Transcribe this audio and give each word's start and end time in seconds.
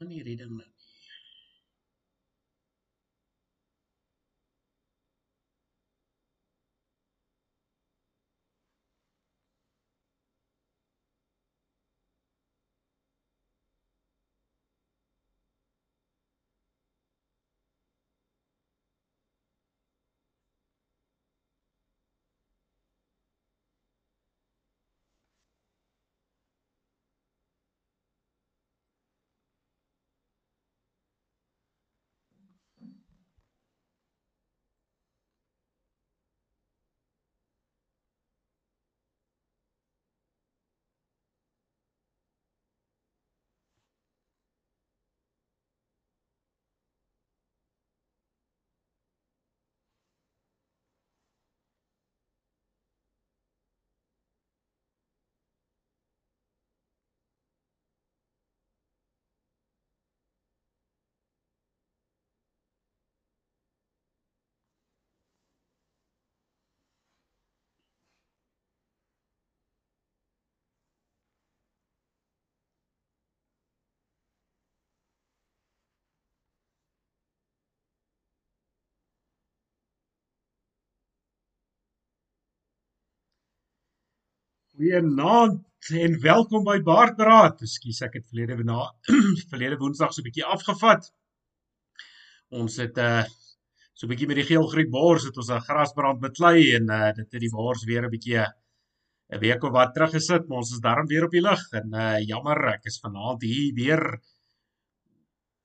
in 0.00 0.10
hierdie 0.14 0.36
ding 0.38 0.54
nou. 0.58 0.87
Goeienaand 84.78 85.88
en 85.98 86.12
welkom 86.22 86.62
by 86.62 86.76
Baardberaad. 86.86 87.64
Ekskuus, 87.66 87.96
ek 88.06 88.12
het 88.20 88.26
verlede 88.30 88.62
na 88.62 88.84
verlede 89.50 89.74
Woensdag 89.80 90.12
so 90.14 90.22
'n 90.22 90.26
bietjie 90.28 90.44
afgevat. 90.46 91.08
Ons 92.54 92.76
het 92.78 93.00
uh 93.02 93.24
so 93.98 94.06
'n 94.06 94.12
bietjie 94.12 94.28
met 94.30 94.38
die 94.38 94.44
geelgriep 94.46 94.92
bors 94.92 95.24
het 95.26 95.40
ons 95.42 95.50
'n 95.50 95.66
grasbrand 95.66 96.20
beklei 96.22 96.76
en 96.76 96.86
uh 96.94 97.10
dit 97.16 97.26
het 97.26 97.42
die 97.42 97.50
bors 97.56 97.82
weer 97.90 98.06
'n 98.06 98.12
bietjie 98.12 98.38
'n 98.38 99.40
week 99.46 99.64
of 99.66 99.72
wat 99.78 99.94
terug 99.94 100.14
gesit, 100.14 100.46
maar 100.46 100.62
ons 100.62 100.70
is 100.70 100.84
darm 100.86 101.10
weer 101.10 101.26
op 101.26 101.34
die 101.34 101.42
lug 101.48 101.64
en 101.80 101.98
uh 102.04 102.20
jammer, 102.22 102.62
ek 102.76 102.86
is 102.86 103.00
vanaand 103.02 103.42
hier 103.42 103.74
weer 103.74 104.04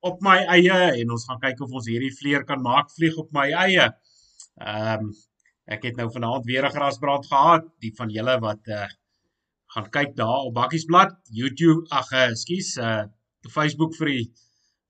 op 0.02 0.18
my 0.22 0.38
eie 0.58 0.80
en 1.04 1.10
ons 1.10 1.28
gaan 1.28 1.40
kyk 1.46 1.60
of 1.60 1.70
ons 1.70 1.86
hierdie 1.86 2.16
vleer 2.18 2.42
kan 2.42 2.60
maak 2.62 2.90
vlieg 2.90 3.14
op 3.16 3.30
my 3.30 3.46
eie. 3.52 3.86
Ehm 4.58 5.06
um, 5.06 5.14
ek 5.70 5.84
het 5.84 5.96
nou 5.96 6.10
vanaand 6.10 6.44
weer 6.50 6.66
'n 6.66 6.74
grasbrand 6.74 7.26
gehad, 7.30 7.64
die 7.78 7.94
van 7.94 8.10
julle 8.10 8.40
wat 8.40 8.66
uh 8.66 8.90
gaan 9.74 9.90
kyk 9.90 10.16
daar 10.16 10.46
op 10.48 10.54
Bakkiesblad, 10.54 11.16
YouTube, 11.34 11.86
ag 11.90 12.10
ekskuus, 12.28 12.76
uh 12.78 13.04
Facebook 13.52 13.92
vir 13.98 14.08
die 14.08 14.24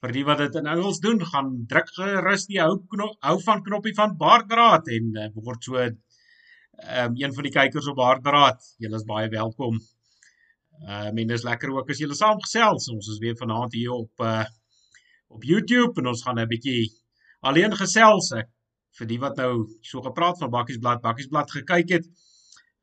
vir 0.05 0.13
die 0.13 0.25
wat 0.29 0.41
dit 0.43 0.57
in 0.61 0.69
Engels 0.69 1.01
doen, 1.03 1.23
gaan 1.33 1.49
druk 1.71 1.89
gerus 1.97 2.45
die 2.51 2.61
hou 2.61 2.77
knop 2.93 3.17
hou 3.25 3.39
van 3.47 3.63
knoppie 3.65 3.95
van 3.97 4.19
Baardbraad 4.21 4.91
en 4.93 5.17
uh, 5.17 5.29
word 5.47 5.65
so 5.65 5.81
ehm 5.81 5.95
um, 7.15 7.17
een 7.19 7.35
van 7.35 7.47
die 7.47 7.53
kykers 7.55 7.89
op 7.91 7.97
Baardbraad. 7.97 8.61
Julle 8.83 9.01
is 9.01 9.07
baie 9.09 9.31
welkom. 9.33 9.79
Ehm 10.85 11.17
uh, 11.17 11.23
en 11.23 11.33
dis 11.33 11.47
lekker 11.49 11.73
ook 11.73 11.91
as 11.91 12.03
julle 12.03 12.19
saam 12.19 12.43
gesels. 12.45 12.91
Ons 12.93 13.09
is 13.15 13.23
weer 13.25 13.39
vanaand 13.41 13.73
hier 13.79 13.95
op 13.97 14.27
uh 14.29 14.45
op 15.35 15.43
YouTube 15.43 16.01
en 16.01 16.13
ons 16.13 16.23
gaan 16.23 16.39
'n 16.39 16.49
bietjie 16.49 16.93
alleen 17.41 17.73
gesels 17.77 18.31
ek 18.33 18.51
vir 18.99 19.07
die 19.11 19.19
wat 19.19 19.41
nou 19.41 19.67
so 19.83 20.03
gepraat 20.03 20.39
van 20.39 20.51
Bakkiesblad, 20.51 21.03
Bakkiesblad 21.03 21.51
gekyk 21.51 21.97
het. 21.97 22.07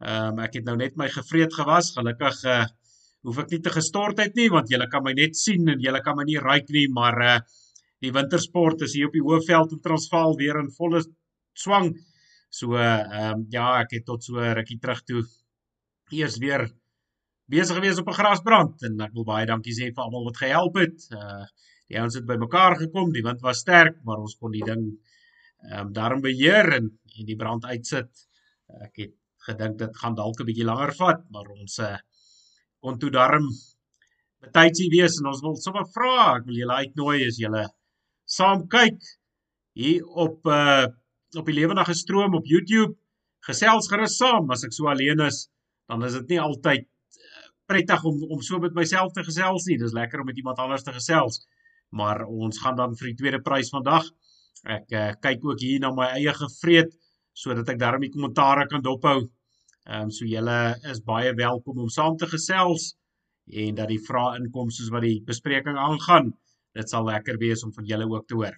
Ehm 0.01 0.37
um, 0.37 0.39
ek 0.41 0.55
het 0.57 0.65
nou 0.65 0.75
net 0.79 0.95
my 0.97 1.07
gevreed 1.13 1.53
gewas. 1.53 1.91
Gelukkig 1.97 2.43
uh 2.49 2.63
hoef 3.21 3.37
ek 3.43 3.51
nie 3.53 3.59
te 3.61 3.69
gestort 3.69 4.17
het 4.17 4.33
nie 4.37 4.47
want 4.49 4.71
julle 4.73 4.87
kan 4.89 5.03
my 5.05 5.11
net 5.13 5.35
sien 5.37 5.67
en 5.69 5.81
julle 5.83 5.99
kan 6.01 6.15
my 6.17 6.23
nie 6.25 6.39
ruik 6.41 6.71
nie, 6.73 6.87
maar 6.89 7.19
uh 7.21 7.35
die 8.01 8.09
wintersport 8.15 8.81
is 8.81 8.95
hier 8.97 9.11
op 9.11 9.13
die 9.13 9.21
Hoëveld 9.21 9.75
in 9.75 9.81
Transvaal 9.85 10.33
weer 10.39 10.57
in 10.57 10.71
volle 10.73 11.03
swang. 11.53 11.91
So 12.49 12.73
ehm 12.77 13.43
um, 13.43 13.45
ja, 13.53 13.67
ek 13.83 13.93
het 13.99 14.07
tot 14.09 14.25
so 14.25 14.41
rukkie 14.41 14.79
terug 14.81 15.03
toe 15.05 15.21
eers 16.11 16.39
weer 16.41 16.65
besig 17.51 17.77
gewees 17.77 18.01
op 18.01 18.09
'n 18.09 18.19
grasbrand 18.21 18.83
en 18.89 18.99
ek 19.05 19.13
wil 19.13 19.27
baie 19.27 19.45
dankie 19.45 19.77
sê 19.77 19.93
vir 19.93 20.03
almal 20.03 20.25
wat 20.31 20.41
gehelp 20.41 20.81
het. 20.81 20.97
Uh 21.13 21.45
die 21.91 21.99
ouens 21.99 22.15
het 22.15 22.25
bymekaar 22.25 22.77
gekom, 22.79 23.11
die 23.11 23.23
wind 23.23 23.41
was 23.43 23.59
sterk, 23.59 23.97
maar 24.07 24.17
ons 24.17 24.37
kon 24.39 24.51
die 24.51 24.65
ding 24.65 24.83
ehm 25.69 25.87
um, 25.87 25.93
daarom 25.93 26.21
beheer 26.25 26.73
en 26.79 26.89
en 27.19 27.25
die 27.25 27.37
brand 27.37 27.65
uitsit. 27.65 28.09
Ek 28.81 28.95
het 28.97 29.20
gedink 29.47 29.77
dit 29.79 29.97
gaan 29.97 30.15
dalk 30.15 30.39
'n 30.41 30.45
bietjie 30.45 30.67
langer 30.67 30.93
vat, 30.97 31.21
maar 31.31 31.47
ons 31.49 31.79
uh, 31.79 31.97
kon 32.81 32.99
toe 32.99 33.09
darm 33.09 33.47
betydsie 34.41 34.89
wees 34.89 35.19
en 35.19 35.29
ons 35.31 35.41
wil 35.45 35.55
sommer 35.55 35.85
vra, 35.95 36.37
ek 36.39 36.47
wil 36.49 36.57
julle 36.61 36.79
uitnooi 36.83 37.27
as 37.27 37.37
julle 37.41 37.65
saam 38.25 38.65
kyk 38.71 38.97
hier 39.77 40.05
op 40.25 40.47
uh 40.47 40.87
op 41.39 41.47
die 41.47 41.55
lewendige 41.55 41.93
stroom 41.95 42.33
op 42.35 42.43
YouTube. 42.43 42.91
Gesels 43.47 43.87
gerus 43.87 44.17
saam 44.19 44.49
as 44.51 44.65
ek 44.67 44.73
so 44.75 44.89
alleen 44.91 45.21
is, 45.23 45.45
dan 45.87 46.03
is 46.03 46.17
dit 46.17 46.33
nie 46.33 46.39
altyd 46.43 46.83
uh, 46.83 47.45
prettig 47.71 48.03
om 48.03 48.17
om 48.35 48.41
so 48.43 48.59
met 48.59 48.75
myself 48.75 49.13
te 49.15 49.23
gesels 49.23 49.69
nie. 49.69 49.77
Dis 49.79 49.95
lekker 49.95 50.19
om 50.19 50.27
met 50.27 50.41
iemand 50.41 50.59
anders 50.59 50.83
te 50.83 50.91
gesels. 50.91 51.39
Maar 51.95 52.25
ons 52.27 52.59
gaan 52.59 52.75
dan 52.75 52.97
vir 52.99 53.11
die 53.11 53.17
tweede 53.21 53.39
prys 53.45 53.71
vandag. 53.71 54.09
Ek 54.67 54.91
uh, 54.91 55.07
kyk 55.23 55.47
ook 55.47 55.63
hier 55.63 55.79
na 55.79 55.93
my 55.95 56.09
eie 56.17 56.35
gevreet 56.35 56.91
sodat 57.31 57.69
ek 57.71 57.79
daarmee 57.79 58.11
kommentaare 58.11 58.67
kan 58.67 58.83
dophou. 58.83 59.21
Ehm 59.89 60.03
um, 60.05 60.09
so 60.13 60.27
julle 60.29 60.77
is 60.91 60.99
baie 61.01 61.31
welkom 61.33 61.79
om 61.81 61.87
saam 61.89 62.17
te 62.17 62.27
gesels 62.29 62.91
en 63.61 63.77
dat 63.79 63.89
die 63.89 64.01
vrae 64.07 64.35
inkom 64.37 64.69
soos 64.69 64.91
wat 64.93 65.01
die 65.01 65.23
bespreking 65.25 65.73
aangaan. 65.73 66.29
Dit 66.77 66.89
sal 66.93 67.07
lekker 67.07 67.39
wees 67.41 67.63
om 67.65 67.73
van 67.73 67.87
julle 67.89 68.05
ook 68.05 68.27
te 68.27 68.37
hoor. 68.37 68.53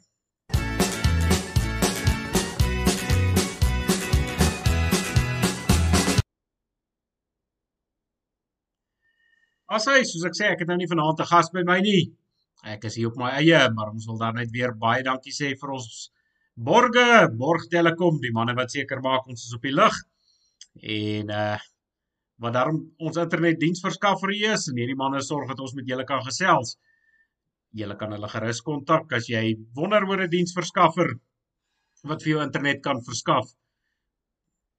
As 9.72 9.88
hy, 9.88 10.04
soos 10.04 10.28
ek 10.28 10.36
sê, 10.36 10.52
ek 10.52 10.60
het 10.66 10.68
nou 10.68 10.78
nie 10.78 10.92
vanaand 10.92 11.24
'n 11.24 11.31
gas 11.31 11.50
by 11.56 11.64
my 11.64 11.80
nie. 11.80 12.12
Ek 12.68 12.84
is 12.84 13.00
hier 13.00 13.08
op 13.08 13.16
my 13.16 13.31
eie, 13.40 13.69
maar 13.72 13.96
ons 13.96 14.06
wil 14.12 14.18
dan 14.19 14.36
net 14.36 14.52
weer 14.52 14.76
baie 14.76 15.04
dankie 15.04 15.31
sê 15.31 15.56
vir 15.56 15.72
ons 15.72 16.12
borge, 16.54 17.31
Borg 17.31 17.69
Telekom, 17.72 18.19
die 18.19 18.36
manne 18.36 18.60
wat 18.60 18.72
seker 18.72 19.00
maak 19.00 19.24
ons 19.28 19.48
is 19.48 19.56
op 19.56 19.62
die 19.62 19.72
lug. 19.72 20.04
En 20.81 21.30
uh 21.30 21.60
wat 22.44 22.56
daarom 22.58 22.80
ons 22.98 23.18
internetdiensverskaffer 23.22 24.31
is 24.36 24.66
en 24.68 24.80
hierdie 24.81 24.98
manne 25.00 25.22
sorg 25.24 25.48
dat 25.52 25.60
ons 25.64 25.75
met 25.78 25.88
julle 25.88 26.04
kan 26.04 26.24
gesels. 26.25 26.74
Julle 27.78 27.96
kan 27.98 28.12
hulle 28.12 28.30
gerus 28.30 28.62
kontak 28.66 29.14
as 29.18 29.30
jy 29.31 29.44
wonder 29.78 30.04
oor 30.10 30.24
'n 30.25 30.30
diensverskaffer 30.34 31.14
wat 32.10 32.24
vir 32.24 32.31
jou 32.34 32.42
internet 32.44 32.81
kan 32.84 33.00
verskaf. 33.06 33.54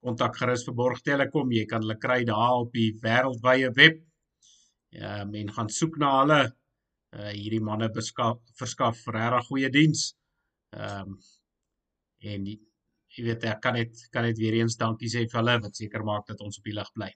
Kontak 0.04 0.36
gerus 0.36 0.66
vir 0.66 0.74
Borg 0.74 1.00
Telekom, 1.00 1.52
jy 1.52 1.64
kan 1.66 1.80
hulle 1.80 1.96
kry 1.96 2.24
daar 2.24 2.60
op 2.66 2.72
die 2.72 2.90
wêreldwye 3.06 3.70
web. 3.78 4.02
Ja, 4.92 5.22
um, 5.22 5.30
men 5.30 5.48
gaan 5.50 5.68
soek 5.68 5.96
na 5.98 6.10
hulle. 6.20 6.42
Uh 7.14 7.30
hierdie 7.30 7.62
manne 7.62 7.88
beskaf 7.88 8.38
verskaf 8.58 9.06
regtig 9.06 9.48
goeie 9.48 9.70
diens. 9.70 10.12
Ehm 10.76 11.14
um, 11.14 11.18
en 12.24 12.44
die, 12.44 12.58
jy 13.16 13.24
weet 13.28 13.44
ek 13.50 13.60
kan 13.64 13.76
net 13.78 14.06
kan 14.12 14.26
net 14.26 14.38
weer 14.38 14.56
eens 14.60 14.76
dankie 14.80 15.10
sê 15.12 15.26
vir 15.30 15.40
hulle 15.40 15.58
wat 15.66 15.76
seker 15.76 16.04
maak 16.06 16.26
dat 16.30 16.40
ons 16.40 16.58
op 16.58 16.64
die 16.70 16.76
lig 16.78 16.90
bly. 16.94 17.10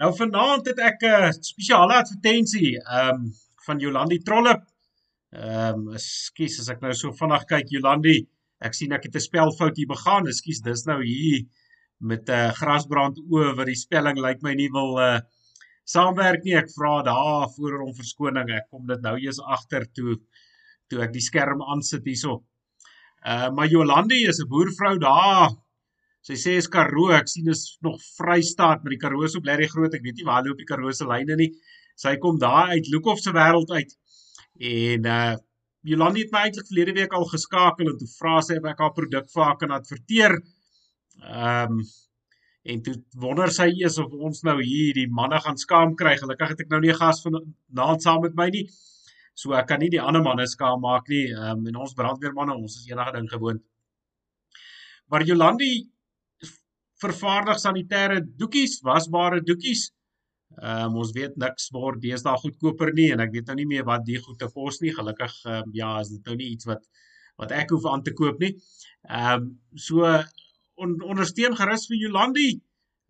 Nou 0.00 0.10
vanaand 0.16 0.68
het 0.70 0.78
ek 0.80 1.02
'n 1.04 1.32
spesiale 1.52 1.94
advertensie 2.02 2.76
ehm 2.80 3.14
um, 3.14 3.32
van 3.66 3.78
Jolandi 3.78 4.18
Trollip. 4.28 4.62
Ehm 5.32 5.88
um, 5.88 5.94
ekskuus 5.98 6.60
as 6.60 6.70
ek 6.74 6.80
nou 6.84 6.92
so 6.94 7.12
vinnig 7.12 7.44
kyk 7.50 7.66
Jolandi, 7.74 8.16
ek 8.66 8.74
sien 8.74 8.92
ek 8.92 9.04
het 9.04 9.16
'n 9.16 9.28
spelfout 9.28 9.76
hier 9.76 9.90
begaan. 9.90 10.26
Ekskuus, 10.26 10.62
dis 10.64 10.86
nou 10.86 11.00
hier 11.04 11.44
met 11.98 12.28
'n 12.28 12.32
uh, 12.32 12.52
grasbrand 12.60 13.20
oor 13.30 13.54
wat 13.58 13.66
die 13.66 13.82
spelling 13.84 14.18
lyk 14.18 14.42
my 14.42 14.54
nie 14.54 14.70
wil 14.72 14.98
uh 14.98 15.20
saamwerk 15.84 16.44
nie. 16.44 16.56
Ek 16.56 16.70
vra 16.76 17.02
daar 17.02 17.48
voor 17.56 17.80
om 17.84 17.94
verskoning. 17.94 18.50
Ek 18.50 18.68
kom 18.70 18.86
dit 18.86 19.00
nou 19.02 19.16
eers 19.18 19.40
agter 19.40 19.86
toe 19.92 20.16
toe 20.88 21.02
ek 21.02 21.12
die 21.12 21.22
skerm 21.22 21.62
aansit 21.62 22.04
hierso. 22.04 22.42
Uh 23.20 23.50
maar 23.52 23.68
Jolandi 23.68 24.24
is 24.28 24.40
'n 24.40 24.48
boervrou 24.48 24.98
daar. 24.98 25.50
Sy 26.22 26.36
sê 26.36 26.56
is 26.56 26.68
Karoo, 26.68 27.10
ek 27.12 27.28
sien 27.28 27.48
is 27.48 27.78
nog 27.80 28.00
Vrystaat, 28.16 28.82
maar 28.82 28.92
die 28.92 29.00
Karoo 29.00 29.24
op 29.24 29.44
baie 29.44 29.68
groot. 29.68 29.94
Ek 29.94 30.02
weet 30.02 30.16
nie 30.16 30.24
waar 30.24 30.44
loop 30.44 30.58
die 30.58 30.68
Karoo 30.68 30.92
se 30.92 31.06
lyne 31.06 31.36
nie. 31.36 31.52
Sy 31.96 32.16
kom 32.16 32.38
daar 32.38 32.68
uit 32.68 32.88
Lukhof 32.88 33.18
se 33.20 33.32
wêreld 33.32 33.70
uit. 33.70 33.96
En 34.60 35.06
uh 35.06 35.36
Jolandi 35.82 36.20
het 36.26 36.32
my 36.32 36.42
eintlik 36.44 36.66
verlede 36.68 36.92
week 36.92 37.12
al 37.16 37.24
geskakel 37.24 37.88
en 37.88 37.96
toe 37.96 38.08
vra 38.18 38.40
sy 38.44 38.58
of 38.60 38.66
ek 38.68 38.82
haar 38.84 38.92
produk 38.92 39.30
vir 39.32 39.44
haar 39.44 39.56
kan 39.56 39.70
adverteer. 39.72 40.36
Ehm 41.24 41.78
um, 41.78 41.82
en 42.70 42.82
toe 42.84 42.94
wonder 43.16 43.48
sy 43.48 43.70
eers 43.72 43.96
of 44.02 44.12
ons 44.12 44.42
nou 44.44 44.58
hier 44.60 44.92
die 44.94 45.06
manne 45.08 45.38
gaan 45.40 45.56
skaam 45.56 45.94
kry. 45.96 46.18
Gelukkig 46.20 46.52
het 46.52 46.60
ek 46.60 46.68
nou 46.68 46.80
nie 46.84 46.92
'n 46.92 47.00
gas 47.00 47.22
van 47.24 47.40
naand 47.72 48.02
saam 48.02 48.20
met 48.20 48.34
my 48.36 48.48
nie. 48.50 48.66
So 49.40 49.54
ek 49.56 49.70
kan 49.70 49.80
nie 49.80 49.90
die 49.92 50.02
ander 50.02 50.22
manne 50.24 50.46
skaam 50.50 50.82
maak 50.84 51.08
nie. 51.12 51.26
Ehm 51.32 51.62
um, 51.62 51.68
en 51.70 51.80
ons 51.86 51.96
brandweermanne, 51.96 52.56
ons 52.56 52.76
is 52.80 52.90
enige 52.90 53.14
ding 53.16 53.28
gewoond. 53.30 53.62
Maar 55.10 55.24
Jolandi 55.28 55.72
vervaardig 57.00 57.58
sanitêre 57.62 58.20
doekies, 58.42 58.80
wasbare 58.86 59.40
doekies. 59.40 59.88
Ehm 60.58 60.90
um, 60.90 60.98
ons 61.02 61.12
weet 61.16 61.38
niks 61.40 61.70
word 61.76 62.02
deesdae 62.02 62.36
goedkoper 62.42 62.92
nie 62.96 63.10
en 63.14 63.22
ek 63.24 63.32
weet 63.36 63.50
nou 63.50 63.56
nie 63.60 63.68
meer 63.72 63.86
wat 63.88 64.04
die 64.08 64.18
goed 64.20 64.38
te 64.42 64.50
kos 64.54 64.80
nie. 64.84 64.92
Gelukkig 64.96 65.36
um, 65.46 65.70
ja, 65.76 65.94
is 66.04 66.10
dit 66.16 66.26
nou 66.28 66.36
nie 66.40 66.50
iets 66.56 66.68
wat 66.70 66.84
wat 67.40 67.54
ek 67.56 67.70
hoef 67.72 67.86
aan 67.88 68.02
te 68.04 68.12
koop 68.16 68.42
nie. 68.44 68.52
Ehm 69.08 69.46
um, 69.46 69.52
so 69.88 70.04
on, 70.80 70.98
ondersteun 71.12 71.56
gerus 71.56 71.86
vir 71.88 72.02
Jolandi. 72.04 72.50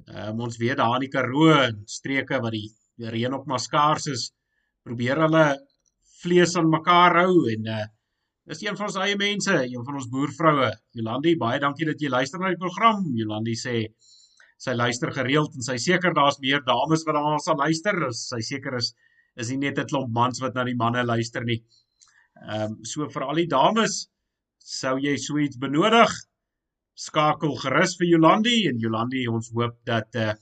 Ehm 0.06 0.36
um, 0.36 0.44
ons 0.46 0.60
weet 0.62 0.78
daar 0.78 1.00
in 1.00 1.08
die 1.08 1.14
Karoo 1.16 1.56
streke 1.90 2.38
wat 2.44 2.54
die 2.54 2.68
reën 3.10 3.34
op 3.34 3.48
maar 3.50 3.62
skaars 3.64 4.06
is, 4.12 4.28
probeer 4.84 5.24
hulle 5.24 5.44
vlees 6.22 6.56
aan 6.56 6.70
mekaar 6.72 7.16
hou 7.22 7.48
en 7.54 7.72
uh 7.78 7.86
is 8.50 8.62
een 8.64 8.76
van 8.76 8.88
ons 8.88 8.96
eie 8.98 9.16
mense, 9.16 9.52
een 9.52 9.84
van 9.86 9.94
ons 10.00 10.08
boervroue. 10.10 10.70
Jolandi, 10.98 11.36
baie 11.38 11.60
dankie 11.62 11.86
dat 11.86 12.00
jy 12.02 12.08
luister 12.10 12.40
na 12.40 12.48
die 12.50 12.58
program. 12.58 13.04
Jolandi 13.14 13.54
sê 13.54 13.74
sy 14.60 14.74
luister 14.74 15.12
gereeld 15.14 15.54
en 15.54 15.64
sy 15.64 15.76
seker 15.78 16.16
daar's 16.16 16.40
meer 16.42 16.64
dames 16.66 17.04
wat 17.06 17.16
daar 17.16 17.38
sal 17.44 17.60
luister. 17.60 17.96
Sy 18.16 18.40
seker 18.44 18.80
is 18.80 18.94
is 19.38 19.52
nie 19.52 19.60
net 19.68 19.78
'n 19.78 19.86
klomp 19.86 20.10
mans 20.12 20.40
wat 20.42 20.54
na 20.54 20.64
die 20.64 20.74
manne 20.74 21.04
luister 21.06 21.44
nie. 21.44 21.60
Ehm 22.48 22.72
um, 22.72 22.84
so 22.84 23.08
vir 23.08 23.22
al 23.28 23.38
die 23.42 23.46
dames 23.46 24.08
sou 24.58 24.98
jy 24.98 25.16
so 25.16 25.38
iets 25.38 25.56
benodig, 25.56 26.10
skakel 26.94 27.54
gerus 27.62 27.96
vir 28.00 28.08
Jolandi 28.12 28.56
en 28.68 28.80
Jolandi 28.82 29.26
ons 29.28 29.50
hoop 29.54 29.78
dat 29.86 30.16
uh 30.16 30.34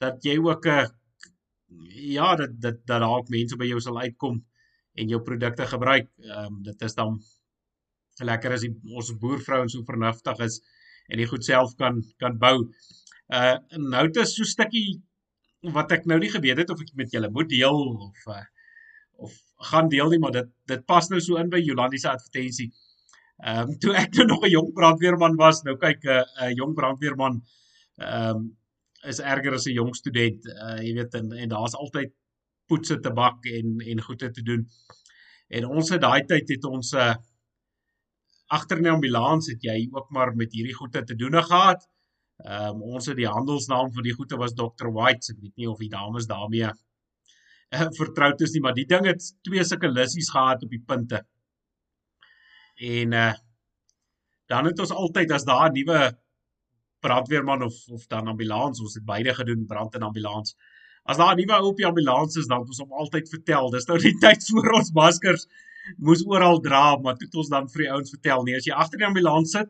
dat 0.00 0.24
jy 0.24 0.38
ook 0.38 0.66
'n 0.66 0.80
uh, 0.80 0.88
ja, 1.88 2.34
dat 2.36 2.60
dat 2.60 2.80
dat 2.86 3.00
daar 3.00 3.16
ook 3.18 3.28
mense 3.28 3.56
by 3.56 3.68
jou 3.68 3.80
sal 3.80 4.00
uitkom 4.00 4.44
en 4.94 5.08
jou 5.08 5.22
produkte 5.22 5.66
gebruik. 5.66 6.10
Ehm 6.18 6.44
um, 6.44 6.62
dit 6.62 6.82
is 6.82 6.94
dan 6.94 7.18
lekker 8.22 8.52
as 8.52 8.62
die, 8.66 8.72
ons 8.94 9.10
boervrouens 9.18 9.72
so 9.72 9.82
vernuftig 9.84 10.38
is 10.46 10.60
en 11.08 11.18
dit 11.18 11.28
goed 11.28 11.44
self 11.44 11.74
kan 11.80 12.02
kan 12.22 12.38
bou. 12.38 12.56
Uh 13.28 13.56
nou 13.76 14.06
dit 14.06 14.22
is 14.22 14.34
so 14.36 14.42
'n 14.42 14.54
stukkie 14.54 15.02
wat 15.74 15.92
ek 15.92 16.06
nou 16.06 16.18
nie 16.18 16.30
geweet 16.30 16.58
het 16.58 16.70
of 16.70 16.80
ek 16.80 16.94
met 16.94 17.10
julle 17.12 17.30
moet 17.30 17.48
deel 17.48 17.80
of 18.08 18.26
uh 18.26 18.44
of 19.16 19.32
gaan 19.70 19.88
deel 19.88 20.08
nie, 20.10 20.18
maar 20.18 20.32
dit 20.32 20.48
dit 20.66 20.86
pas 20.86 21.08
nou 21.08 21.20
so 21.20 21.36
in 21.36 21.50
by 21.50 21.60
Jolandi 21.62 21.98
se 21.98 22.08
advertensie. 22.10 22.72
Ehm 23.44 23.70
um, 23.70 23.78
toe 23.78 23.94
ek 23.94 24.14
nou 24.14 24.26
nog 24.26 24.44
'n 24.44 24.50
jong 24.50 24.72
brandweerman 24.74 25.36
was, 25.36 25.62
nou 25.62 25.76
kyk 25.76 26.04
'n 26.04 26.08
uh, 26.08 26.22
'n 26.22 26.50
uh, 26.50 26.56
jong 26.56 26.74
brandweerman 26.74 27.42
ehm 27.98 28.36
um, 28.36 28.56
is 29.10 29.20
erger 29.20 29.54
as 29.54 29.66
'n 29.66 29.76
jong 29.78 29.94
student. 29.94 30.46
Uh 30.46 30.80
jy 30.82 30.94
weet 30.98 31.14
en, 31.14 31.32
en 31.32 31.48
daar's 31.48 31.74
altyd 31.74 32.12
poetse 32.68 33.00
te 33.00 33.12
bak 33.12 33.44
en 33.46 33.80
en 33.80 34.00
goeie 34.00 34.30
te 34.30 34.42
doen. 34.42 34.66
En 35.48 35.66
ons 35.66 35.90
het 35.90 36.00
daai 36.00 36.24
tyd 36.24 36.48
het 36.48 36.64
ons 36.64 36.92
'n 36.92 36.96
uh, 36.96 37.14
agter 38.46 38.76
in 38.76 38.88
die 38.88 38.92
ambulans 38.92 39.48
het 39.50 39.62
jy 39.62 39.88
ook 39.92 40.10
maar 40.10 40.34
met 40.36 40.52
hierdie 40.52 40.74
goeie 40.74 41.04
te 41.04 41.14
doen 41.14 41.42
gehad. 41.42 41.84
Ehm 42.44 42.74
um, 42.74 42.82
ons 42.82 43.06
het 43.06 43.16
die 43.16 43.30
handelsnaam 43.30 43.92
van 43.92 44.02
die 44.02 44.14
goeie 44.14 44.36
was 44.36 44.54
Dr. 44.54 44.90
White. 44.90 45.32
Ek 45.32 45.40
weet 45.40 45.56
nie 45.56 45.70
of 45.70 45.78
die 45.78 45.88
dames 45.88 46.26
daarmee 46.26 46.70
uh, 47.74 47.88
vertroud 47.98 48.40
is 48.40 48.52
nie, 48.54 48.62
maar 48.62 48.74
die 48.74 48.86
ding 48.86 49.06
het 49.06 49.22
twee 49.46 49.64
sulke 49.64 49.88
lissies 49.88 50.30
gehad 50.30 50.62
op 50.62 50.70
die 50.70 50.82
punte. 50.86 51.24
En 52.76 53.12
uh 53.12 53.32
dan 54.52 54.66
het 54.68 54.78
ons 54.78 54.90
altyd 54.92 55.30
as 55.32 55.46
daar 55.48 55.70
nuwe 55.72 55.98
brandweerman 57.04 57.62
of 57.66 57.76
of 57.92 58.06
dan 58.12 58.30
ambulans, 58.32 58.80
ons 58.80 58.96
het 58.98 59.04
beide 59.04 59.34
gedoen 59.36 59.66
brand 59.70 59.94
en 59.94 60.08
ambulans. 60.08 60.56
As 61.04 61.20
daar 61.20 61.34
'n 61.34 61.40
nuwe 61.42 61.54
ou 61.58 61.68
op 61.68 61.76
die 61.76 61.86
ambulans 61.86 62.36
is, 62.40 62.48
dan 62.48 62.64
het 62.64 62.72
ons 62.72 62.82
hom 62.82 62.92
altyd 62.92 63.28
vertel, 63.28 63.70
dis 63.70 63.86
nou 63.86 63.98
die 63.98 64.16
tyd 64.26 64.50
voor 64.50 64.72
ons 64.80 64.92
maskers 64.92 65.46
moes 66.00 66.24
oral 66.26 66.60
dra, 66.64 66.96
maar 66.96 67.16
toe 67.16 67.28
het 67.28 67.40
ons 67.42 67.50
dan 67.52 67.68
vir 67.68 67.82
die 67.84 67.90
ouens 67.92 68.10
vertel, 68.10 68.44
nee, 68.44 68.56
as 68.56 68.64
jy 68.64 68.72
agter 68.72 68.98
die 68.98 69.06
ambulans 69.06 69.52
sit, 69.52 69.68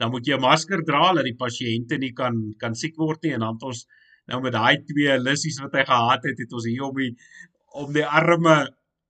dan 0.00 0.10
moet 0.12 0.26
jy 0.26 0.36
'n 0.36 0.44
masker 0.44 0.82
dra 0.84 1.12
dat 1.16 1.24
die 1.24 1.36
pasiënte 1.36 1.98
nie 1.98 2.12
kan 2.12 2.54
kan 2.58 2.74
siek 2.74 2.96
word 2.96 3.22
nie. 3.22 3.32
En 3.32 3.40
dan 3.40 3.54
het 3.54 3.62
ons 3.62 3.86
nou 4.28 4.40
met 4.42 4.52
daai 4.52 4.84
twee 4.84 5.18
lissies 5.18 5.60
wat 5.62 5.72
hy 5.72 5.84
gehad 5.84 6.24
het, 6.28 6.38
het 6.38 6.52
ons 6.52 6.66
hier 6.66 6.84
om 6.84 6.96
die 6.96 7.14
om 7.76 7.92
die 7.92 8.04
arme 8.04 8.56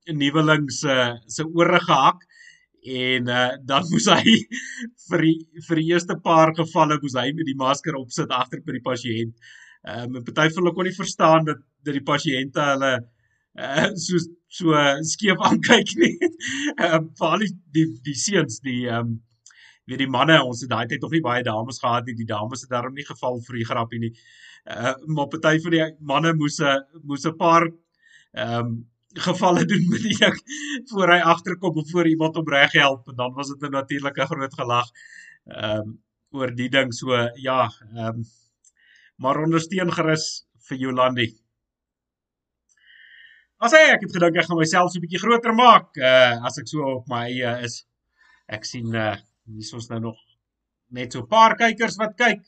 nuweling 0.07 0.71
se 0.71 1.19
se 1.27 1.45
ore 1.45 1.81
gehak 1.81 2.23
en 2.87 3.29
uh, 3.29 3.51
dan 3.67 3.87
moes 3.93 4.07
hy 4.11 4.37
vir 5.09 5.25
die, 5.27 5.37
vir 5.69 5.81
die 5.81 5.87
eerste 5.93 6.17
paar 6.23 6.53
gevalle 6.57 6.99
moes 7.03 7.17
hy 7.19 7.31
met 7.37 7.49
die 7.49 7.59
masker 7.59 7.99
opsit 7.99 8.33
agter 8.35 8.63
by 8.67 8.77
die 8.79 8.85
pasiënt. 8.85 9.53
Ehm 9.87 10.17
um, 10.19 10.25
party 10.27 10.49
van 10.55 10.63
hulle 10.63 10.75
kon 10.75 10.89
nie 10.89 10.97
verstaan 10.97 11.47
dat 11.47 11.63
dat 11.87 11.95
die 11.95 12.07
pasiënte 12.07 12.65
hulle 12.73 12.93
uh, 12.99 13.91
so 14.07 14.23
so 14.59 14.87
skeef 15.07 15.43
aankyk 15.51 15.95
nie. 16.01 16.15
Ehm 16.83 16.97
um, 16.99 17.13
veral 17.19 17.45
die 17.45 17.53
die, 17.77 17.87
die 18.11 18.19
seuns 18.19 18.61
die 18.65 18.83
ehm 18.87 19.13
um, 19.13 19.15
weet 19.87 20.03
die 20.03 20.11
manne 20.11 20.41
ons 20.43 20.65
het 20.65 20.73
daai 20.73 20.89
tyd 20.91 21.03
nog 21.03 21.13
nie 21.15 21.23
baie 21.23 21.45
dames 21.47 21.79
gehad 21.83 22.09
nie. 22.09 22.17
Die 22.19 22.27
dames 22.27 22.65
het 22.67 22.73
daarom 22.75 22.95
nie 22.95 23.07
geval 23.07 23.39
vir 23.47 23.61
die 23.61 23.69
grappie 23.69 24.03
nie. 24.03 24.13
Uh 24.67 24.95
maar 25.07 25.31
party 25.31 25.59
van 25.63 25.77
die 25.77 25.87
manne 26.13 26.35
moes 26.35 26.59
'n 26.61 27.03
moes 27.07 27.27
'n 27.27 27.37
paar 27.39 27.67
ehm 27.67 28.59
um, 28.61 28.77
gevalle 29.19 29.65
doen 29.65 29.89
met 29.89 30.03
die 30.03 30.17
ding 30.19 30.41
voor 30.93 31.13
hy 31.15 31.21
agterkom 31.35 31.77
of 31.83 31.91
voor 31.91 32.09
iemand 32.09 32.37
om 32.37 32.49
reg 32.49 32.73
help 32.73 33.09
en 33.09 33.17
dan 33.17 33.35
was 33.35 33.49
dit 33.49 33.63
'n 33.63 33.71
natuurlike 33.71 34.27
groot 34.27 34.55
gelag 34.55 34.91
ehm 35.45 35.81
um, 35.81 36.03
oor 36.31 36.55
die 36.55 36.69
ding 36.69 36.93
so 36.95 37.15
ja 37.35 37.71
ehm 37.95 38.07
um, 38.07 38.25
maar 39.17 39.41
ondersteun 39.41 39.93
gerus 39.93 40.47
vir 40.69 40.79
Jolandi. 40.79 41.27
As 43.57 43.73
hy 43.73 43.85
ek 43.95 44.03
het 44.05 44.13
gedink 44.13 44.37
ek 44.37 44.49
gaan 44.49 44.59
myself 44.61 44.91
so 44.93 44.99
'n 44.99 45.05
bietjie 45.05 45.23
groter 45.23 45.55
maak 45.55 45.97
uh 45.97 46.45
as 46.47 46.59
ek 46.59 46.69
so 46.69 46.85
op 46.97 47.09
my 47.09 47.25
eie 47.31 47.53
is. 47.65 47.87
Ek 48.49 48.65
sien 48.65 48.95
uh 48.95 49.17
hier 49.47 49.63
is 49.65 49.73
ons 49.73 49.89
nou 49.91 50.01
nog 50.01 50.19
net 50.91 51.13
so 51.13 51.21
'n 51.23 51.29
paar 51.29 51.57
kykers 51.57 51.97
wat 51.97 52.17
kyk 52.17 52.43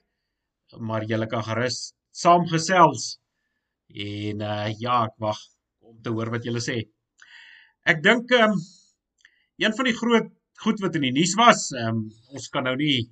maar 0.76 1.04
julle 1.10 1.26
kan 1.26 1.42
gerus 1.42 1.94
saamgesels 2.12 3.18
en 3.88 4.42
uh 4.42 4.68
ja 4.78 5.04
ek 5.06 5.16
wag 5.18 5.40
om 5.88 6.00
te 6.02 6.12
hoor 6.14 6.30
wat 6.34 6.44
julle 6.46 6.62
sê. 6.64 6.80
Ek 7.88 8.02
dink 8.04 8.34
ehm 8.36 8.56
um, 8.56 8.66
een 9.58 9.74
van 9.74 9.88
die 9.88 9.96
groot 10.00 10.28
goed 10.62 10.82
wat 10.82 10.96
in 10.98 11.06
die 11.08 11.14
nuus 11.14 11.34
was, 11.38 11.70
ehm 11.76 12.02
um, 12.02 12.02
ons 12.34 12.50
kan 12.54 12.66
nou 12.68 12.76
nie 12.80 13.08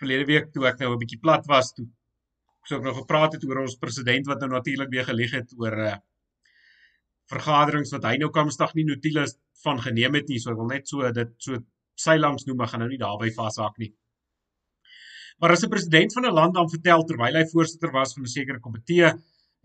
verlede 0.00 0.26
week 0.28 0.50
toe 0.52 0.66
ek 0.68 0.82
nou 0.82 0.92
'n 0.94 1.02
bietjie 1.02 1.22
plat 1.22 1.46
was, 1.52 1.72
toe 1.76 1.86
so 2.66 2.78
ek 2.80 2.86
nog 2.88 2.98
gepraat 2.98 3.36
het 3.36 3.44
oor 3.46 3.62
ons 3.62 3.78
president 3.78 4.26
wat 4.26 4.40
nou 4.42 4.50
natuurlik 4.50 4.90
weer 4.90 5.06
gelieg 5.06 5.32
het 5.38 5.52
oor 5.56 5.76
uh, 5.90 5.94
vergaderings 7.30 7.92
wat 7.94 8.08
hy 8.08 8.16
nou 8.22 8.30
kamstig 8.34 8.74
nie 8.74 8.86
notules 8.88 9.36
van 9.62 9.78
geneem 9.82 10.18
het 10.18 10.28
nie, 10.28 10.40
so 10.42 10.50
ek 10.50 10.58
wil 10.58 10.72
net 10.72 10.90
so 10.90 11.12
dit 11.20 11.32
so 11.38 11.62
sy 11.96 12.16
langs 12.18 12.44
noem, 12.46 12.58
maar 12.60 12.68
gaan 12.72 12.82
nou 12.84 12.90
nie 12.90 13.00
daarby 13.00 13.30
vashak 13.32 13.78
nie. 13.78 13.92
Maar 15.40 15.52
as 15.52 15.64
'n 15.64 15.70
president 15.70 16.12
van 16.12 16.26
'n 16.26 16.34
land 16.34 16.54
dan 16.54 16.68
vertel 16.68 17.04
terwyl 17.04 17.38
hy 17.38 17.44
voorsitter 17.52 17.92
was 17.92 18.14
van 18.14 18.24
'n 18.24 18.34
sekere 18.36 18.60
komitee 18.60 19.14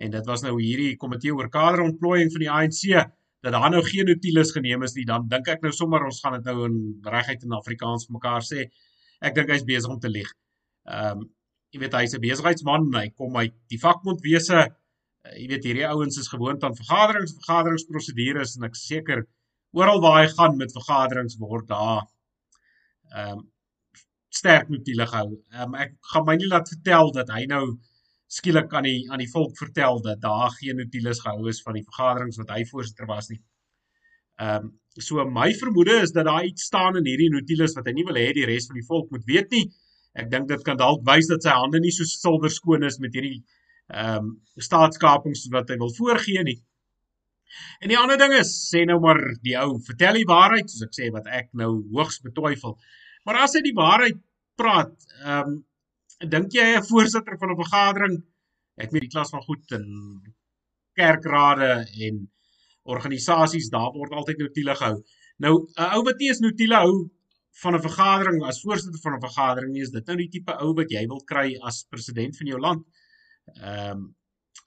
en 0.01 0.13
dit 0.15 0.29
was 0.29 0.43
nou 0.45 0.55
hierdie 0.57 0.95
komitee 1.01 1.33
oor 1.35 1.49
kaderontplooiing 1.53 2.31
van 2.33 2.43
die 2.43 2.51
ANC 2.51 2.81
dat 3.41 3.55
daar 3.55 3.69
nou 3.73 3.81
geen 3.85 4.09
notules 4.09 4.53
geneem 4.55 4.85
is 4.85 4.95
nie 4.97 5.05
dan 5.09 5.27
dink 5.29 5.49
ek 5.53 5.63
nou 5.65 5.71
sommer 5.75 6.05
ons 6.05 6.21
gaan 6.23 6.37
dit 6.37 6.49
nou 6.49 6.65
in 6.67 6.79
reguit 7.15 7.45
in 7.45 7.57
Afrikaans 7.57 8.07
vir 8.07 8.17
mekaar 8.17 8.45
sê 8.45 8.67
ek 9.21 9.37
dink 9.37 9.53
hy's 9.53 9.65
besig 9.65 9.93
om 9.93 10.01
te 10.01 10.11
lieg. 10.11 10.29
Ehm 10.89 11.21
um, 11.21 11.29
jy 11.71 11.79
weet 11.79 11.93
hy's 11.95 12.13
'n 12.17 12.19
besigheidsman 12.19 12.89
hy 12.97 13.05
kom 13.15 13.37
uit 13.39 13.53
die 13.71 13.79
vakbondwese 13.79 14.57
uh, 14.59 15.35
jy 15.37 15.45
weet 15.53 15.67
hierdie 15.69 15.87
ouens 15.87 16.17
is 16.19 16.27
gewoond 16.27 16.63
aan 16.67 16.75
vergaderings 16.75 17.37
vergaderingsprosedures 17.37 18.57
en 18.57 18.67
ek 18.67 18.75
seker 18.75 19.23
oral 19.79 20.01
waar 20.03 20.17
hy 20.21 20.27
gaan 20.33 20.57
met 20.59 20.75
vergaderings 20.75 21.37
word 21.39 21.69
daar 21.71 22.03
ehm 23.13 23.39
um, 23.39 23.47
sterk 24.31 24.69
notule 24.71 25.07
gehou. 25.07 25.39
Ehm 25.53 25.73
um, 25.73 25.79
ek 25.85 25.95
gaan 26.11 26.27
my 26.27 26.35
nie 26.35 26.51
laat 26.51 26.69
vertel 26.73 27.11
dat 27.15 27.31
hy 27.35 27.45
nou 27.53 27.63
skielik 28.31 28.73
aan 28.73 28.87
die 28.87 28.99
aan 29.11 29.19
die 29.19 29.31
volk 29.31 29.57
vertel 29.59 29.99
dat 30.05 30.21
daar 30.23 30.51
geen 30.55 30.79
notules 30.79 31.19
gehou 31.23 31.49
is 31.51 31.61
van 31.65 31.75
die 31.75 31.83
vergaderings 31.87 32.39
wat 32.39 32.53
hy 32.55 32.63
voorsitter 32.69 33.09
was 33.09 33.31
nie. 33.33 33.41
Ehm 34.39 34.69
um, 34.69 34.77
so 34.99 35.23
my 35.23 35.53
vermoede 35.55 36.01
is 36.03 36.11
dat 36.11 36.25
daar 36.27 36.43
iets 36.43 36.65
staan 36.67 36.97
in 36.99 37.05
hierdie 37.07 37.29
notules 37.31 37.75
wat 37.77 37.85
hy 37.87 37.93
nie 37.95 38.03
wil 38.07 38.19
hê 38.19 38.31
die 38.35 38.47
res 38.47 38.67
van 38.67 38.79
die 38.79 38.87
volk 38.87 39.11
moet 39.11 39.27
weet 39.27 39.51
nie. 39.55 39.65
Ek 40.19 40.27
dink 40.31 40.49
dit 40.49 40.63
kan 40.67 40.79
dalk 40.79 41.03
wys 41.07 41.29
dat 41.31 41.43
sy 41.43 41.53
hande 41.55 41.79
nie 41.79 41.93
so 41.95 42.07
silwer 42.07 42.51
skoon 42.51 42.83
is 42.87 42.99
met 43.03 43.15
hierdie 43.15 43.39
ehm 43.91 44.27
um, 44.27 44.33
staatskapings 44.67 45.47
wat 45.55 45.71
hy 45.71 45.79
wil 45.83 45.91
voorgee 45.95 46.43
nie. 46.47 46.59
En 47.83 47.91
die 47.91 47.99
ander 47.99 48.19
ding 48.19 48.33
is, 48.37 48.51
sê 48.71 48.85
nou 48.87 48.99
maar 49.03 49.19
die 49.43 49.57
ou, 49.59 49.75
vertel 49.87 50.21
die 50.21 50.27
waarheid 50.29 50.71
soos 50.71 50.85
ek 50.87 50.95
sê 50.95 51.09
wat 51.15 51.27
ek 51.27 51.49
nou 51.61 51.71
hoogs 51.95 52.21
betwyfel. 52.23 52.77
Maar 53.27 53.43
as 53.43 53.57
hy 53.57 53.63
die 53.67 53.75
waarheid 53.75 54.23
praat, 54.59 54.95
ehm 55.25 55.51
um, 55.51 55.59
dink 56.29 56.53
jy 56.53 56.77
'n 56.77 56.83
voorsitter 56.83 57.37
van 57.37 57.51
'n 57.51 57.61
vergadering 57.63 58.15
ek 58.77 58.91
weet 58.91 59.07
die 59.07 59.13
klas 59.13 59.31
van 59.33 59.43
goed 59.45 59.71
en 59.77 59.85
kerkrade 60.97 61.71
en 62.07 62.21
organisasies 62.83 63.69
daar 63.69 63.91
word 63.93 64.13
altyd 64.17 64.39
notules 64.41 64.77
gehou. 64.77 65.01
Nou 65.37 65.53
'n 65.77 65.93
ou 65.95 66.03
wat 66.03 66.17
nie 66.19 66.29
eens 66.29 66.39
notules 66.39 66.77
hou 66.77 67.09
van 67.61 67.75
'n 67.75 67.81
vergadering 67.81 68.43
as 68.43 68.61
voorsitter 68.61 69.01
van 69.01 69.15
'n 69.15 69.25
vergadering 69.27 69.71
nie 69.73 69.81
is 69.81 69.91
dit 69.91 70.07
nou 70.07 70.17
die 70.17 70.29
tipe 70.29 70.53
ou 70.61 70.73
wat 70.73 70.89
jy 70.89 71.05
wil 71.07 71.23
kry 71.23 71.57
as 71.61 71.85
president 71.89 72.37
van 72.37 72.47
jou 72.47 72.59
land. 72.59 72.85
Ehm 73.55 73.91
um, 73.91 74.15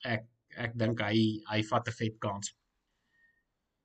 ek 0.04 0.26
ek 0.56 0.78
dink 0.78 1.00
hy 1.00 1.40
hy 1.50 1.62
vat 1.62 1.88
'n 1.88 1.92
vet 1.92 2.18
kans. 2.18 2.54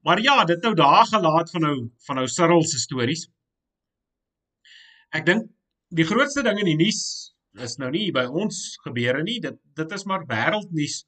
Maar 0.03 0.19
ja, 0.21 0.45
dit 0.45 0.61
nou 0.63 0.73
daar 0.75 1.05
gelaat 1.05 1.51
van 1.51 1.61
nou 1.61 1.91
van 2.05 2.15
nou 2.15 2.27
Cyril 2.27 2.63
se 2.63 2.79
stories. 2.79 3.27
Ek 5.11 5.25
dink 5.25 5.49
die 5.89 6.05
grootste 6.05 6.43
ding 6.43 6.59
in 6.59 6.65
die 6.65 6.85
nuus 6.85 7.33
is 7.65 7.77
nou 7.81 7.89
nie 7.93 8.09
by 8.15 8.25
ons 8.25 8.57
gebeure 8.85 9.23
nie. 9.23 9.39
Dit 9.43 9.59
dit 9.79 9.95
is 9.97 10.05
maar 10.09 10.25
wêreldnuus. 10.29 11.03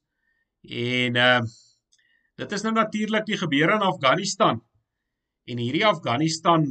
En 0.68 1.20
ehm 1.26 1.48
uh, 1.48 1.58
dit 2.42 2.54
is 2.58 2.64
nou 2.66 2.72
natuurlik 2.74 3.26
die 3.28 3.38
gebeure 3.38 3.76
in 3.78 3.84
Afghanistan. 3.86 4.62
En 5.46 5.60
hierdie 5.62 5.86
Afghanistan 5.86 6.66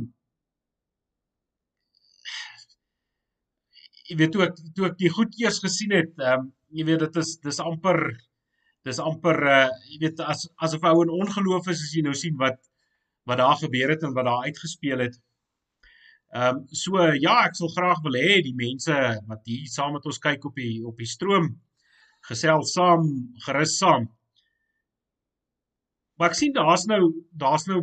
jy 4.10 4.16
weet 4.18 4.32
toe 4.34 4.42
ek 4.48 4.56
toe 4.74 4.88
ek 4.88 4.96
die 4.98 5.12
goed 5.14 5.36
eers 5.38 5.60
gesien 5.62 5.94
het, 5.94 6.16
ehm 6.18 6.46
um, 6.46 6.50
jy 6.70 6.86
weet 6.86 7.04
dit 7.06 7.16
is 7.22 7.36
dis 7.44 7.62
amper 7.62 8.00
dis 8.86 8.98
amper 9.02 9.38
uh 9.46 9.68
jy 9.90 9.98
weet 10.04 10.20
as 10.32 10.46
asof 10.66 10.84
ou 10.90 11.02
in 11.04 11.14
ongeloof 11.20 11.68
is 11.72 11.82
as 11.86 11.94
jy 11.94 12.02
nou 12.06 12.14
sien 12.16 12.36
wat 12.42 12.58
wat 13.28 13.38
daar 13.42 13.58
gebeur 13.60 13.92
het 13.92 14.04
en 14.06 14.14
wat 14.16 14.26
daar 14.26 14.46
uitgespeel 14.48 15.04
het. 15.06 15.18
Ehm 16.30 16.56
um, 16.56 16.66
so 16.70 17.00
ja, 17.18 17.40
ek 17.48 17.56
sal 17.58 17.72
graag 17.74 18.02
wil 18.04 18.14
hê 18.14 18.38
die 18.46 18.54
mense 18.54 18.94
wat 19.26 19.40
hier 19.50 19.66
saam 19.66 19.96
met 19.96 20.04
ons 20.06 20.20
kyk 20.22 20.44
op 20.46 20.54
die 20.60 20.78
op 20.86 21.00
die 21.02 21.08
stroom 21.10 21.48
gesels 22.28 22.74
saam, 22.76 23.08
gerus 23.46 23.78
saam. 23.80 24.06
Maar 26.20 26.30
ek 26.30 26.38
sien 26.38 26.54
daar's 26.54 26.84
nou 26.86 27.00
daar's 27.42 27.66
nou 27.66 27.80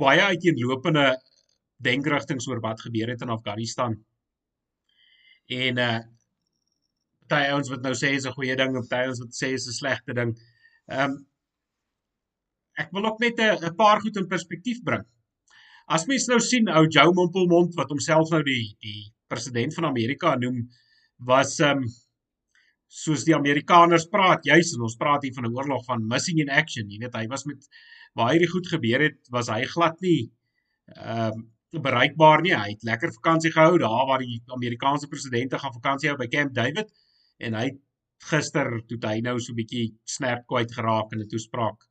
baie 0.00 0.22
uiteenlopende 0.32 1.04
denkrigtinge 1.84 2.48
oor 2.48 2.62
wat 2.64 2.80
gebeur 2.86 3.12
het 3.12 3.26
in 3.26 3.36
Afghanistan. 3.36 3.98
En 5.60 5.84
uh 5.88 5.98
party 7.30 7.52
ouens 7.52 7.68
wat 7.70 7.84
nou 7.84 7.92
sê 7.94 8.08
is 8.16 8.24
'n 8.26 8.34
goeie 8.34 8.56
ding 8.56 8.72
party 8.72 9.04
ouens 9.04 9.20
wat 9.22 9.36
sê 9.36 9.52
is 9.54 9.68
'n 9.68 9.78
slegte 9.82 10.14
ding. 10.14 10.32
Ehm 10.88 11.10
um, 11.10 11.26
ek 12.78 12.88
wil 12.92 13.04
ook 13.04 13.20
net 13.20 13.36
'n 13.38 13.76
paar 13.76 14.00
goed 14.00 14.16
in 14.16 14.32
perspektief 14.32 14.82
bring. 14.82 15.04
As 15.90 16.06
mens 16.06 16.28
nou 16.30 16.38
sien 16.38 16.68
ou 16.70 16.84
Joe 16.86 17.10
Mompelmond 17.16 17.74
wat 17.78 17.90
homself 17.90 18.30
nou 18.30 18.44
die 18.46 18.76
die 18.84 19.08
president 19.30 19.74
van 19.74 19.88
Amerika 19.88 20.36
noem 20.38 20.62
was 21.30 21.56
ehm 21.58 21.82
um, 21.82 21.88
soos 23.00 23.22
die 23.26 23.34
Amerikaners 23.34 24.08
praat 24.10 24.46
juis 24.46 24.72
en 24.74 24.84
ons 24.86 24.96
praat 24.98 25.22
hier 25.26 25.34
van 25.34 25.46
'n 25.46 25.56
oorlog 25.56 25.84
van 25.86 26.06
missing 26.12 26.38
in 26.42 26.50
action. 26.50 26.90
Jy 26.90 26.98
weet 27.02 27.16
hy 27.18 27.26
was 27.32 27.44
met 27.46 27.66
waar 28.18 28.32
hierdie 28.32 28.50
goed 28.50 28.66
gebeur 28.66 29.02
het, 29.06 29.18
was 29.30 29.50
hy 29.50 29.64
glad 29.74 29.98
nie 30.06 30.30
ehm 30.94 31.34
um, 31.40 31.82
bereikbaar 31.88 32.42
nie. 32.42 32.54
Hy 32.54 32.70
het 32.70 32.86
lekker 32.86 33.12
vakansie 33.14 33.52
gehou 33.54 33.78
daar 33.78 34.06
waar 34.06 34.22
die 34.22 34.40
Amerikaanse 34.58 35.08
presidente 35.08 35.58
gaan 35.58 35.74
vakansie 35.74 36.10
hou 36.10 36.18
by 36.18 36.26
Camp 36.26 36.54
David 36.54 36.90
en 37.38 37.54
hy 37.54 37.66
gister 38.30 38.70
toe 38.86 38.98
hy 39.08 39.20
nou 39.26 39.38
so 39.40 39.52
'n 39.52 39.58
bietjie 39.62 39.90
snerp 40.04 40.46
kwyt 40.46 40.70
geraak 40.78 41.12
in 41.12 41.22
'n 41.26 41.28
toespraak 41.34 41.82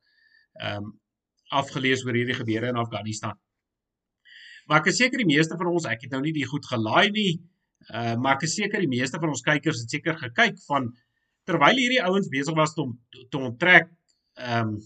ehm 0.60 0.84
um, 0.84 0.98
afgelees 1.50 2.04
oor 2.06 2.14
hierdie 2.14 2.40
gebeure 2.40 2.68
in 2.68 2.76
Afghanistan. 2.86 3.36
Maar 4.70 4.84
ek 4.84 4.92
is 4.92 5.00
seker 5.02 5.18
die 5.18 5.26
meeste 5.26 5.56
van 5.58 5.66
ons, 5.66 5.86
ek 5.90 6.04
het 6.06 6.12
nou 6.14 6.20
nie 6.22 6.32
die 6.36 6.46
goed 6.46 6.66
gelaai 6.70 7.10
nie, 7.10 7.30
uh 7.90 8.14
maar 8.22 8.36
ek 8.36 8.44
is 8.46 8.54
seker 8.54 8.78
die 8.84 8.92
meeste 8.92 9.18
van 9.18 9.32
ons 9.32 9.42
kykers 9.42 9.80
het 9.82 9.96
seker 9.96 10.14
gekyk 10.20 10.60
van 10.68 10.92
terwyl 11.48 11.80
hierdie 11.80 12.04
ouens 12.06 12.28
besig 12.30 12.54
was 12.54 12.76
om 12.78 12.92
te 13.10 13.40
onttrek 13.40 13.90
ehm 14.38 14.76
um, 14.76 14.78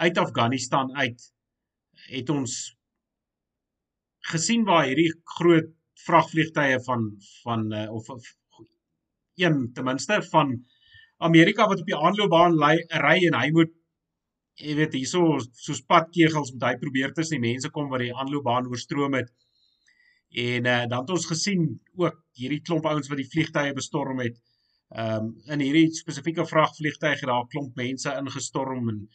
uit 0.00 0.18
Afghanistan 0.18 0.88
uit 0.96 1.26
het 2.14 2.30
ons 2.32 2.54
gesien 4.32 4.64
waar 4.66 4.88
hierdie 4.88 5.10
groot 5.36 5.68
vragvliegtye 6.06 6.80
van 6.88 7.04
van 7.42 7.68
uh, 7.72 7.84
of, 7.92 8.08
of 8.08 8.32
een 9.36 9.60
ten 9.74 9.84
minste 9.84 10.22
van 10.32 10.56
Amerika 11.28 11.68
wat 11.68 11.84
op 11.84 11.92
die 11.92 12.00
aanloopbaan 12.08 12.56
ry 13.04 13.18
en 13.28 13.38
hy 13.38 13.50
moet 13.52 13.76
jy 14.60 14.74
weet 14.78 14.94
hierso 14.94 15.38
soos 15.58 15.82
padkegels 15.82 16.52
moet 16.54 16.68
hy 16.68 16.74
probeer 16.82 17.14
tussen 17.14 17.40
die 17.40 17.50
mense 17.50 17.70
kom 17.74 17.90
wat 17.90 18.04
die 18.04 18.14
aanloopbaan 18.14 18.70
oorstroom 18.70 19.16
het. 19.18 19.32
En 20.34 20.66
uh, 20.66 20.80
dan 20.90 21.04
het 21.04 21.12
ons 21.14 21.26
gesien 21.30 21.66
ook 21.98 22.18
hierdie 22.38 22.62
klomp 22.62 22.86
ouens 22.90 23.10
wat 23.10 23.20
die 23.22 23.30
vliegtye 23.30 23.74
bestorm 23.74 24.22
het. 24.22 24.40
Ehm 24.94 25.26
um, 25.26 25.30
in 25.50 25.62
hierdie 25.64 25.88
spesifieke 25.94 26.46
vragvliegtuig 26.46 27.22
het 27.22 27.30
daar 27.30 27.46
klomp 27.50 27.76
mense 27.78 28.10
ingestorm 28.20 28.90
en 28.92 29.06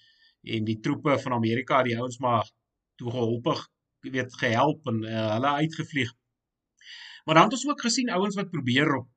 en 0.56 0.64
die 0.64 0.80
troepe 0.80 1.18
van 1.20 1.36
Amerika 1.36 1.82
het 1.82 1.90
die 1.90 1.98
ouens 2.00 2.18
maar 2.24 2.48
toe 3.00 3.12
geholpig 3.12 3.66
weet 4.16 4.36
gehelp 4.40 4.88
en 4.88 5.02
uh, 5.04 5.26
hulle 5.34 5.52
uitgevlieg. 5.64 6.14
Maar 7.26 7.36
dan 7.36 7.50
het 7.50 7.54
ons 7.54 7.68
ook 7.68 7.82
gesien 7.82 8.10
ouens 8.10 8.36
wat 8.36 8.52
probeer 8.52 8.96
op 8.96 9.10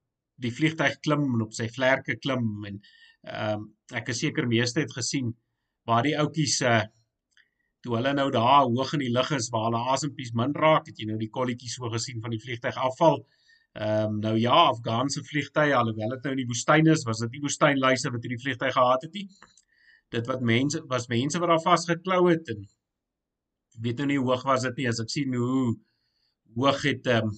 die 0.43 0.53
vliegtyg 0.55 0.99
klim 1.01 1.23
en 1.35 1.45
op 1.47 1.55
sy 1.55 1.69
vlerke 1.71 2.19
klim 2.19 2.67
en 2.71 2.83
ehm 3.23 3.63
um, 3.63 3.71
ek 3.95 4.09
is 4.11 4.23
seker 4.25 4.49
meeste 4.51 4.81
het 4.81 4.93
gesien 4.93 5.35
waar 5.89 6.03
die 6.07 6.17
ouetjies 6.19 6.61
uh 6.67 6.83
toe 7.83 7.97
hulle 7.97 8.13
nou 8.15 8.29
daar 8.31 8.69
hoog 8.71 8.93
in 8.95 9.01
die 9.03 9.11
lug 9.11 9.31
is 9.35 9.49
waar 9.51 9.65
hulle 9.67 9.81
asempies 9.91 10.31
min 10.39 10.53
raak, 10.55 10.87
het 10.87 11.01
jy 11.01 11.09
nou 11.09 11.17
die 11.19 11.31
kolletjies 11.35 11.75
so 11.79 11.91
gesien 11.91 12.21
van 12.23 12.31
die 12.31 12.39
vliegtyg 12.43 12.77
afval. 12.79 13.19
Ehm 13.73 14.13
um, 14.13 14.21
nou 14.23 14.37
ja, 14.39 14.59
Afghaanse 14.69 15.23
vliegtye 15.27 15.75
alhoewel 15.75 16.15
dit 16.15 16.29
nou 16.29 16.35
in 16.37 16.43
die 16.43 16.51
woestyn 16.51 16.91
is, 16.93 17.03
was 17.09 17.25
dit 17.25 17.35
nie 17.35 17.43
woestynluise 17.43 18.13
wat 18.15 18.23
hierdie 18.23 18.43
vliegtyg 18.45 18.77
gehad 18.77 19.07
het 19.07 19.19
nie. 19.19 19.27
Dit 20.15 20.31
wat 20.31 20.45
mense 20.53 20.83
was 20.93 21.09
mense 21.11 21.41
wat 21.43 21.51
daar 21.55 21.65
vasgeklou 21.65 22.21
het 22.29 22.53
en 22.55 22.63
weet 23.81 23.99
nou 23.99 24.07
nie 24.13 24.21
hoe 24.21 24.29
hoog 24.31 24.45
was 24.45 24.69
dit 24.69 24.83
nie 24.83 24.89
as 24.91 25.01
ek 25.01 25.11
sien 25.11 25.35
hoe 25.35 25.73
hoog 26.61 26.83
het 26.87 27.11
ehm 27.17 27.33
um, 27.33 27.35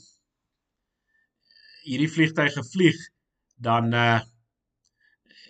hierdie 1.85 2.11
vliegtuig 2.11 2.53
gevlieg 2.59 3.01
dan 3.57 3.93
uh 3.95 4.21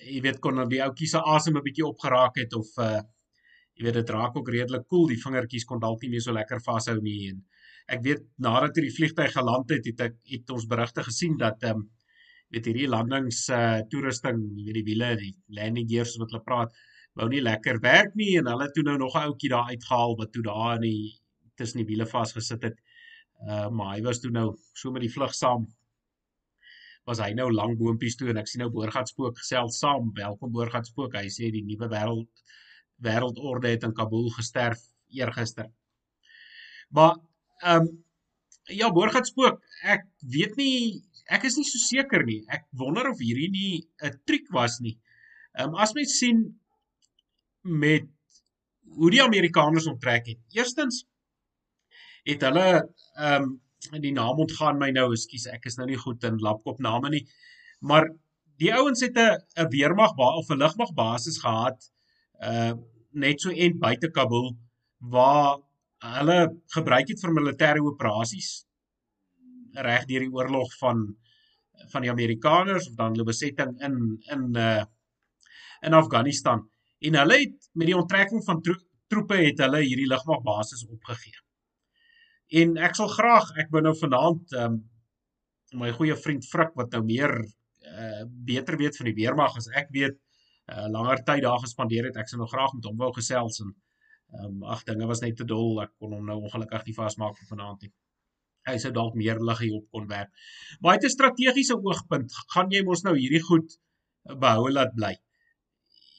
jy 0.04 0.20
weet 0.25 0.40
kon 0.44 0.62
die 0.68 0.82
ouetjie 0.84 1.08
se 1.08 1.18
asem 1.34 1.56
'n 1.56 1.64
bietjie 1.64 1.87
opgeraak 1.87 2.38
het 2.42 2.54
of 2.54 2.70
uh 2.78 3.00
jy 3.75 3.84
weet 3.87 3.99
dit 3.99 4.11
raak 4.14 4.37
ook 4.37 4.49
redelik 4.49 4.87
koel 4.87 5.00
cool. 5.00 5.08
die 5.12 5.23
vingertjies 5.23 5.64
kon 5.66 5.80
dalk 5.80 6.02
nie 6.02 6.11
meer 6.11 6.23
so 6.23 6.32
lekker 6.32 6.61
vashou 6.62 7.00
nie 7.02 7.30
en 7.30 7.42
ek 7.88 8.02
weet 8.06 8.23
nadat 8.38 8.76
hierdie 8.76 8.96
vliegtuig 8.96 9.32
geland 9.32 9.70
het 9.70 9.87
het 9.90 10.00
ek 10.00 10.16
het 10.30 10.50
ons 10.50 10.66
berigte 10.66 11.02
gesien 11.02 11.37
dat 11.38 11.62
ehm 11.62 11.82
um, 11.82 11.90
weet 12.54 12.66
hierdie 12.70 12.88
landings 12.88 13.49
uh 13.50 13.80
toerusting 13.90 14.40
jy 14.56 14.64
weet 14.66 14.78
die 14.80 14.88
wiele 14.90 15.11
die 15.16 15.34
landing 15.49 15.88
gears 15.90 16.16
wat 16.23 16.30
hulle 16.30 16.44
praat 16.50 16.73
wou 17.18 17.28
nie 17.30 17.42
lekker 17.42 17.80
werk 17.82 18.14
nie 18.18 18.37
en 18.38 18.50
hulle 18.50 18.70
toe 18.75 18.84
nou 18.87 18.96
nog 18.99 19.14
'n 19.16 19.26
ouetjie 19.28 19.50
daar 19.50 19.70
uitgehaal 19.70 20.16
wat 20.20 20.32
toe 20.32 20.42
daar 20.42 20.75
in 20.76 20.87
die 20.90 21.25
tussen 21.56 21.82
die 21.82 21.87
wiele 21.87 22.06
vasgesit 22.06 22.62
het. 22.62 22.78
Uh 23.49 23.68
maar 23.70 23.94
hy 23.96 24.02
was 24.02 24.20
toe 24.20 24.30
nou 24.30 24.49
so 24.75 24.90
met 24.90 25.02
die 25.02 25.12
vlug 25.16 25.34
saam. 25.34 25.66
Was 27.04 27.20
hy 27.20 27.34
nou 27.37 27.50
lank 27.52 27.76
boontjies 27.80 28.16
toe 28.16 28.30
en 28.32 28.38
ek 28.40 28.49
sien 28.49 28.62
nou 28.64 28.70
Boorgatspook 28.73 29.37
gesels 29.42 29.76
saam. 29.82 30.08
Welkom 30.16 30.52
Boorgatspook. 30.54 31.16
Hy 31.20 31.28
sê 31.32 31.50
die 31.52 31.64
nuwe 31.66 31.88
wêreld 31.92 32.28
wêreldorde 33.04 33.73
het 33.75 33.84
in 33.84 33.92
Kabul 33.96 34.30
gesterf 34.32 34.80
eergister. 35.12 35.68
Maar 36.96 37.18
ehm 37.62 37.90
um, 37.90 37.90
ja 38.73 38.88
Boorgatspook, 38.96 39.61
ek 39.84 40.06
weet 40.32 40.56
nie 40.56 41.02
ek 41.32 41.44
is 41.49 41.58
nie 41.61 41.66
so 41.68 41.80
seker 41.82 42.25
nie. 42.25 42.40
Ek 42.49 42.64
wonder 42.73 43.11
of 43.11 43.20
hierdie 43.20 43.50
nie 43.52 43.84
'n 44.00 44.20
triek 44.25 44.49
was 44.56 44.80
nie. 44.80 44.96
Ehm 45.58 45.75
um, 45.75 45.80
as 45.84 45.92
mens 45.92 46.16
sien 46.18 46.40
met 47.62 48.08
hoe 48.96 49.11
die 49.11 49.23
Amerikaners 49.23 49.90
onttrek 49.92 50.32
het. 50.32 50.40
Eerstens 50.56 51.04
het 52.25 52.49
hulle 52.49 52.68
ehm 52.80 53.42
um, 53.42 53.52
die 53.92 54.12
naam 54.12 54.40
ontgaan 54.44 54.78
my 54.78 54.90
nou, 54.90 55.10
ekskuus, 55.12 55.46
ek 55.52 55.66
is 55.66 55.76
nou 55.78 55.86
nie 55.86 55.98
goed 56.00 56.24
in 56.24 56.38
lapkop 56.42 56.80
name 56.80 57.10
nie. 57.10 57.24
Maar 57.80 58.08
die 58.62 58.72
ouens 58.74 59.00
het 59.00 59.16
'n 59.18 59.38
'n 59.62 59.70
weermag 59.70 60.16
of 60.16 60.50
'n 60.50 60.58
lugmagbasis 60.58 61.38
gehad 61.38 61.90
uh 62.42 62.72
net 63.12 63.40
so 63.40 63.50
en 63.50 63.78
buite 63.78 64.10
Kabul 64.10 64.56
waar 64.98 65.58
hulle 65.98 66.38
gebruik 66.74 67.08
het 67.08 67.20
vir 67.20 67.32
militêre 67.32 67.80
operasies 67.80 68.66
reg 69.72 70.06
deur 70.06 70.20
die 70.20 70.34
oorlog 70.34 70.72
van 70.78 71.16
van 71.92 72.02
die 72.02 72.10
Amerikaners 72.10 72.88
of 72.88 72.96
dan 72.96 73.12
hulle 73.12 73.24
besetting 73.24 73.80
in 73.80 74.18
in 74.30 74.56
uh 74.56 74.84
in 75.82 75.92
Afghanistan 75.92 76.68
en 77.00 77.14
hulle 77.14 77.38
het 77.38 77.70
met 77.72 77.86
die 77.86 77.96
onttrekking 77.96 78.44
van 78.44 78.62
tro 78.62 78.74
troepe 79.12 79.36
het 79.36 79.58
hulle 79.58 79.82
hierdie 79.84 80.08
lugmagbasis 80.08 80.86
opgegee. 80.88 81.43
En 82.61 82.76
ek 82.87 82.99
sal 82.99 83.11
graag 83.11 83.50
ek 83.62 83.73
wou 83.75 83.82
nou 83.84 83.94
vanaand 83.99 84.56
ehm 84.58 84.75
um, 84.75 84.82
my 85.80 85.88
goeie 85.96 86.14
vriend 86.14 86.44
Frik 86.46 86.76
wat 86.78 86.92
nou 86.94 87.00
meer 87.06 87.32
uh 87.34 88.23
beter 88.50 88.76
weet 88.78 88.96
van 89.00 89.08
die 89.11 89.16
weermag 89.16 89.56
as 89.58 89.66
ek 89.80 89.90
weet 89.96 90.14
uh 90.70 90.87
langer 90.96 91.25
tyd 91.30 91.42
daar 91.46 91.62
gespandeer 91.64 92.11
het 92.11 92.20
ek 92.23 92.30
sou 92.30 92.38
nou 92.38 92.49
graag 92.52 92.76
met 92.76 92.87
hom 92.90 93.00
wou 93.02 93.11
gesels 93.18 93.61
en 93.64 93.73
ehm 93.73 94.46
um, 94.46 94.62
ag 94.76 94.84
dinge 94.90 95.11
was 95.11 95.23
net 95.25 95.37
te 95.40 95.49
dol 95.54 95.82
ek 95.82 95.92
kon 95.99 96.14
hom 96.16 96.30
nou 96.30 96.38
ongelukkig 96.46 96.87
nie 96.87 96.96
vasmaak 97.00 97.37
vir 97.40 97.50
vanaand 97.50 97.87
nie. 97.87 97.92
Hy 98.68 98.78
sou 98.80 98.92
dalk 98.96 99.18
meer 99.20 99.42
lig 99.50 99.61
hier 99.66 99.75
op 99.80 99.90
kon 99.92 100.06
werk. 100.08 100.30
Maar 100.80 100.96
uit 100.96 101.04
'n 101.11 101.16
strategiese 101.16 101.76
oogpunt 101.76 102.40
gaan 102.54 102.70
jy 102.70 102.82
mos 102.84 103.04
nou 103.04 103.16
hierdie 103.18 103.44
goed 103.50 103.78
behou 104.46 104.70
laat 104.73 104.94
bly 104.96 105.14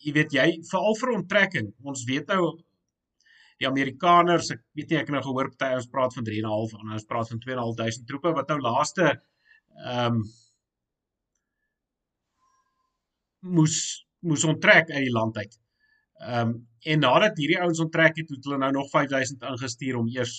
jy 0.06 0.14
weet 0.14 0.36
jy 0.38 0.48
veral 0.70 0.98
vir 1.00 1.14
onttrekking. 1.16 1.70
Ons 1.90 2.06
weet 2.10 2.30
nou 2.34 2.54
die 3.62 3.68
Amerikaners, 3.70 4.52
ek 4.56 4.64
weet 4.76 4.90
nie 4.92 5.00
ek 5.00 5.08
het 5.08 5.16
nou 5.16 5.22
gehoor 5.24 5.52
party 5.54 5.76
ons 5.80 5.92
praat 5.92 6.16
van 6.18 6.26
3.5 6.28 6.74
en 6.80 6.96
ons 6.98 7.08
praat 7.12 7.30
van 7.32 7.44
2.500 7.46 8.10
troepe 8.10 8.34
wat 8.40 8.52
nou 8.52 8.60
laaste 8.64 9.12
ehm 9.12 10.20
um, 10.20 10.26
moes 13.56 13.78
moes 14.26 14.44
onttrek 14.50 14.90
uit 14.90 15.04
die 15.06 15.14
land 15.14 15.38
uit. 15.38 15.60
Ehm 16.24 16.50
um, 16.50 16.56
en 16.86 17.00
nadat 17.02 17.40
hierdie 17.42 17.62
ouens 17.62 17.80
onttrek 17.82 18.20
het, 18.22 18.30
het 18.30 18.46
hulle 18.46 18.60
nou 18.62 18.72
nog 18.76 18.92
5000 18.92 19.46
ingestuur 19.52 19.98
om 19.98 20.10
eers 20.14 20.36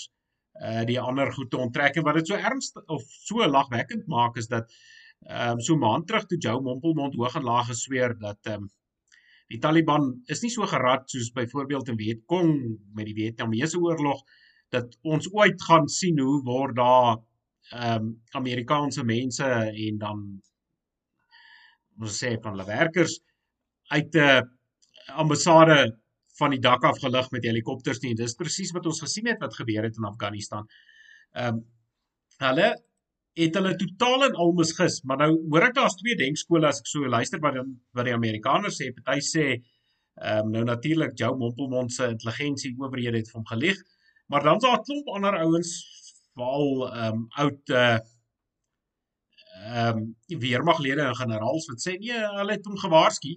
uh 0.63 0.85
die 0.89 1.01
ander 1.01 1.33
goed 1.33 1.51
te 1.51 1.59
onttrek 1.61 1.97
en 1.97 2.05
wat 2.07 2.17
dit 2.21 2.31
so 2.31 2.37
ernstig 2.51 2.85
of 2.97 3.03
so 3.27 3.49
lagwekkend 3.51 4.07
maak 4.09 4.39
is 4.43 4.49
dat 4.53 4.73
ehm 5.27 5.57
um, 5.57 5.61
so 5.61 5.77
maand 5.77 6.07
terug 6.07 6.27
toe 6.27 6.39
Joe 6.39 6.61
Mompelmond 6.61 7.15
hoog 7.15 7.37
en 7.37 7.49
laag 7.49 7.67
gesweer 7.73 8.19
dat 8.19 8.39
ehm 8.47 8.63
um, 8.63 8.71
die 9.53 9.61
Taliban 9.63 10.11
is 10.33 10.43
nie 10.43 10.51
so 10.51 10.67
gerad 10.67 11.07
soos 11.11 11.31
byvoorbeeld 11.35 11.93
in 11.93 11.99
Vietcong 12.01 12.53
met 12.95 13.07
die 13.07 13.15
Vietnamese 13.15 13.79
oorlog 13.79 14.25
dat 14.75 14.97
ons 15.07 15.29
ooit 15.33 15.63
gaan 15.63 15.87
sien 15.89 16.19
hoe 16.19 16.41
word 16.47 16.77
daar 16.77 17.17
ehm 17.73 18.03
um, 18.03 18.11
Amerikaanse 18.39 19.03
mense 19.05 19.47
en 19.87 19.99
dan 19.99 20.19
ons 21.99 22.19
sê 22.23 22.37
van 22.43 22.55
hulle 22.55 22.67
werkers 22.69 23.19
uit 23.91 24.15
'n 24.15 24.19
uh, 24.19 24.41
ambassade 25.23 25.79
van 26.39 26.51
die 26.51 26.61
dak 26.61 26.85
af 26.85 26.99
gelig 27.01 27.31
met 27.31 27.45
helikopters 27.45 28.01
nie. 28.03 28.15
Dis 28.15 28.35
presies 28.35 28.73
wat 28.77 28.87
ons 28.87 29.01
gesien 29.01 29.27
het 29.27 29.41
wat 29.41 29.55
gebeur 29.55 29.83
het 29.83 29.97
in 29.97 30.11
Afghanistan. 30.11 30.67
Ehm 31.33 31.55
um, 31.55 31.65
hulle 32.37 32.69
het 33.37 33.57
hulle 33.59 33.75
totaal 33.77 34.25
en 34.31 34.37
al 34.41 34.53
misgis, 34.57 35.03
maar 35.05 35.19
nou 35.21 35.33
hoor 35.51 35.67
ek 35.69 35.75
daar's 35.77 35.97
twee 36.01 36.17
denkskole 36.17 36.69
as 36.71 36.81
ek 36.81 36.89
so 36.89 37.09
luister 37.13 37.41
wat 37.45 37.59
dan 37.59 37.75
wat 37.97 38.09
die 38.09 38.15
Amerikaners 38.17 38.79
sê, 38.81 38.93
party 38.97 39.21
sê 39.25 39.47
ehm 40.17 40.47
um, 40.47 40.53
nou 40.55 40.63
natuurlik 40.65 41.13
Joe 41.21 41.37
Mompelmond 41.37 41.93
se 41.93 42.09
intelligensie 42.09 42.73
owerhede 42.81 43.21
het 43.21 43.29
vir 43.29 43.37
hom 43.37 43.49
gelieg, 43.51 43.83
maar 44.33 44.47
dan's 44.47 44.65
daar 44.65 44.79
'n 44.79 44.87
klomp 44.89 45.11
ander 45.13 45.37
ouens 45.45 45.73
veral 46.33 46.87
ehm 46.89 47.19
um, 47.19 47.27
oud 47.43 47.75
uh 47.83 47.99
ehm 49.67 49.99
um, 49.99 50.41
weermaglede 50.47 51.05
en 51.05 51.21
generaals 51.21 51.69
wat 51.69 51.85
sê 51.85 51.99
nee, 51.99 52.23
hulle 52.39 52.57
het 52.57 52.67
hom 52.67 52.79
gewaarsku. 52.81 53.35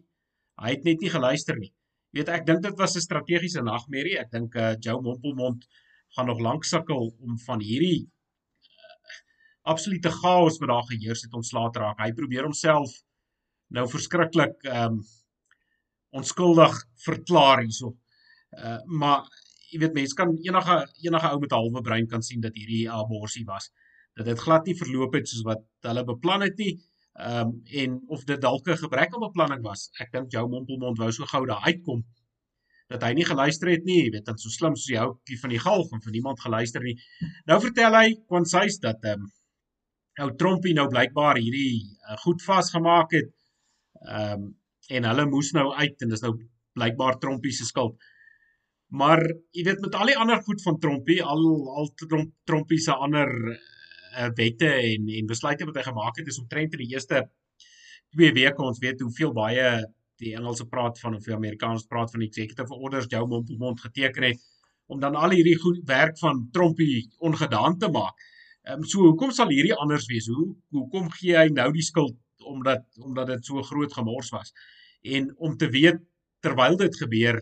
Hy 0.64 0.72
het 0.76 0.84
net 0.88 1.04
nie 1.04 1.12
geluister 1.12 1.60
nie. 1.60 1.74
Jy 2.12 2.20
weet 2.22 2.32
ek 2.38 2.46
dink 2.48 2.64
dit 2.64 2.80
was 2.80 2.96
'n 2.96 3.04
strategiese 3.04 3.62
nagmerrie. 3.62 4.18
Ek 4.20 4.32
dink 4.32 4.56
uh 4.56 4.76
Joe 4.80 5.02
Mompelmond 5.02 5.68
gaan 6.16 6.26
nog 6.32 6.40
lank 6.40 6.64
sukkel 6.64 7.12
om 7.20 7.38
van 7.48 7.60
hierdie 7.60 8.08
absolute 9.74 10.12
chaos 10.22 10.60
wat 10.62 10.72
daar 10.72 10.88
geheers 10.90 11.24
het 11.26 11.34
ontslae 11.38 11.72
te 11.74 11.82
raak. 11.84 12.02
Hy 12.04 12.12
probeer 12.18 12.48
homself 12.48 12.94
nou 13.76 13.86
verskriklik 13.90 14.58
ehm 14.68 15.00
um, 15.00 15.02
onskuldig 16.20 16.74
verklaar 17.06 17.62
hierso. 17.62 17.94
Uh 18.58 18.80
maar 19.02 19.28
jy 19.70 19.80
weet 19.84 19.98
mense 19.98 20.18
kan 20.18 20.32
enige 20.48 20.78
enige 21.06 21.30
ou 21.30 21.40
met 21.40 21.52
'n 21.52 21.56
halwe 21.56 21.82
brein 21.82 22.08
kan 22.08 22.24
sien 22.26 22.42
dat 22.42 22.56
hierdie 22.58 22.90
abortus 22.90 23.44
was. 23.46 23.70
Dat 24.18 24.26
dit 24.26 24.40
glad 24.40 24.66
nie 24.66 24.78
verloop 24.78 25.14
het 25.14 25.28
soos 25.28 25.44
wat 25.46 25.62
hulle 25.82 26.04
beplan 26.04 26.42
het 26.42 26.58
nie. 26.58 26.74
Ehm 27.20 27.48
um, 27.48 27.62
en 27.84 28.00
of 28.08 28.24
dit 28.24 28.42
dalk 28.42 28.68
'n 28.68 28.84
gebrek 28.86 29.14
aan 29.14 29.28
beplanning 29.28 29.62
was. 29.62 29.90
Ek 30.00 30.12
dink 30.12 30.32
Jou 30.32 30.48
Mompelmond 30.50 30.98
wou 30.98 31.12
so 31.12 31.26
gou 31.26 31.46
daar 31.46 31.64
uitkom 31.66 32.04
dat 32.90 33.04
hy 33.04 33.14
nie 33.14 33.26
geluister 33.26 33.70
het 33.70 33.84
nie, 33.86 34.00
jy 34.04 34.12
weet, 34.16 34.26
dan 34.26 34.38
so 34.42 34.50
slim 34.50 34.76
soos 34.76 34.90
die 34.90 34.98
houtjie 34.98 35.38
van 35.40 35.52
die 35.54 35.60
galg 35.62 35.92
en 35.94 36.02
vir 36.02 36.12
niemand 36.12 36.40
geluister 36.42 36.82
nie. 36.82 36.96
Nou 37.46 37.60
vertel 37.62 37.94
hy 37.94 38.08
kwansuis 38.32 38.80
dat 38.80 39.04
ehm 39.04 39.22
um, 39.22 39.28
ou 40.24 40.30
Trompie 40.36 40.76
nou 40.76 40.88
blykbaar 40.92 41.40
hierdie 41.40 41.84
uh, 41.84 42.18
goed 42.24 42.44
vasgemaak 42.46 43.16
het. 43.18 43.34
Ehm 44.06 44.48
um, 44.48 44.56
en 44.90 45.06
hulle 45.06 45.24
moes 45.30 45.52
nou 45.54 45.68
uit 45.78 46.02
en 46.02 46.10
dis 46.10 46.22
nou 46.24 46.32
blykbaar 46.74 47.20
Trompie 47.22 47.52
se 47.54 47.68
skuld. 47.68 48.00
Maar 48.90 49.22
jy 49.54 49.66
weet 49.68 49.84
met 49.84 49.96
al 49.96 50.10
die 50.10 50.18
ander 50.18 50.40
goed 50.48 50.64
van 50.66 50.80
Trompie, 50.82 51.20
al 51.22 51.44
al 51.78 51.92
Tromp, 52.00 52.32
Trompie 52.50 52.80
se 52.82 52.96
ander 52.96 53.30
uh, 53.52 54.30
wette 54.40 54.72
en 54.72 55.12
en 55.20 55.30
besluite 55.30 55.68
wat 55.70 55.78
hy 55.78 55.86
gemaak 55.92 56.18
het 56.18 56.32
is 56.34 56.40
omtrent 56.42 56.74
in 56.74 56.84
die 56.86 56.96
eerste 56.96 57.28
twee 58.16 58.34
weke 58.34 58.66
ons 58.66 58.82
weet 58.82 59.02
hoeveel 59.06 59.34
baie 59.38 59.68
die 60.20 60.34
Engelse 60.36 60.66
praat 60.68 61.00
van 61.00 61.16
of 61.16 61.28
die 61.28 61.36
Amerikaners 61.36 61.86
praat 61.88 62.12
van 62.12 62.26
executive 62.26 62.76
orders 62.76 63.08
jou 63.12 63.22
mond 63.28 63.52
op 63.54 63.62
mond 63.62 63.86
geteken 63.86 64.32
het 64.32 64.42
om 64.90 65.00
dan 65.00 65.16
al 65.16 65.36
hierdie 65.38 65.58
goed 65.62 65.84
werk 65.86 66.18
van 66.18 66.48
Trompie 66.52 67.06
ongedaan 67.22 67.78
te 67.78 67.92
maak. 67.94 68.18
Ehm 68.68 68.82
um, 68.82 68.86
so 68.86 69.06
hoekom 69.08 69.32
sal 69.36 69.52
hierdie 69.54 69.76
anders 69.76 70.08
wees? 70.12 70.28
Hoe 70.28 70.50
hoekom 70.76 71.10
gee 71.16 71.38
hy 71.38 71.48
nou 71.54 71.70
die 71.76 71.86
skuld 71.86 72.18
omdat 72.50 72.86
omdat 73.04 73.28
dit 73.34 73.46
so 73.46 73.64
groot 73.64 73.94
gemors 73.94 74.32
was? 74.36 74.54
En 75.02 75.32
om 75.38 75.56
te 75.58 75.70
weet 75.70 76.02
terwyl 76.44 76.78
dit 76.78 76.96
gebeur, 77.04 77.40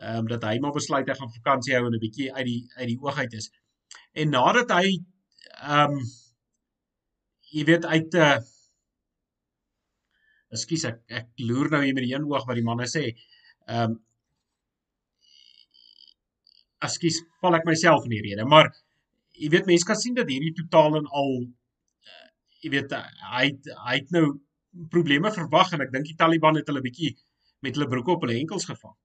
ehm 0.00 0.24
um, 0.24 0.28
dat 0.34 0.44
hy 0.44 0.58
maar 0.60 0.76
besluit 0.76 1.08
hy 1.08 1.16
gaan 1.18 1.32
vakansie 1.40 1.74
hou 1.76 1.86
en 1.86 1.94
'n 1.96 2.04
bietjie 2.04 2.32
uit 2.34 2.46
die 2.46 2.60
uit 2.76 2.88
die 2.88 3.00
oog 3.00 3.18
uit 3.18 3.32
is. 3.40 3.50
En 4.12 4.30
nadat 4.36 4.70
hy 4.76 4.98
ehm 5.62 5.98
um, 5.98 6.00
jy 7.56 7.64
weet 7.64 7.84
uit 7.84 8.14
'n 8.14 8.24
uh, 8.28 8.38
Ekskuus 10.56 10.84
ek 10.88 11.00
ek 11.12 11.26
loer 11.44 11.68
nou 11.72 11.82
hier 11.84 11.94
met 11.96 12.04
die 12.06 12.14
een 12.14 12.24
oog 12.24 12.46
wat 12.48 12.56
die 12.56 12.64
manne 12.64 12.86
sê. 12.88 13.08
Ehm 13.68 13.96
um, 13.96 13.98
Ekskuus, 16.86 17.16
val 17.42 17.56
ek 17.58 17.64
myself 17.66 18.04
in 18.06 18.12
die 18.14 18.22
rede, 18.22 18.44
maar 18.46 18.68
jy 19.38 19.48
weet 19.52 19.70
mense 19.70 19.86
kan 19.86 19.98
sien 19.98 20.16
dat 20.16 20.30
hierdie 20.30 20.54
totaal 20.56 20.98
en 21.00 21.08
al 21.20 21.32
uh, 21.42 22.28
jy 22.64 22.72
weet 22.74 22.94
hy 23.34 23.46
hy 23.86 23.94
het 24.00 24.10
nou 24.16 24.26
probleme 24.92 25.32
verwag 25.34 25.72
en 25.72 25.84
ek 25.86 25.92
dink 25.94 26.08
die 26.10 26.18
Taliban 26.18 26.58
het 26.58 26.68
hulle 26.70 26.84
bietjie 26.84 27.14
met 27.64 27.76
hulle 27.76 27.90
broeke 27.90 28.14
op 28.14 28.26
hulle 28.26 28.38
enkels 28.38 28.68
gevang. 28.70 28.96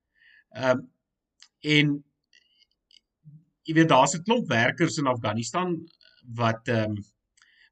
Ehm 0.58 0.80
um, 0.80 0.90
en 1.74 1.92
jy 3.64 3.74
weet 3.78 3.90
daar's 3.90 4.16
'n 4.18 4.24
klomp 4.28 4.50
werkers 4.52 4.98
in 5.00 5.08
Afghanistan 5.08 5.78
wat 6.40 6.68
ehm 6.68 6.98
um, 6.98 7.04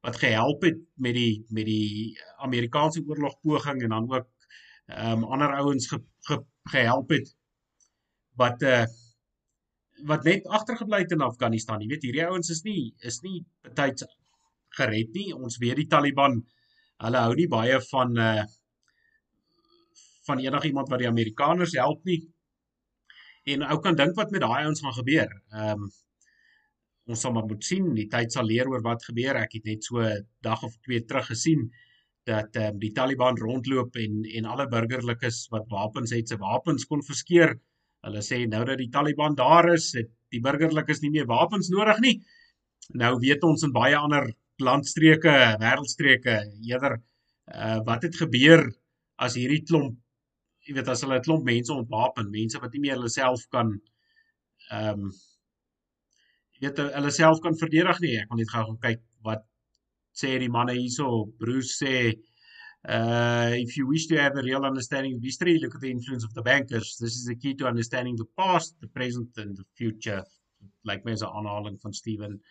wat 0.01 0.17
gehelp 0.17 0.63
het 0.65 0.79
met 0.95 1.13
die 1.13 1.45
met 1.49 1.65
die 1.65 2.17
Amerikaanse 2.47 3.03
oorlogpoging 3.07 3.83
en 3.83 3.89
dan 3.95 4.09
ook 4.13 4.27
ehm 4.85 5.23
um, 5.23 5.23
ander 5.23 5.53
ouens 5.59 5.87
ge, 5.87 5.99
ge, 6.27 6.39
gehelp 6.73 7.09
het 7.09 7.35
wat 8.35 8.61
uh 8.61 8.85
wat 10.07 10.25
net 10.25 10.47
agtergebly 10.47 11.03
het 11.03 11.13
in 11.15 11.21
Afghanistan. 11.25 11.81
Jy 11.81 11.91
weet 11.91 12.07
hierdie 12.07 12.25
ouens 12.27 12.49
is 12.53 12.63
nie 12.65 12.93
is 13.07 13.21
nie 13.25 13.41
betyds 13.65 14.05
gered 14.77 15.13
nie. 15.15 15.31
Ons 15.35 15.59
weet 15.61 15.81
die 15.81 15.89
Taliban 15.91 16.41
hulle 17.01 17.23
hou 17.25 17.35
nie 17.37 17.49
baie 17.51 17.79
van 17.91 18.17
uh 18.17 18.43
van 20.27 20.37
enigiemand 20.37 20.89
wat 20.91 21.01
die 21.01 21.09
Amerikaners 21.09 21.73
help 21.73 22.03
nie. 22.05 22.19
En 23.49 23.63
ou 23.65 23.79
kan 23.81 23.95
dink 23.97 24.13
wat 24.19 24.29
met 24.31 24.43
daai 24.43 24.67
ouens 24.67 24.83
gaan 24.85 24.97
gebeur. 24.99 25.31
Ehm 25.51 25.87
um, 25.87 25.91
ons 27.11 27.23
sal 27.25 27.33
maar 27.35 27.47
moet 27.49 27.65
sien. 27.65 27.87
Die 27.97 28.07
tyd 28.07 28.31
sal 28.31 28.45
leer 28.47 28.69
oor 28.69 28.83
wat 28.85 29.03
gebeur. 29.03 29.39
Ek 29.41 29.57
het 29.57 29.65
net 29.67 29.83
so 29.83 30.05
dag 30.45 30.61
of 30.63 30.77
twee 30.85 31.01
terug 31.03 31.25
gesien 31.33 31.71
dat 32.29 32.55
ehm 32.55 32.75
um, 32.75 32.79
die 32.79 32.93
Taliban 32.93 33.39
rondloop 33.41 33.97
en 33.97 34.21
en 34.37 34.45
alle 34.53 34.67
burgerlikes 34.69 35.47
wat 35.53 35.67
wapens 35.73 36.13
het, 36.15 36.29
se 36.29 36.37
wapens 36.37 36.85
kon 36.85 37.03
verskeer. 37.03 37.57
Hulle 38.05 38.21
sê 38.25 38.43
nou 38.49 38.63
dat 38.65 38.79
die 38.81 38.89
Taliban 38.89 39.35
daar 39.37 39.69
is, 39.73 39.91
het 39.97 40.09
die 40.33 40.41
burgerlikes 40.41 41.01
nie 41.03 41.11
meer 41.13 41.27
wapens 41.29 41.69
nodig 41.69 41.99
nie. 42.01 42.15
Nou 42.97 43.17
weet 43.21 43.43
ons 43.43 43.63
in 43.67 43.73
baie 43.75 43.97
ander 43.97 44.31
landstreke, 44.61 45.33
wêreldstreke, 45.61 46.37
eerder 46.69 46.99
uh 47.51 47.79
wat 47.85 48.05
het 48.07 48.15
gebeur 48.15 48.63
as 49.17 49.35
hierdie 49.35 49.63
klomp 49.67 49.97
jy 50.65 50.75
weet 50.77 50.89
as 50.93 51.01
hulle 51.03 51.17
'n 51.17 51.25
klomp 51.25 51.45
mense 51.45 51.73
ontwapen, 51.73 52.29
mense 52.31 52.59
wat 52.61 52.73
nie 52.73 52.81
meer 52.85 52.97
hulle 52.97 53.09
self 53.09 53.47
kan 53.55 53.73
ehm 54.69 55.05
um, 55.05 55.11
weet 56.61 56.77
hulle 56.77 57.11
self 57.11 57.39
kan 57.41 57.57
verdedig 57.57 57.99
nie. 58.01 58.17
Ek 58.21 58.29
wil 58.29 58.37
net 58.41 58.51
gou 58.53 58.63
gaan 58.67 58.81
kyk 58.85 59.01
wat 59.27 59.45
sê 60.21 60.37
die 60.39 60.51
manne 60.55 60.75
hierso. 60.77 61.07
Bruce 61.41 61.73
sê 61.81 61.93
Uh, 62.87 63.51
if 63.53 63.77
you 63.77 63.85
wish 63.87 64.07
to 64.07 64.17
have 64.17 64.35
a 64.35 64.41
real 64.41 64.65
understanding 64.65 65.13
of 65.15 65.21
history, 65.21 65.59
look 65.59 65.75
at 65.75 65.81
the 65.81 65.91
influence 65.91 66.23
of 66.23 66.33
the 66.33 66.41
bankers. 66.41 66.97
This 66.99 67.13
is 67.13 67.25
the 67.25 67.35
key 67.35 67.53
to 67.55 67.67
understanding 67.67 68.15
the 68.15 68.25
past, 68.37 68.75
the 68.81 68.87
present, 68.87 69.29
and 69.37 69.55
the 69.55 69.65
future. 69.75 70.23
Like 70.83 71.05
mense 71.05 71.25
aanhaling 71.25 71.79
van 71.81 71.93
Steven 71.93 72.41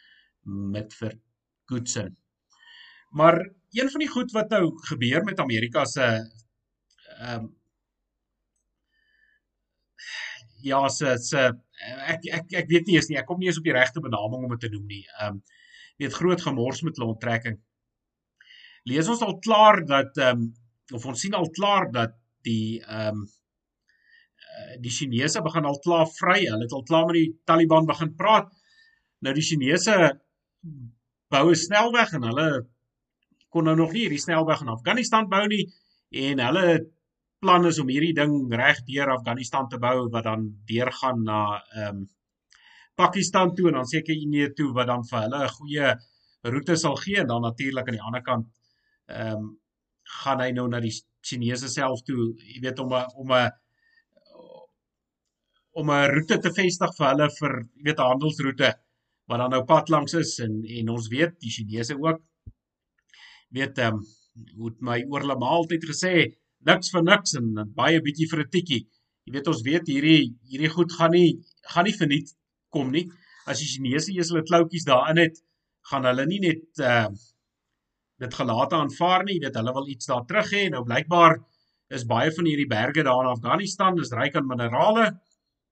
Mitford 0.44 1.18
Goodson. 1.66 2.16
Maar 3.10 3.50
een 3.70 3.90
van 3.90 4.00
die 4.00 4.08
goed 4.08 4.32
wat 4.32 4.48
nou 4.50 4.72
gebeur 4.86 5.24
met 5.24 5.40
Amerika 5.40 5.84
se 5.84 6.06
ehm 7.18 7.40
um, 7.40 7.58
ja, 10.62 10.88
se 10.88 11.16
se 11.18 11.52
ek 12.06 12.26
ek 12.38 12.52
ek 12.52 12.68
weet 12.68 12.86
nie 12.86 12.96
eens 12.96 13.08
nie, 13.08 13.18
ek 13.18 13.26
kom 13.26 13.38
nie 13.38 13.48
eens 13.48 13.58
op 13.58 13.64
die 13.64 13.74
regte 13.74 14.00
benaming 14.00 14.44
om 14.44 14.54
dit 14.54 14.60
te 14.60 14.68
noem 14.68 14.86
nie. 14.86 15.04
Ehm 15.18 15.34
um, 15.34 15.42
weet 16.00 16.14
groot 16.16 16.42
gemors 16.42 16.82
met 16.82 16.96
hulle 16.96 17.12
onttrekking 17.12 17.58
lees 18.88 19.08
ons 19.08 19.22
al 19.22 19.38
klaar 19.38 19.84
dat 19.86 20.16
ehm 20.16 20.40
um, 20.40 20.48
of 20.94 21.04
ons 21.06 21.20
sien 21.22 21.34
al 21.38 21.50
klaar 21.54 21.90
dat 21.92 22.16
die 22.46 22.80
ehm 22.80 23.20
um, 23.20 23.28
die 24.80 24.90
Chinese 24.92 25.40
begin 25.42 25.64
al 25.64 25.78
klaar 25.84 26.08
vry. 26.18 26.40
Hulle 26.44 26.66
het 26.66 26.72
al 26.76 26.82
klaar 26.88 27.06
met 27.08 27.16
die 27.16 27.30
Taliban 27.48 27.86
begin 27.88 28.14
praat. 28.16 28.50
Nou 29.24 29.32
die 29.34 29.44
Chinese 29.44 29.96
bou 31.30 31.50
'n 31.50 31.62
snelweg 31.64 32.12
en 32.12 32.26
hulle 32.28 32.48
kon 33.48 33.64
nou 33.64 33.76
nog 33.76 33.92
nie 33.92 34.06
hierdie 34.06 34.24
snelweg 34.26 34.60
in 34.62 34.74
Afghanistan 34.74 35.28
bou 35.28 35.46
nie 35.46 35.64
en 36.10 36.38
hulle 36.38 36.66
plan 37.40 37.66
is 37.66 37.78
om 37.78 37.88
hierdie 37.88 38.14
ding 38.14 38.52
reg 38.52 38.82
deur 38.86 39.10
Afghanistan 39.16 39.68
te 39.68 39.78
bou 39.78 40.08
wat 40.14 40.24
dan 40.24 40.48
deurgaan 40.66 41.22
na 41.24 41.62
ehm 41.76 41.96
um, 41.96 42.08
Pakistan 43.00 43.54
toe 43.54 43.68
en 43.68 43.78
dan 43.78 43.86
seker 43.88 44.14
Indië 44.14 44.50
toe 44.52 44.72
wat 44.76 44.86
dan 44.86 45.04
vir 45.10 45.20
hulle 45.20 45.44
'n 45.44 45.54
goeie 45.58 45.94
roete 46.42 46.76
sal 46.76 46.96
gee 46.96 47.20
en 47.20 47.26
dan 47.26 47.42
natuurlik 47.42 47.88
aan 47.88 47.98
die 47.98 48.06
ander 48.08 48.22
kant 48.22 48.46
ehm 49.10 49.36
um, 49.36 49.48
gaan 50.20 50.40
hy 50.42 50.50
nou 50.52 50.66
na 50.68 50.80
die 50.82 50.94
Chinese 51.22 51.68
self 51.70 52.00
toe, 52.06 52.32
jy 52.52 52.60
weet 52.64 52.78
om 52.82 52.94
'n 52.94 53.06
om 53.22 53.32
'n 53.32 53.50
om 55.80 55.90
'n 55.90 56.10
roete 56.14 56.38
te 56.38 56.50
vestig 56.58 56.94
vir 56.98 57.08
hulle 57.10 57.28
vir 57.38 57.52
jy 57.76 57.84
weet 57.88 58.00
'n 58.00 58.10
handelsroete 58.10 58.70
wat 59.28 59.38
dan 59.38 59.50
nou 59.54 59.64
pad 59.64 59.88
langs 59.94 60.14
is 60.14 60.32
en 60.46 60.62
en 60.78 60.88
ons 60.96 61.08
weet 61.14 61.38
die 61.44 61.52
Chinese 61.56 61.94
ook 62.06 62.18
weet 63.56 63.78
ehm 63.78 63.94
um, 63.94 64.00
hoe 64.58 64.70
my 64.88 64.98
oorlema 65.12 65.46
altyd 65.58 65.84
gesê 65.92 66.12
niks 66.68 66.90
vir 66.94 67.02
niks 67.02 67.34
en 67.38 67.46
baie 67.80 68.00
bietjie 68.06 68.28
vir 68.30 68.42
'n 68.44 68.50
tikkie. 68.56 68.82
Jy 69.24 69.32
weet 69.34 69.50
ons 69.52 69.62
weet 69.68 69.86
hierdie 69.92 70.22
hierdie 70.50 70.72
goed 70.76 70.92
gaan 70.98 71.12
nie 71.16 71.30
gaan 71.72 71.86
nie 71.88 71.96
verniet 72.02 72.28
kom 72.74 72.90
nie. 72.90 73.06
As 73.46 73.58
die 73.62 73.70
Chinese 73.72 74.12
eers 74.12 74.30
hulle 74.30 74.46
kloutjies 74.50 74.86
daarin 74.90 75.18
het, 75.24 75.36
gaan 75.90 76.04
hulle 76.10 76.26
nie 76.26 76.40
net 76.46 76.64
ehm 76.78 77.12
uh, 77.12 77.18
dit 78.20 78.34
gelate 78.36 78.76
aanvaar 78.76 79.24
nie, 79.24 79.38
weet 79.40 79.56
hulle 79.56 79.72
wil 79.76 79.88
iets 79.88 80.10
daar 80.10 80.26
terug 80.28 80.52
hê. 80.52 80.66
Nou 80.72 80.84
blykbaar 80.84 81.38
is 81.96 82.06
baie 82.06 82.30
van 82.34 82.46
hierdie 82.46 82.68
berge 82.70 83.04
daar 83.06 83.24
in 83.24 83.32
Afghanistan 83.32 83.98
is 83.98 84.12
ryk 84.14 84.36
aan 84.38 84.48
minerale 84.48 85.06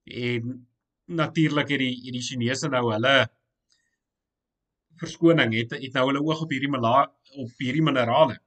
en 0.09 0.55
natuurlik 1.21 1.69
het 1.75 1.83
die 1.83 1.95
hierdie 2.05 2.25
Chinese 2.25 2.71
nou 2.73 2.89
hulle 2.91 3.15
verskoning 4.99 5.55
het 5.55 5.77
het 5.77 5.95
nou 5.95 6.09
hulle 6.09 6.25
oog 6.25 6.43
op 6.47 6.53
hierdie 6.53 6.71
op 6.73 7.63
hierdie 7.63 7.85
minerale. 7.85 8.39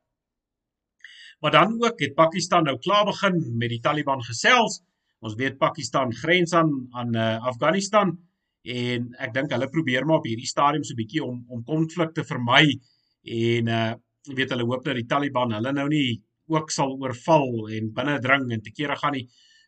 Maar 1.41 1.51
dan 1.51 1.77
ook 1.79 1.99
het 1.99 2.15
Pakistan 2.15 2.67
nou 2.67 2.77
klaar 2.77 3.05
begin 3.05 3.39
met 3.57 3.69
die 3.69 3.79
Taliban 3.81 4.21
gesels. 4.23 4.81
Ons 5.21 5.37
weet 5.37 5.57
Pakistan 5.57 6.13
grens 6.13 6.53
aan 6.53 6.73
aan 6.91 7.15
uh, 7.15 7.45
Afghanistan 7.47 8.17
en 8.61 9.07
ek 9.17 9.33
dink 9.33 9.53
hulle 9.53 9.69
probeer 9.69 10.05
maar 10.05 10.19
op 10.21 10.27
hierdie 10.29 10.49
stadium 10.49 10.83
so 10.83 10.93
'n 10.93 11.01
bietjie 11.01 11.23
om 11.23 11.45
om 11.47 11.63
konflik 11.63 12.13
te 12.13 12.23
vermy 12.23 12.77
en 13.23 13.67
uh 13.67 13.91
weet 14.37 14.51
hulle 14.53 14.67
hoop 14.69 14.83
dat 14.85 14.99
die 14.99 15.07
Taliban 15.09 15.53
hulle 15.55 15.71
nou 15.73 15.87
nie 15.89 16.21
ook 16.53 16.69
sal 16.71 16.91
oorval 17.01 17.71
en 17.73 17.87
binne 17.95 18.19
dring 18.21 18.51
en 18.53 18.61
te 18.61 18.73
kere 18.75 18.95
gaan 18.99 19.15
nie. 19.17 19.23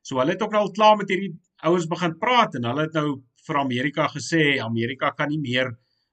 So 0.06 0.20
hulle 0.20 0.36
het 0.36 0.44
ook 0.46 0.54
al 0.54 0.70
klaar 0.76 1.00
met 1.00 1.10
hierdie 1.10 1.32
ouens 1.66 1.88
begin 1.90 2.14
praat 2.22 2.60
en 2.60 2.68
hulle 2.70 2.86
het 2.86 2.98
nou 3.00 3.24
vir 3.48 3.60
Amerika 3.60 4.08
gesê 4.12 4.44
Amerika 4.62 5.12
kan 5.18 5.32
nie 5.32 5.40
meer 5.42 5.72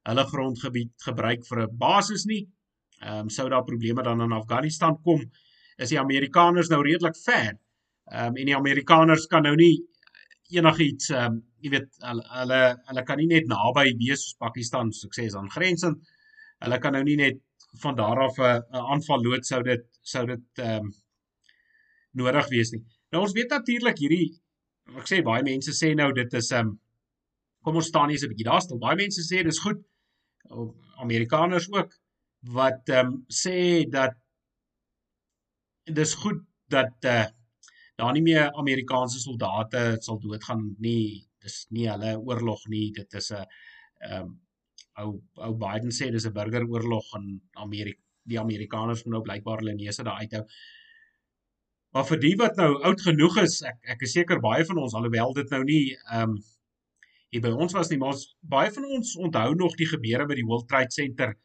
hulle 0.09 0.25
grondgebied 0.33 0.93
gebruik 1.05 1.45
vir 1.49 1.63
'n 1.67 1.77
basis 1.79 2.25
nie. 2.27 2.47
Ehm 3.03 3.27
um, 3.27 3.29
sou 3.29 3.49
daar 3.49 3.65
probleme 3.65 4.03
dan 4.03 4.21
in 4.21 4.33
Afghanistan 4.33 4.97
kom, 5.05 5.21
is 5.79 5.89
die 5.89 6.01
Amerikaners 6.01 6.69
nou 6.69 6.83
redelik 6.83 7.17
ver. 7.25 7.59
Ehm 8.13 8.27
um, 8.29 8.37
en 8.37 8.47
die 8.47 8.57
Amerikaners 8.57 9.27
kan 9.27 9.43
nou 9.43 9.55
nie 9.57 9.77
enigiets 10.51 11.11
ehm 11.11 11.33
um, 11.33 11.43
jy 11.61 11.71
weet 11.71 11.89
hulle 12.01 12.61
hulle 12.89 13.03
kan 13.05 13.19
nie 13.19 13.27
net 13.27 13.47
naby 13.47 13.93
wees 13.99 14.25
soos 14.25 14.37
Pakistan 14.39 14.93
sukses 14.93 15.35
aan 15.35 15.51
grensend. 15.51 15.99
Hulle 16.65 16.79
kan 16.79 16.93
nou 16.97 17.03
nie 17.05 17.17
net 17.17 17.41
van 17.83 17.97
daar 17.97 18.19
af 18.27 18.39
'n 18.39 18.63
aanval 18.93 19.23
lood 19.25 19.47
sou 19.47 19.63
dit 19.63 19.85
sou 20.03 20.27
dit 20.27 20.45
ehm 20.59 20.85
um, 20.85 20.93
nodig 22.13 22.49
wees 22.49 22.71
nie. 22.73 22.83
Nou 23.13 23.23
ons 23.23 23.33
weet 23.33 23.51
natuurlik 23.51 23.99
hierdie 23.99 24.29
ek 24.99 25.07
sê 25.11 25.23
baie 25.23 25.43
mense 25.43 25.73
sê 25.81 25.95
nou 25.95 26.11
dit 26.13 26.35
is 26.41 26.51
ehm 26.51 26.69
um, 26.69 26.81
kom 27.65 27.77
ons 27.81 27.87
staan 27.93 28.11
hier 28.11 28.23
'n 28.25 28.33
bietjie 28.33 28.51
daar 28.51 28.63
stil. 28.63 28.79
Baie 28.79 28.97
mense 28.97 29.23
sê 29.23 29.45
dis 29.45 29.63
goed. 29.67 29.81
Amerikaners 31.05 31.69
ook 31.73 31.95
wat 32.59 32.89
ehm 32.89 33.07
um, 33.07 33.25
sê 33.43 33.57
dat 33.97 34.15
dis 36.01 36.15
goed 36.15 36.41
dat 36.69 36.97
eh 37.05 37.21
uh, 37.21 37.27
daar 37.97 38.13
nie 38.13 38.23
meer 38.23 38.53
Amerikaanse 38.63 39.19
soldate 39.21 39.97
sal 40.01 40.19
doodgaan 40.21 40.63
nie. 40.79 41.27
Dis 41.43 41.67
nie 41.71 41.89
hulle 41.89 42.17
oorlog 42.19 42.67
nie. 42.69 42.91
Dit 42.93 43.15
is 43.15 43.31
'n 43.31 43.45
ehm 44.11 44.23
um, 44.23 44.41
ou 45.05 45.17
ou 45.47 45.55
Biden 45.65 45.95
sê 45.95 46.11
dis 46.13 46.27
'n 46.27 46.37
burgeroorlog 46.37 47.15
in 47.19 47.41
Amerika. 47.55 48.01
Die 48.31 48.41
Amerikaners 48.41 49.05
moet 49.05 49.15
nou 49.15 49.23
blykbaar 49.23 49.59
hulle 49.63 49.75
neuse 49.75 50.05
daar 50.05 50.21
uithou. 50.21 50.45
Maar 51.95 52.07
vir 52.07 52.21
die 52.23 52.37
wat 52.39 52.57
nou 52.57 52.71
oud 52.87 53.01
genoeg 53.03 53.39
is, 53.43 53.63
ek 53.67 53.79
ek 53.97 54.03
is 54.07 54.13
seker 54.13 54.41
baie 54.41 54.65
van 54.65 54.79
ons 54.79 54.95
alhoewel 54.95 55.33
dit 55.35 55.51
nou 55.51 55.63
nie 55.65 55.85
ehm 55.97 56.31
um, 56.31 56.39
hier 57.31 57.43
by 57.43 57.51
ons 57.55 57.73
was 57.73 57.91
nie, 57.91 57.99
maar 57.99 58.15
ons, 58.15 58.25
baie 58.43 58.71
van 58.75 58.85
ons 58.97 59.17
onthou 59.17 59.55
nog 59.55 59.77
die 59.79 59.87
gebeure 59.87 60.27
by 60.27 60.35
die 60.35 60.47
World 60.47 60.67
Trade 60.69 60.91
Center. 60.91 61.37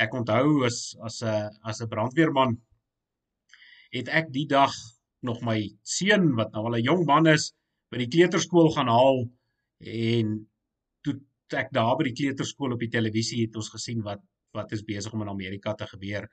Ek 0.00 0.14
onthou 0.16 0.64
as 0.64 0.96
as 1.04 1.22
'n 1.22 1.50
as 1.64 1.82
'n 1.82 1.88
brandweerman 1.88 2.56
het 3.96 4.08
ek 4.08 4.32
die 4.32 4.46
dag 4.46 4.72
nog 5.22 5.42
my 5.42 5.58
seun 5.82 6.34
wat 6.36 6.52
nou 6.52 6.66
al 6.66 6.76
'n 6.76 6.84
jong 6.88 7.04
man 7.06 7.26
is 7.26 7.52
by 7.90 7.98
die 7.98 8.10
kleuterskool 8.14 8.72
gaan 8.74 8.88
haal 8.88 9.24
en 9.80 10.48
toe 11.04 11.14
ek 11.54 11.72
daar 11.72 11.96
by 11.96 12.08
die 12.08 12.16
kleuterskool 12.16 12.72
op 12.72 12.80
die 12.80 12.90
televisie 12.90 13.44
het 13.46 13.56
ons 13.56 13.70
gesien 13.70 14.02
wat 14.02 14.22
wat 14.56 14.72
is 14.72 14.82
besig 14.82 15.12
om 15.12 15.22
in 15.22 15.28
Amerika 15.28 15.74
te 15.74 15.86
gebeur 15.86 16.28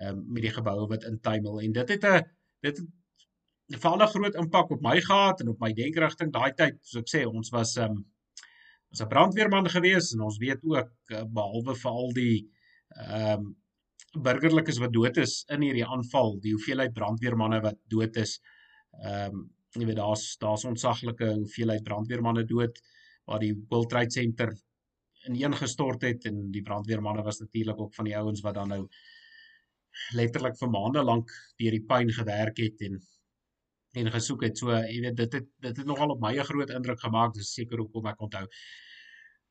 um, 0.00 0.22
met 0.32 0.42
die 0.42 0.54
geboue 0.54 0.86
wat 0.88 1.04
intuimel 1.04 1.60
en 1.60 1.72
dit 1.72 1.88
het 1.88 2.04
'n 2.04 2.22
dit 2.62 2.78
het 2.78 2.86
'n 3.74 3.80
valle 3.82 4.06
groot 4.06 4.34
impak 4.34 4.70
op 4.70 4.82
my 4.82 5.00
gehad 5.00 5.40
en 5.40 5.48
op 5.48 5.60
my 5.60 5.72
denkrigting 5.72 6.32
daai 6.32 6.52
tyd 6.54 6.78
soos 6.82 7.02
ek 7.02 7.10
sê 7.14 7.26
ons 7.26 7.50
was 7.50 7.76
um, 7.76 8.04
was 8.90 9.00
'n 9.02 9.08
brandweerman 9.08 9.68
gewees 9.68 10.12
en 10.12 10.20
ons 10.20 10.38
weet 10.38 10.62
ook 10.62 10.90
eh, 11.10 11.24
behalwe 11.24 11.74
vir 11.74 11.90
al 11.90 12.12
die 12.12 12.50
ehm 12.96 13.40
um, 13.40 13.56
burgerlikes 14.22 14.78
wat 14.78 14.92
dood 14.92 15.16
is 15.20 15.44
in 15.52 15.60
hierdie 15.60 15.84
aanval, 15.84 16.38
die 16.40 16.54
hoeveelheid 16.54 16.94
brandweermanne 16.96 17.60
wat 17.60 17.76
dood 17.92 18.16
is. 18.16 18.40
Ehm 19.04 19.34
um, 19.34 19.50
jy 19.76 19.86
weet 19.90 19.98
daar's 19.98 20.36
daar's 20.40 20.64
ontsaglike 20.64 21.26
hoeveelheid 21.34 21.82
brandweermanne 21.84 22.44
dood 22.44 22.78
waar 23.26 23.42
die 23.42 23.54
World 23.68 23.90
Trade 23.90 24.10
Center 24.14 24.54
ineengestort 25.26 26.06
het 26.06 26.26
en 26.30 26.46
die 26.54 26.62
brandweermanne 26.62 27.24
was 27.26 27.40
natuurlik 27.42 27.80
ook 27.80 27.94
van 27.94 28.08
die 28.08 28.16
ouens 28.16 28.42
wat 28.46 28.54
dan 28.54 28.72
nou 28.74 28.82
letterlik 30.14 30.58
vir 30.60 30.70
maande 30.70 31.02
lank 31.02 31.30
deur 31.60 31.74
die 31.74 31.84
pyn 31.92 32.12
gewerk 32.12 32.58
het 32.62 32.88
en 32.88 32.98
en 33.96 34.10
gesoek 34.12 34.42
het. 34.44 34.58
So 34.60 34.74
jy 34.76 34.98
weet 35.06 35.16
dit 35.16 35.38
het 35.38 35.46
dit 35.64 35.78
het 35.80 35.86
nogal 35.88 36.10
op 36.12 36.20
my 36.20 36.34
'n 36.36 36.44
groot 36.44 36.70
indruk 36.70 37.00
gemaak. 37.00 37.32
Dis 37.34 37.54
seker 37.54 37.78
hoekom 37.78 38.06
ek 38.06 38.20
onthou. 38.20 38.46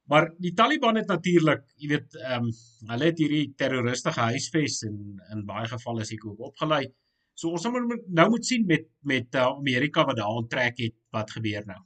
Maar 0.05 0.29
die 0.38 0.53
Taliban 0.53 0.95
het 0.95 1.07
natuurlik, 1.07 1.63
jy 1.81 1.88
weet, 1.88 2.15
ehm 2.15 2.43
um, 2.43 2.51
hulle 2.91 3.05
het 3.05 3.17
hierdie 3.17 3.53
terroriste 3.57 4.11
gehuisves 4.11 4.83
en 4.83 4.99
in 5.33 5.45
baie 5.45 5.65
gevalle 5.67 6.01
is 6.01 6.11
ek 6.13 6.25
ook 6.25 6.39
opgelei. 6.39 6.85
So 7.33 7.49
ons 7.49 7.65
moet 7.65 8.05
nou 8.07 8.29
moet 8.29 8.45
sien 8.45 8.65
met 8.65 8.85
met 9.01 9.35
uh, 9.35 9.47
Amerika 9.47 10.05
wat 10.05 10.17
daar 10.17 10.38
onttrek 10.41 10.77
het, 10.77 10.95
wat 11.11 11.31
gebeur 11.31 11.65
nou. 11.65 11.81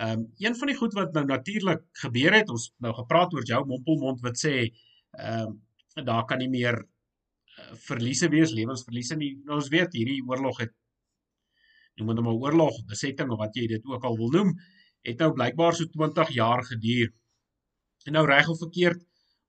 Ehm 0.00 0.18
um, 0.18 0.28
een 0.40 0.54
van 0.56 0.70
die 0.70 0.76
goed 0.76 0.94
wat 0.96 1.12
nou 1.12 1.26
natuurlik 1.28 1.82
gebeur 2.02 2.32
het, 2.32 2.48
ons 2.48 2.70
nou 2.80 2.92
gepraat 2.96 3.34
oor 3.36 3.44
jou 3.44 3.64
mompelmond 3.68 4.22
wat 4.24 4.38
sê 4.40 4.54
ehm 4.64 5.50
um, 5.50 6.04
daar 6.06 6.24
kan 6.24 6.38
nie 6.40 6.48
meer 6.48 6.78
uh, 6.80 7.72
verliese 7.88 8.30
wees, 8.32 8.54
lewensverliese 8.56 9.16
nie. 9.20 9.34
Nou 9.44 9.58
ons 9.60 9.68
weet 9.68 9.92
hierdie 9.98 10.22
oorlog 10.24 10.62
het 10.64 10.72
noem 12.00 12.14
dit 12.14 12.24
maar 12.24 12.38
oorlog, 12.46 12.80
besetting 12.88 13.30
of 13.34 13.40
wat 13.42 13.56
jy 13.56 13.66
dit 13.68 13.84
ook 13.84 14.04
al 14.08 14.16
wil 14.16 14.32
noem, 14.32 14.54
het 15.06 15.20
nou 15.20 15.30
blykbaar 15.36 15.76
so 15.76 15.88
20 15.92 16.32
jaar 16.36 16.64
geduur. 16.64 17.12
En 18.08 18.16
nou 18.16 18.24
reg 18.28 18.48
of 18.48 18.60
verkeerd, 18.62 19.02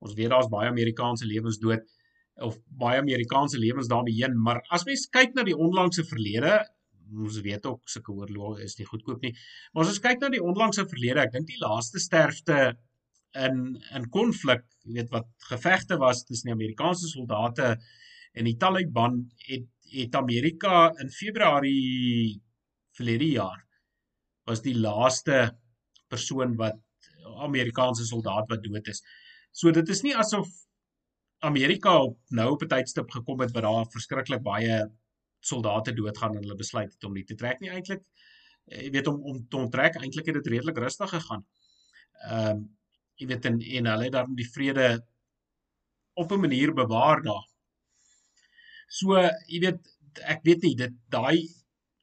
ons 0.03 0.15
weet 0.17 0.31
daar's 0.33 0.49
baie 0.51 0.69
Amerikaanse 0.69 1.27
lewens 1.29 1.59
dood 1.61 1.87
of 2.41 2.57
baie 2.81 2.99
Amerikaanse 2.99 3.59
lewens 3.59 3.89
daarmee 3.91 4.17
heen, 4.17 4.37
maar 4.39 4.61
as 4.73 4.85
mens 4.87 5.07
kyk 5.13 5.35
na 5.35 5.43
die 5.47 5.55
onlangse 5.55 6.03
verlede, 6.09 6.57
ons 7.11 7.41
weet 7.45 7.65
ook 7.65 7.89
sulke 7.89 8.13
oorloë 8.13 8.63
is 8.65 8.77
nie 8.79 8.87
goedkoop 8.87 9.21
nie. 9.25 9.33
Maar 9.73 9.85
as 9.85 9.95
ons 9.95 10.03
kyk 10.03 10.21
na 10.21 10.29
die 10.33 10.43
onlangse 10.43 10.85
verlede, 10.87 11.25
ek 11.25 11.33
dink 11.35 11.49
die 11.49 11.61
laaste 11.61 11.99
sterfte 11.99 12.61
in 13.39 13.59
in 13.95 14.07
konflik, 14.11 14.63
jy 14.83 14.99
weet 14.99 15.11
wat 15.13 15.27
gevegte 15.49 15.97
was 16.01 16.23
tussen 16.27 16.51
die 16.51 16.57
Amerikaanse 16.57 17.07
soldate 17.07 17.75
en 18.33 18.47
die 18.47 18.57
Taliban 18.59 19.23
het 19.47 19.67
het 19.91 20.15
Amerika 20.15 20.91
in 21.03 21.09
Februarie 21.11 22.39
verlede 22.95 23.27
jaar 23.27 23.59
was 24.47 24.63
die 24.63 24.75
laaste 24.77 25.49
persoon 26.11 26.55
wat 26.59 26.79
Amerikaanse 27.43 28.05
soldaat 28.07 28.47
wat 28.49 28.63
dood 28.63 28.87
is. 28.87 29.01
So 29.51 29.71
dit 29.75 29.89
is 29.89 30.03
nie 30.05 30.15
asof 30.15 30.47
Amerika 31.43 31.97
op 32.05 32.17
nou 32.29 32.51
op 32.53 32.63
'n 32.63 32.71
tydstip 32.71 33.11
gekom 33.11 33.41
het 33.41 33.51
wat 33.51 33.63
daar 33.63 33.85
verskriklik 33.91 34.43
baie 34.43 34.87
soldate 35.45 35.93
doodgaan 35.97 36.35
en 36.35 36.43
hulle 36.45 36.57
besluit 36.57 36.91
het 36.91 37.07
om 37.07 37.15
nie 37.17 37.25
te 37.27 37.37
trek 37.37 37.61
nie 37.61 37.71
eintlik. 37.73 38.03
Eh, 38.69 38.85
jy 38.85 38.91
weet 38.97 39.09
om 39.11 39.21
om 39.31 39.39
te 39.47 39.59
onttrek 39.61 39.97
eintlik 39.99 40.29
het 40.29 40.39
dit 40.39 40.51
redelik 40.55 40.81
rustig 40.85 41.09
gegaan. 41.15 41.45
Ehm 42.27 42.51
um, 42.57 42.67
jy 43.21 43.27
weet 43.29 43.45
en, 43.45 43.57
en 43.61 43.87
hulle 43.91 44.05
het 44.07 44.13
dan 44.15 44.35
die 44.35 44.47
vrede 44.49 44.85
op 46.17 46.31
'n 46.31 46.41
manier 46.41 46.73
bewaar 46.73 47.21
daar. 47.21 47.43
So, 48.89 49.13
jy 49.47 49.59
weet, 49.59 49.81
ek 50.25 50.41
weet 50.43 50.63
nie 50.63 50.75
dit 50.75 50.93
daai 51.09 51.47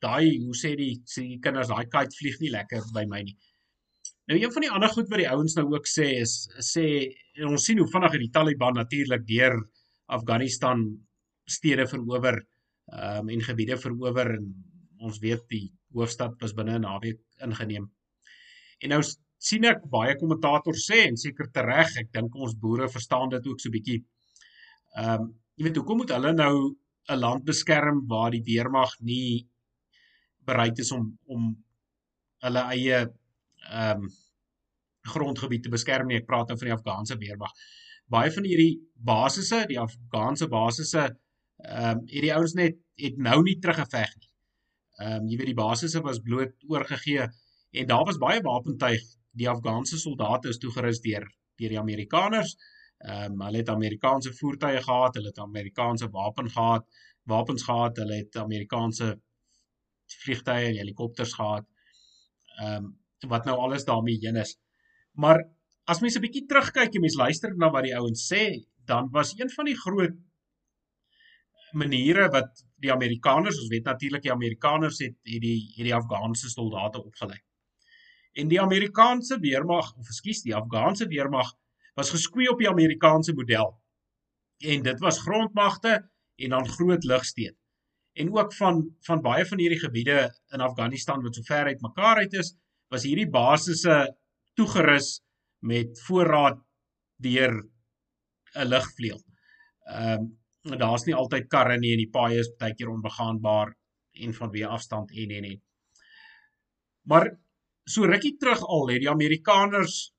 daai 0.00 0.38
hoe 0.44 0.54
sê 0.54 0.76
die 0.78 0.94
sê 1.04 1.24
die 1.26 1.40
kinders 1.42 1.68
daai 1.68 1.88
kite 1.90 2.14
vlieg 2.16 2.38
nie 2.40 2.50
lekker 2.50 2.84
by 2.94 3.04
my 3.06 3.22
nie. 3.22 3.36
Nou 4.28 4.38
een 4.38 4.52
van 4.52 4.62
die 4.62 4.70
ander 4.70 4.88
goed 4.88 5.08
wat 5.08 5.18
die 5.18 5.30
ouens 5.30 5.56
nou 5.56 5.66
ook 5.74 5.86
sê 5.86 6.06
is 6.20 6.48
sê 6.60 6.84
ons 7.48 7.64
sien 7.64 7.78
hoe 7.78 7.90
vinnig 7.90 8.18
die 8.20 8.30
Taliban 8.30 8.74
natuurlik 8.74 9.26
deur 9.26 9.58
Afghanistan 10.06 10.86
stede 11.46 11.86
verower 11.86 12.38
ehm 12.38 12.57
um, 12.92 13.28
en 13.28 13.44
gebiede 13.44 13.76
verower 13.80 14.34
en 14.36 14.48
ons 14.98 15.18
weet 15.22 15.44
die 15.52 15.66
hoofstad 15.94 16.36
was 16.42 16.54
binne 16.54 16.78
'n 16.78 16.84
naweek 16.86 17.20
ingeneem. 17.44 17.88
En 18.82 18.94
nou 18.94 19.02
sien 19.38 19.64
ek 19.64 19.84
baie 19.90 20.16
kommentators 20.18 20.86
sê 20.90 21.06
en 21.06 21.16
seker 21.16 21.50
tereg, 21.54 21.96
ek 22.02 22.12
dink 22.12 22.34
ons 22.34 22.54
boere 22.54 22.88
verstaan 22.88 23.30
dit 23.30 23.46
ook 23.46 23.60
so 23.60 23.70
bietjie. 23.70 24.02
Ehm 24.96 25.22
um, 25.22 25.34
jy 25.58 25.64
weet 25.66 25.78
hoekom 25.80 25.98
moet 25.98 26.12
hulle 26.14 26.32
nou 26.32 26.54
'n 27.10 27.18
land 27.18 27.44
beskerm 27.44 28.06
waar 28.06 28.30
die 28.30 28.44
weermag 28.46 28.92
nie 29.00 29.48
bereid 30.46 30.78
is 30.78 30.92
om 30.92 31.18
om 31.26 31.56
hulle 32.46 32.62
eie 32.74 32.98
ehm 33.70 34.02
um, 34.02 34.08
grondgebied 35.08 35.62
te 35.62 35.70
beskerm 35.72 36.06
nie. 36.08 36.18
Ek 36.20 36.26
praat 36.26 36.48
nou 36.48 36.58
van 36.58 36.68
die 36.68 36.76
Afghaanse 36.76 37.16
weermag. 37.18 37.52
Baie 38.08 38.30
van 38.32 38.44
hierdie 38.44 38.78
basisse, 38.94 39.64
die 39.68 39.78
Afghaanse 39.80 40.48
basisse, 40.48 41.08
ehm 41.66 41.98
um, 41.98 42.02
hierdie 42.06 42.34
ouens 42.34 42.54
net 42.54 42.76
het 43.02 43.16
nou 43.18 43.42
nie 43.42 43.58
teruggeveg 43.58 44.14
nie. 44.16 44.30
Ehm 44.98 45.22
um, 45.22 45.28
jy 45.30 45.38
weet 45.40 45.52
die 45.52 45.58
basisse 45.58 46.02
was 46.06 46.20
bloot 46.22 46.54
oorgegee 46.70 47.26
en 47.70 47.86
daar 47.86 48.04
was 48.06 48.18
baie 48.22 48.42
wapentuig. 48.42 49.02
Die 49.38 49.48
Afghaanse 49.48 49.98
soldate 49.98 50.48
is 50.48 50.58
toegerus 50.58 51.00
deur 51.00 51.26
deur 51.58 51.74
die 51.74 51.80
Amerikaners. 51.80 52.54
Ehm 52.98 53.32
um, 53.32 53.42
hulle 53.46 53.62
het 53.62 53.72
Amerikaanse 53.74 54.32
voertuie 54.38 54.82
gehad, 54.82 55.18
hulle 55.18 55.32
het 55.32 55.38
Amerikaanse 55.38 56.08
wapen 56.14 56.50
gehad, 56.50 56.86
wapens 57.22 57.62
gehad, 57.62 57.98
hulle 58.02 58.22
het 58.22 58.36
Amerikaanse 58.36 59.12
vliegtye 60.22 60.70
en 60.70 60.80
helikopters 60.82 61.34
gehad. 61.34 61.66
Ehm 62.60 62.84
um, 62.84 62.96
wat 63.28 63.44
nou 63.44 63.56
alles 63.58 63.84
daarmee 63.84 64.18
heen 64.22 64.36
is. 64.36 64.54
Maar 65.12 65.42
as 65.90 66.00
mens 66.00 66.16
'n 66.16 66.20
bietjie 66.20 66.46
terugkyk 66.46 66.94
en 66.94 67.00
mens 67.00 67.16
luister 67.16 67.56
na 67.56 67.70
wat 67.70 67.82
die 67.82 67.96
ouens 67.96 68.26
sê, 68.32 68.62
dan 68.86 69.08
was 69.10 69.34
een 69.38 69.50
van 69.50 69.64
die 69.64 69.76
groot 69.76 70.14
maniere 71.72 72.28
wat 72.32 72.64
die 72.82 72.92
Amerikaners, 72.92 73.58
ons 73.58 73.68
weet 73.68 73.84
natuurlik 73.84 74.22
die 74.22 74.32
Amerikaners 74.32 74.98
het 75.02 75.16
het 75.22 75.42
die 75.42 75.72
het 75.76 75.84
die 75.84 75.94
Afghaanse 75.94 76.48
soldate 76.48 77.02
opgelei. 77.02 77.38
En 78.38 78.48
die 78.48 78.60
Amerikaanse 78.60 79.38
weermag, 79.42 79.94
of 79.96 80.06
ekskuus, 80.06 80.42
die 80.42 80.54
Afghaanse 80.54 81.08
weermag 81.10 81.50
was 81.98 82.12
geskwee 82.14 82.50
op 82.50 82.58
die 82.58 82.68
Amerikaanse 82.70 83.34
model. 83.34 83.72
En 84.58 84.82
dit 84.82 85.00
was 85.00 85.20
grondmagte 85.22 86.10
en 86.36 86.54
dan 86.54 86.68
groot 86.68 87.04
lugsteen. 87.04 87.56
En 88.18 88.32
ook 88.34 88.54
van 88.54 88.96
van 89.06 89.22
baie 89.22 89.46
van 89.46 89.58
hierdie 89.58 89.78
gebiede 89.78 90.18
in 90.54 90.60
Afghanistan 90.60 91.22
wat 91.22 91.34
so 91.34 91.42
ver 91.42 91.66
uit 91.70 91.80
mekaar 91.80 92.16
uit 92.16 92.32
is, 92.32 92.54
was 92.88 93.04
hierdie 93.06 93.28
basisse 93.30 93.98
toegerus 94.54 95.20
met 95.58 96.00
voorraad 96.06 96.58
deur 97.16 97.54
'n 98.54 98.66
lugvleuel. 98.66 99.22
Ehm 99.84 100.12
um, 100.12 100.36
daar's 100.76 101.06
nie 101.06 101.16
altyd 101.16 101.48
karre 101.48 101.78
nie 101.78 101.94
en 101.94 102.02
die 102.02 102.12
paaie 102.12 102.40
is 102.42 102.50
baie 102.60 102.74
keer 102.76 102.90
onbegaanbaar 102.92 103.72
en 104.24 104.34
vanweë 104.36 104.68
afstand 104.76 105.10
en 105.14 105.34
en 105.38 105.44
en. 105.52 105.60
Maar 107.08 107.30
so 107.88 108.04
rukkie 108.04 108.36
terug 108.36 108.62
al 108.64 108.88
het 108.92 109.00
die 109.04 109.10
Amerikaners 109.10 110.12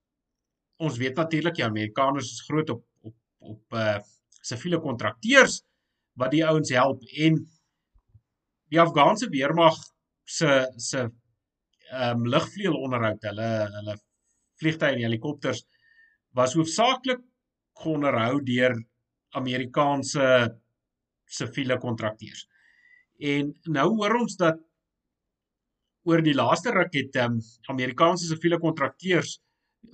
ons 0.80 0.98
weet 0.98 1.18
natuurlik 1.20 1.60
die 1.60 1.68
Amerikaners 1.68 2.32
is 2.32 2.46
groot 2.48 2.70
op 2.70 2.86
op 3.02 3.16
op 3.54 3.80
uh 3.84 4.00
siviele 4.50 4.80
kontrakteurs 4.80 5.60
wat 6.18 6.32
die 6.32 6.46
ouens 6.48 6.70
help 6.72 7.02
en 7.26 7.42
die 8.72 8.80
Afghaanse 8.80 9.28
weermag 9.30 9.76
se 10.24 10.54
se 10.78 11.02
ehm 11.90 12.22
um, 12.22 12.26
lugvleuel 12.34 12.78
onderhoud 12.86 13.28
hulle 13.28 13.50
hulle 13.76 13.96
vliegtye 14.62 14.94
en 14.94 15.04
helikopters 15.04 15.66
was 16.40 16.56
hoofsaaklik 16.58 17.22
onderhou 17.94 18.40
deur 18.46 18.78
Amerikaanse 19.38 20.26
siviele 21.30 21.78
kontrakteurs. 21.78 22.48
En 23.20 23.52
nou 23.76 23.88
hoor 23.98 24.16
ons 24.22 24.36
dat 24.40 24.60
oor 26.08 26.24
die 26.26 26.34
laaste 26.34 26.72
ruk 26.74 26.94
het 26.96 27.18
um, 27.22 27.38
Amerikaanse 27.70 28.26
siviele 28.26 28.60
kontrakteurs 28.60 29.38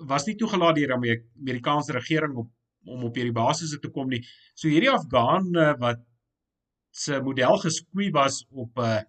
was 0.09 0.25
nie 0.25 0.37
toegelaat 0.39 0.77
deur 0.77 0.93
die 0.93 1.17
Amerikaanse 1.41 1.93
regering 1.97 2.37
op 2.41 2.51
om 2.85 3.01
op 3.07 3.15
hierdie 3.17 3.33
basisse 3.33 3.79
te 3.81 3.89
kom 3.89 4.11
nie. 4.11 4.21
So 4.53 4.69
hierdie 4.69 4.91
Afghaan 4.91 5.47
wat 5.81 6.03
se 6.93 7.17
model 7.25 7.57
geskwee 7.63 8.11
was 8.13 8.43
op 8.51 8.77
'n 8.77 8.85
uh, 8.85 9.01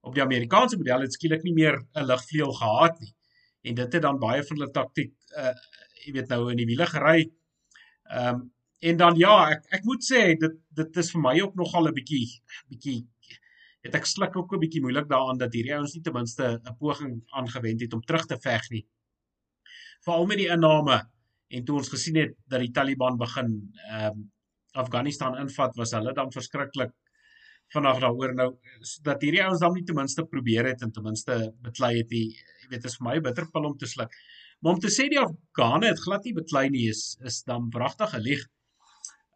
op 0.00 0.14
die 0.14 0.22
Amerikaanse 0.22 0.78
model 0.80 1.04
het 1.04 1.12
skielik 1.12 1.42
nie 1.44 1.52
meer 1.52 1.76
'n 1.94 2.06
lugvleuel 2.08 2.52
gehad 2.52 3.00
nie 3.00 3.12
en 3.68 3.74
dit 3.74 3.92
het 3.92 4.02
dan 4.02 4.18
baie 4.18 4.42
van 4.42 4.56
hulle 4.56 4.70
taktik 4.70 5.12
uh 5.36 5.54
jy 6.06 6.12
weet 6.14 6.28
nou 6.28 6.50
in 6.50 6.56
die 6.56 6.66
wiele 6.66 6.86
gery. 6.86 7.30
Ehm 8.08 8.34
um, 8.34 8.52
en 8.80 8.96
dan 8.96 9.16
ja, 9.18 9.34
ek 9.54 9.78
ek 9.78 9.84
moet 9.84 10.04
sê 10.04 10.22
dit 10.38 10.58
dit 10.80 11.00
is 11.02 11.10
vir 11.14 11.22
my 11.22 11.34
ook 11.40 11.54
nogal 11.58 11.88
'n 11.88 11.94
bietjie 11.94 12.26
bietjie 12.70 12.98
het 13.86 13.94
ek 13.94 14.06
sluk 14.06 14.36
ook 14.36 14.54
'n 14.54 14.62
bietjie 14.64 14.82
moeilik 14.84 15.08
daaraan 15.08 15.38
dat 15.38 15.52
hierdie 15.54 15.74
ouens 15.74 15.94
nie 15.94 16.02
ten 16.02 16.14
minste 16.14 16.60
'n 16.64 16.76
poging 16.78 17.22
aangewend 17.40 17.80
het 17.80 17.94
om 17.94 18.02
terug 18.02 18.26
te 18.26 18.38
veg 18.38 18.70
nie. 18.70 18.86
Veral 20.04 20.26
met 20.26 20.38
die 20.38 20.48
inname 20.48 20.98
en 21.48 21.64
toe 21.64 21.76
ons 21.76 21.88
gesien 21.88 22.16
het 22.16 22.34
dat 22.46 22.60
die 22.60 22.72
Taliban 22.72 23.16
begin 23.16 23.72
ehm 23.90 24.10
um, 24.10 24.30
Afghanistan 24.78 25.36
invat, 25.40 25.76
was 25.76 25.92
hulle 25.96 26.12
dan 26.14 26.32
verskriklik 26.32 26.92
vanaf 27.74 28.00
daaroor 28.00 28.34
nou 28.34 28.48
dat 29.02 29.22
hierdie 29.22 29.42
ouens 29.44 29.60
dan 29.60 29.74
nie 29.76 29.84
ten 29.84 29.96
minste 29.96 30.24
probeer 30.24 30.68
het 30.70 30.82
en 30.82 30.92
ten 30.92 31.02
minste 31.02 31.38
beklei 31.64 31.98
het 31.98 32.08
die 32.08 32.28
jy 32.28 32.68
weet, 32.70 32.84
is 32.84 32.96
vir 32.96 33.06
my 33.08 33.16
'n 33.16 33.22
bitterpil 33.22 33.64
om 33.64 33.76
te 33.76 33.86
sluk. 33.86 34.12
Maar 34.60 34.72
om 34.74 34.80
te 34.80 34.88
sê 34.88 35.08
die 35.08 35.20
Afghane 35.20 35.86
het 35.86 36.00
glad 36.00 36.24
nie 36.24 36.34
beklei 36.34 36.68
nie 36.70 36.88
is 36.88 37.16
is 37.24 37.42
dan 37.42 37.70
wragtig 37.70 38.10
gelieg. 38.10 38.46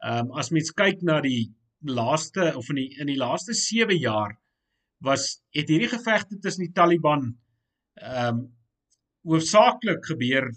Ehm 0.03 0.31
um, 0.31 0.39
as 0.41 0.51
mens 0.51 0.73
kyk 0.75 1.03
na 1.07 1.21
die 1.23 1.53
laaste 1.87 2.53
of 2.59 2.69
in 2.73 2.81
die 2.81 2.89
in 3.03 3.11
die 3.11 3.19
laaste 3.19 3.55
7 3.55 3.99
jaar 3.99 4.35
was 5.03 5.43
het 5.55 5.71
hierdie 5.71 5.91
gevegte 5.93 6.39
tussen 6.39 6.67
die 6.67 6.75
Taliban 6.75 7.29
ehm 8.01 8.29
um, 8.29 8.43
hoofsaaklik 9.23 10.03
gebeur 10.11 10.49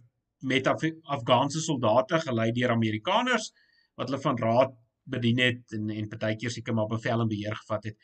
met 0.41 0.67
Af 0.67 0.81
Afghaanse 1.15 1.61
soldate 1.61 2.19
gelei 2.23 2.51
deur 2.51 2.73
Amerikaners 2.73 3.51
wat 3.95 4.09
hulle 4.09 4.21
van 4.21 4.39
raad 4.41 4.73
bedien 5.15 5.41
het 5.41 5.75
en 5.77 5.89
en 5.93 6.09
partykeer 6.09 6.51
seker 6.51 6.73
maar 6.73 6.89
bevel 6.89 7.21
en 7.21 7.29
beheer 7.29 7.55
gevat 7.61 7.83
het. 7.91 7.97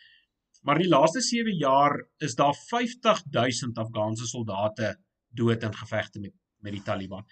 Maar 0.62 0.78
in 0.78 0.86
die 0.86 0.94
laaste 0.94 1.22
7 1.26 1.58
jaar 1.58 1.98
is 2.18 2.36
daar 2.36 2.54
50000 2.54 3.78
Afghaanse 3.78 4.28
soldate 4.28 4.96
dood 5.30 5.64
in 5.64 5.76
gevegte 5.84 6.20
met 6.20 6.38
met 6.62 6.78
die 6.78 6.84
Taliban. 6.86 7.26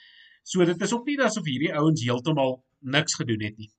So 0.44 0.66
dit 0.66 0.82
is 0.82 0.94
ook 0.94 1.06
nie 1.06 1.20
asof 1.22 1.46
hierdie 1.46 1.74
ouens 1.78 2.02
heeltemal 2.02 2.64
niks 2.80 3.14
gedoen 3.20 3.44
het 3.46 3.58
nie. 3.58 3.70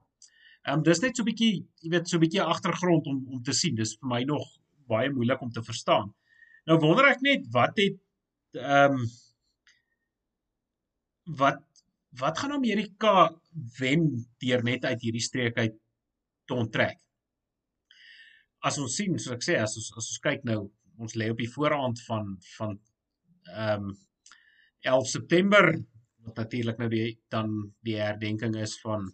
Ehm 0.69 0.79
um, 0.79 0.83
dis 0.85 1.01
net 1.01 1.17
so 1.17 1.23
'n 1.23 1.31
bietjie, 1.31 1.67
jy 1.83 1.91
weet, 1.91 2.09
so 2.09 2.17
'n 2.19 2.25
bietjie 2.27 2.43
agtergrond 2.43 3.07
om 3.07 3.25
om 3.29 3.43
te 3.43 3.53
sien. 3.53 3.75
Dis 3.75 3.97
vir 4.01 4.09
my 4.09 4.23
nog 4.25 4.47
baie 4.89 5.11
moeilik 5.11 5.41
om 5.43 5.51
te 5.51 5.63
verstaan. 5.63 6.15
Nou 6.67 6.79
wonder 6.79 7.07
ek 7.11 7.21
net 7.23 7.47
wat 7.53 7.77
het 7.77 7.99
ehm 8.55 9.01
um, 9.01 9.07
wat 11.43 11.63
wat 12.21 12.39
gaan 12.39 12.53
Amerika 12.53 13.31
wen 13.79 14.27
deur 14.43 14.63
net 14.65 14.85
uit 14.85 15.01
hierdie 15.01 15.23
streek 15.23 15.57
uit 15.57 15.77
te 16.47 16.55
onttrek? 16.55 16.99
as 18.67 18.79
ons 18.81 18.97
sien, 18.97 19.17
soos 19.19 19.37
ek 19.37 19.45
sê, 19.45 19.57
as 19.61 19.77
ons 19.81 19.89
as 19.97 20.09
ons 20.13 20.23
kyk 20.25 20.45
nou, 20.49 20.61
ons 21.01 21.17
lê 21.17 21.31
op 21.33 21.41
die 21.41 21.51
voorhand 21.51 22.01
van 22.09 22.37
van 22.57 22.79
ehm 23.51 23.91
um, 23.91 23.99
11 24.91 25.09
September 25.11 25.67
wat 26.25 26.39
natuurlik 26.41 26.79
nou 26.81 26.87
die 26.89 27.09
dan 27.33 27.51
die 27.85 27.99
herdenking 28.01 28.55
is 28.57 28.79
van 28.81 29.11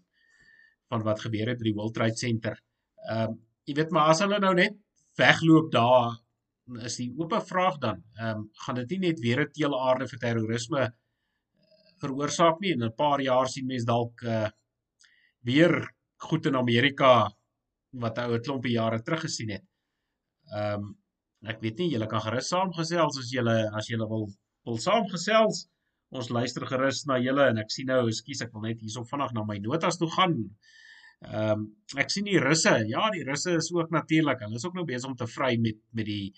van 0.91 1.03
wat 1.07 1.21
gebeur 1.25 1.51
het 1.51 1.59
by 1.59 1.71
die 1.71 1.77
World 1.77 1.95
Trade 1.95 2.17
Center. 2.17 2.59
Ehm 3.11 3.33
um, 3.33 3.43
jy 3.67 3.75
weet 3.75 3.91
maar 3.91 4.13
as 4.13 4.21
hulle 4.23 4.39
nou 4.39 4.53
net 4.55 4.77
wegloop 5.19 5.73
daar 5.75 6.13
is 6.87 6.99
die 7.01 7.09
oop 7.19 7.35
vraag 7.49 7.79
dan, 7.83 8.03
ehm 8.19 8.43
um, 8.43 8.45
gaan 8.65 8.79
dit 8.81 8.95
nie 8.95 9.09
net 9.09 9.21
weer 9.25 9.43
'n 9.43 9.53
teelaarde 9.53 10.09
vir 10.11 10.19
terrorisme 10.19 10.83
eh, 10.83 10.93
veroorsaak 12.03 12.61
nie 12.61 12.73
en 12.73 12.83
in 12.83 12.89
'n 12.89 12.97
paar 13.03 13.21
jaar 13.21 13.49
sien 13.49 13.67
mense 13.67 13.87
dalk 13.87 14.23
uh, 14.23 14.49
weer 15.43 15.75
goed 16.29 16.47
in 16.47 16.57
Amerika 16.57 17.31
wat 17.93 18.19
ou 18.19 18.35
'n 18.35 18.43
klompie 18.43 18.73
jare 18.73 19.03
terug 19.03 19.21
gesien 19.21 19.51
het. 19.51 19.67
Ehm 20.55 20.75
um, 20.75 20.97
ek 21.47 21.61
weet 21.61 21.79
nie 21.79 21.91
julle 21.93 22.07
kan 22.07 22.21
gerus 22.21 22.49
saamgesels 22.49 23.19
as 23.19 23.31
julle 23.31 23.57
as 23.79 23.89
julle 23.89 24.09
wil 24.09 24.27
wil 24.65 24.79
saamgesels. 24.79 25.67
Ons 26.15 26.31
luister 26.31 26.67
gerus 26.71 27.05
na 27.11 27.19
julle 27.19 27.49
en 27.51 27.59
ek 27.59 27.73
sien 27.75 27.89
nou, 27.91 28.05
ekskuus, 28.11 28.43
ek 28.47 28.53
wil 28.55 28.67
net 28.69 28.83
hierso 28.83 29.03
vinnig 29.11 29.33
na 29.35 29.43
my 29.47 29.59
notas 29.63 29.99
toe 29.99 30.11
gaan. 30.13 30.37
Ehm 31.25 31.65
um, 31.65 31.65
ek 32.03 32.13
sien 32.13 32.29
die 32.29 32.39
russe. 32.43 32.75
Ja, 32.91 33.09
die 33.15 33.25
russe 33.25 33.57
is 33.57 33.73
ook 33.75 33.91
natuurlik. 33.91 34.45
Hulle 34.45 34.61
is 34.61 34.67
ook 34.69 34.77
nou 34.77 34.85
besig 34.87 35.11
om 35.11 35.17
te 35.17 35.27
vry 35.27 35.57
met 35.59 35.81
met 35.97 36.07
die 36.07 36.31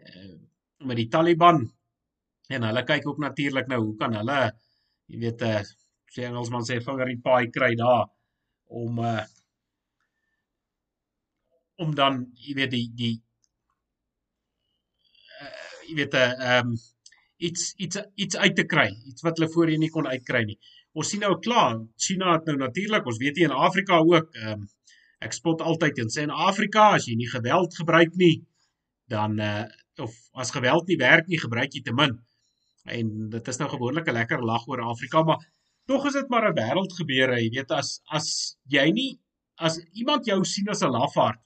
uh, 0.00 0.38
met 0.86 0.96
die 1.02 1.08
Taliban. 1.12 1.64
En 2.50 2.66
hulle 2.68 2.84
kyk 2.86 3.08
ook 3.08 3.18
natuurlik 3.22 3.68
nou 3.68 3.80
hoe 3.84 3.96
kan 3.98 4.14
hulle 4.14 4.40
jy 5.10 5.18
weet 5.24 5.42
'n 5.42 5.58
uh, 5.58 5.62
sê 6.14 6.24
Engelsman 6.28 6.66
sê 6.66 6.78
vinger 6.86 7.10
in 7.10 7.22
paai 7.26 7.50
kry 7.56 7.74
daar 7.82 8.06
om 8.82 8.98
uh, 8.98 9.24
om 11.82 11.94
dan 12.00 12.22
jy 12.46 12.54
weet 12.58 12.72
die 12.76 12.86
die 13.00 13.16
uh, 15.42 15.76
jy 15.88 15.94
weet 16.00 16.14
'n 16.14 16.22
uh, 16.22 16.48
ehm 16.54 16.72
um, 16.72 16.78
iets 17.40 17.72
iets 17.76 18.00
iets 18.14 18.36
uit 18.36 18.56
te 18.56 18.66
kry, 18.68 18.88
iets 19.08 19.24
wat 19.26 19.38
hulle 19.38 19.50
voorheen 19.52 19.80
nie 19.84 19.92
kon 19.92 20.08
uitkry 20.08 20.44
nie. 20.48 20.58
Ons 20.92 21.12
sien 21.12 21.22
nou 21.24 21.36
klaar, 21.44 21.78
China 21.96 22.34
het 22.34 22.48
nou 22.50 22.56
natuurlik, 22.60 23.06
ons 23.06 23.20
weet 23.22 23.38
hier 23.40 23.50
in 23.50 23.56
Afrika 23.68 24.00
ook 24.02 24.36
ehm 24.36 24.60
um, 24.60 24.68
ek 25.20 25.34
spot 25.36 25.60
altyd 25.60 25.98
en 26.00 26.08
sê 26.12 26.22
in 26.24 26.32
Afrika 26.32 26.94
as 26.96 27.06
jy 27.08 27.14
nie 27.20 27.28
geweld 27.28 27.74
gebruik 27.76 28.14
nie, 28.20 28.40
dan 29.12 29.38
uh 29.40 29.64
of 30.00 30.14
as 30.32 30.52
geweld 30.54 30.86
nie 30.88 30.96
werk 30.96 31.26
nie, 31.28 31.36
gebruik 31.36 31.74
jy 31.76 31.82
te 31.84 31.92
min. 31.92 32.14
En 32.88 33.08
dit 33.34 33.48
is 33.52 33.58
nou 33.60 33.68
gewoonlik 33.68 34.08
'n 34.08 34.16
lekker 34.16 34.44
lag 34.50 34.64
oor 34.68 34.80
Afrika, 34.80 35.22
maar 35.22 35.44
tog 35.86 36.06
is 36.06 36.16
dit 36.16 36.28
maar 36.32 36.48
'n 36.48 36.56
wêreld 36.56 36.92
gebeure, 37.00 37.36
jy 37.42 37.50
weet 37.56 37.70
as 37.70 38.00
as 38.08 38.56
jy 38.68 38.90
nie 38.92 39.20
as 39.58 39.78
iemand 39.92 40.26
jou 40.26 40.40
sien 40.44 40.68
as 40.68 40.82
'n 40.82 40.92
lafaard, 40.96 41.40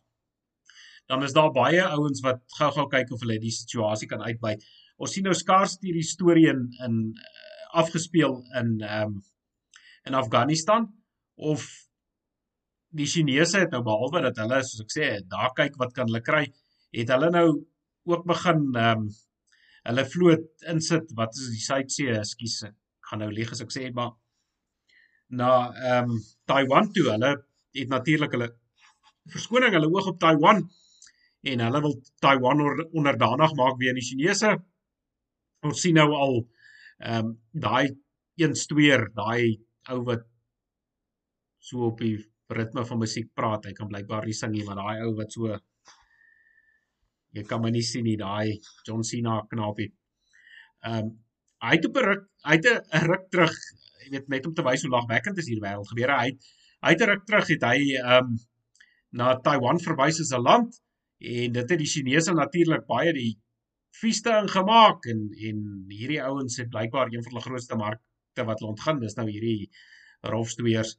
dan 1.09 1.23
is 1.23 1.33
daar 1.33 1.51
baie 1.53 1.83
ouens 1.83 2.21
wat 2.21 2.41
gou-gou 2.59 2.87
kyk 2.89 3.11
of 3.13 3.21
hulle 3.21 3.39
die 3.39 3.51
situasie 3.51 4.09
kan 4.09 4.23
uitbuit. 4.23 4.63
Ons 4.97 5.15
sien 5.15 5.27
nou 5.27 5.35
skaars 5.35 5.79
hierdie 5.83 6.07
storie 6.07 6.49
in 6.53 6.67
in 6.87 7.01
uh, 7.13 7.81
afgespeel 7.83 8.39
in 8.61 8.77
ehm 8.83 9.15
um, 9.15 9.23
in 10.05 10.15
Afghanistan 10.15 10.87
of 11.35 11.65
die 12.95 13.07
Chinese 13.09 13.63
het 13.63 13.73
nou 13.73 13.81
behalwe 13.83 14.21
dat 14.27 14.37
hulle 14.43 14.59
soos 14.63 14.85
ek 14.85 14.93
sê, 14.93 15.07
daar 15.27 15.55
kyk 15.57 15.79
wat 15.81 15.95
kan 15.97 16.11
hulle 16.11 16.21
kry, 16.23 16.43
het 16.95 17.13
hulle 17.15 17.31
nou 17.35 17.47
ook 18.11 18.27
begin 18.29 18.67
ehm 18.75 19.07
um, 19.07 19.09
hulle 19.85 20.05
vloot 20.09 20.69
insit 20.73 21.11
wat 21.19 21.35
is 21.37 21.51
die 21.53 21.61
Suidsee, 21.61 22.15
ekskuus, 22.21 22.61
ek 22.71 23.11
gaan 23.11 23.21
nou 23.21 23.33
lieg 23.33 23.51
as 23.53 23.61
ek 23.65 23.73
sê 23.75 23.91
maar 23.97 24.15
na 25.29 25.51
ehm 25.73 26.13
um, 26.15 26.23
Taiwan 26.47 26.93
toe. 26.95 27.09
Hulle 27.11 27.33
het 27.75 27.91
natuurlik 27.91 28.37
hulle 28.37 28.51
verskoning 29.33 29.75
hulle 29.75 29.91
oog 29.91 30.13
op 30.13 30.21
Taiwan 30.21 30.63
en 31.51 31.65
hulle 31.67 31.81
wil 31.87 31.99
Taiwan 32.25 32.63
onderdanig 32.93 33.57
maak 33.59 33.79
weer 33.81 33.93
aan 33.93 34.01
die 34.01 34.09
Chinese. 34.09 34.55
Ons 35.65 35.81
sien 35.81 35.97
nou 35.97 36.11
al 36.13 36.41
ehm 37.01 37.27
um, 37.27 37.31
daai 37.67 37.89
een 38.41 38.55
stoer, 38.59 39.09
daai 39.17 39.57
ou 39.93 40.01
wat 40.09 40.25
so 41.65 41.89
op 41.89 42.01
die 42.03 42.17
ritme 42.55 42.85
van 42.87 43.01
musiek 43.01 43.31
praat. 43.39 43.69
Hy 43.69 43.73
kan 43.79 43.89
blykbaar 43.89 44.27
nie 44.29 44.37
sing 44.37 44.53
nie, 44.53 44.65
maar 44.67 44.81
daai 44.81 45.05
ou 45.07 45.15
wat 45.19 45.33
so 45.33 45.51
jy 47.35 47.45
kan 47.49 47.63
my 47.63 47.71
nie 47.75 47.83
sien 47.83 48.05
nie, 48.07 48.17
daai 48.21 48.61
John 48.87 49.03
Cena 49.11 49.41
knapie. 49.51 49.91
Ehm 50.85 50.99
um, 51.09 51.15
hy 51.65 51.79
het 51.79 51.87
op 51.89 51.97
'n 51.97 52.05
ruk, 52.05 52.25
hy 52.45 52.55
het 52.59 52.67
'n 52.69 53.07
ruk 53.09 53.23
terug, 53.33 53.55
jy 54.05 54.11
weet 54.13 54.29
net 54.29 54.47
om 54.47 54.55
te 54.55 54.65
wys 54.67 54.83
hoe 54.85 54.91
lagwekkend 54.93 55.39
is 55.39 55.49
hier 55.49 55.63
wêreld 55.65 55.89
gebeur. 55.89 56.13
Hy 56.21 56.27
het 56.33 56.51
hy 56.85 56.91
het 56.93 57.03
'n 57.03 57.11
ruk 57.13 57.25
terug 57.25 57.49
het 57.49 57.63
hy 57.71 57.79
ehm 58.03 58.19
um, 58.19 58.37
na 59.15 59.37
Taiwan 59.41 59.81
verwys 59.81 60.21
as 60.21 60.33
'n 60.37 60.43
land 60.43 60.81
en 61.19 61.53
dit 61.53 61.71
het 61.71 61.79
die 61.79 61.93
Chinese 61.95 62.33
natuurlik 62.35 62.87
baie 62.87 63.13
die 63.13 63.33
vieste 64.01 64.33
ingemaak 64.43 65.07
en 65.13 65.29
en 65.49 65.65
hierdie 65.93 66.23
ouens 66.23 66.59
het 66.61 66.71
blykbaar 66.73 67.13
een 67.13 67.23
van 67.23 67.33
hulle 67.33 67.47
grootste 67.47 67.79
markte 67.79 68.47
wat 68.49 68.61
hulle 68.61 68.75
ontgin 68.75 69.01
dis 69.03 69.17
nou 69.19 69.27
hierdie 69.31 69.71
rofstweers. 70.35 70.97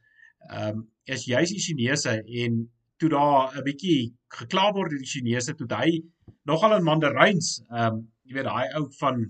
Ehm 0.49 0.81
um, 0.81 0.83
is 1.05 1.25
juis 1.29 1.51
die 1.53 1.61
Chinese 1.61 2.13
en 2.43 2.61
toe 2.97 3.09
daar 3.09 3.55
'n 3.57 3.63
bietjie 3.63 4.13
gekla 4.39 4.71
word 4.73 4.91
deur 4.91 5.03
die 5.03 5.13
Chinese 5.13 5.55
toe 5.55 5.67
hy 5.75 6.03
nogal 6.43 6.77
in 6.77 6.83
Mandaryns, 6.83 7.61
ehm 7.69 7.93
um, 7.93 8.05
jy 8.23 8.37
weet 8.37 8.49
daai 8.49 8.77
ou 8.79 8.85
van 8.99 9.25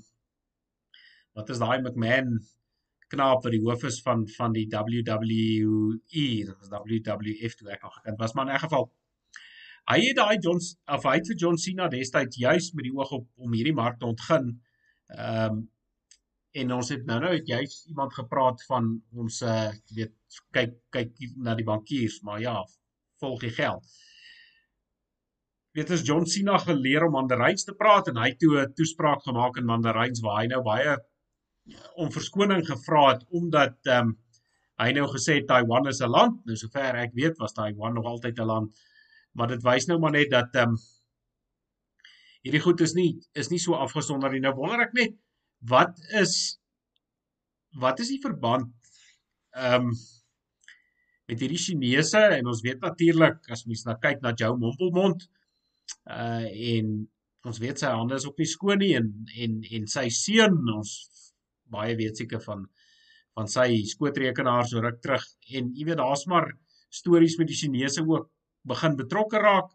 wat 1.35 1.49
is 1.49 1.59
daai 1.59 1.81
McMahon 1.81 2.37
knaap 3.13 3.43
wat 3.45 3.53
die 3.53 3.63
hoof 3.63 3.83
is 3.89 4.01
van 4.05 4.27
van 4.37 4.53
die 4.53 4.67
WWE, 4.71 6.27
dit 6.45 6.55
was 6.59 6.69
WWF 6.69 7.55
toe 7.55 7.69
ek 7.71 7.83
nog 7.83 7.97
gekend 7.97 8.19
was, 8.19 8.33
maar 8.33 8.47
in 8.47 8.55
'n 8.55 8.65
geval 8.67 8.91
hy 9.91 9.99
het 10.01 10.17
daai 10.17 10.37
John 10.41 10.61
of 10.95 11.05
hy 11.05 11.15
het 11.19 11.29
vir 11.31 11.39
John 11.43 11.57
Cena 11.61 11.87
destyds 11.91 12.39
juis 12.41 12.71
met 12.73 12.87
die 12.87 12.93
oog 12.95 13.11
op 13.19 13.27
om 13.37 13.53
hierdie 13.53 13.75
mark 13.75 13.99
te 13.99 14.09
ontgin. 14.09 14.53
Ehm 15.13 15.61
um, 15.61 15.63
en 16.55 16.71
ons 16.71 16.89
het 16.89 17.01
nou 17.03 17.17
nou 17.19 17.33
het 17.33 17.49
juis 17.51 17.73
iemand 17.91 18.13
gepraat 18.15 18.61
van 18.69 18.85
ons 19.11 19.41
uh 19.43 19.71
weet 19.97 20.13
kyk 20.55 20.77
kyk 20.95 21.11
na 21.35 21.55
die 21.55 21.67
bankiers, 21.67 22.21
maar 22.23 22.39
ja, 22.39 22.61
volg 23.19 23.41
die 23.43 23.51
geld. 23.57 23.83
Weet 25.75 25.91
as 25.91 26.05
John 26.07 26.23
Cena 26.31 26.55
geleer 26.63 27.03
om 27.03 27.11
Mandaryns 27.17 27.67
te 27.67 27.75
praat 27.75 28.07
en 28.07 28.21
hy 28.23 28.31
toe 28.39 28.53
'n 28.61 28.73
toespraak 28.73 29.27
gemaak 29.27 29.57
in 29.59 29.67
Mandaryns 29.67 30.23
waar 30.23 30.41
hy 30.41 30.47
nou 30.47 30.61
baie 30.63 30.95
om 31.95 32.11
verskoning 32.11 32.63
gevra 32.67 33.09
het 33.09 33.25
omdat 33.29 33.75
ehm 33.83 34.07
um, 34.07 34.17
hy 34.79 34.91
nou 34.91 35.05
gesê 35.07 35.41
Taiwan 35.47 35.87
is 35.87 36.01
'n 36.01 36.09
land. 36.11 36.39
Nou 36.45 36.55
sover 36.55 36.95
ek 37.03 37.13
weet 37.13 37.37
was 37.37 37.53
Taiwan 37.53 37.93
nog 37.93 38.05
altyd 38.05 38.39
'n 38.39 38.47
land. 38.53 38.85
Maar 39.35 39.55
dit 39.55 39.63
wys 39.65 39.87
nou 39.89 39.99
maar 39.99 40.15
net 40.15 40.31
dat 40.33 40.55
ehm 40.55 40.75
um, 40.75 40.83
hierdie 42.45 42.61
goed 42.61 42.81
is 42.85 42.93
nie 42.93 43.09
is 43.33 43.49
nie 43.49 43.59
so 43.59 43.73
afgesonder 43.73 44.31
nie. 44.31 44.43
Nou 44.43 44.53
wonder 44.57 44.85
ek 44.85 44.93
net 44.97 45.15
wat 45.65 45.97
is 46.21 46.59
wat 47.79 47.99
is 48.03 48.11
die 48.13 48.21
verband 48.23 48.71
ehm 49.55 49.89
um, 49.89 49.95
met 51.25 51.41
hierdie 51.41 51.61
Chinese 51.61 52.21
en 52.37 52.51
ons 52.51 52.61
weet 52.61 52.83
natuurlik 52.85 53.49
as 53.53 53.65
mens 53.65 53.83
na 53.87 53.95
kyk 54.01 54.21
na 54.21 54.35
Joe 54.37 54.57
Mompelmond 54.61 55.25
uh 56.05 56.45
en 56.45 56.95
ons 57.45 57.59
weet 57.61 57.81
sy 57.81 57.89
hande 57.93 58.17
is 58.17 58.25
ook 58.25 58.41
nie 58.41 58.49
skoon 58.49 58.81
nie 58.81 58.93
en 58.97 59.09
en 59.41 59.57
en 59.77 59.87
sy 59.89 60.05
seun 60.13 60.57
ons 60.73 60.93
baie 61.73 61.95
weet 61.97 62.21
seker 62.21 62.41
van 62.45 62.65
van 63.37 63.49
sy 63.51 63.81
skootrekenaar 63.89 64.69
so 64.69 64.81
ruk 64.85 65.01
terug 65.03 65.25
en 65.57 65.73
jy 65.77 65.89
weet 65.89 66.01
daar's 66.01 66.25
maar 66.31 66.51
stories 66.93 67.37
met 67.41 67.49
die 67.51 67.57
Chinese 67.57 68.05
ook 68.05 68.29
begin 68.67 68.97
betrokke 68.99 69.41
raak 69.41 69.71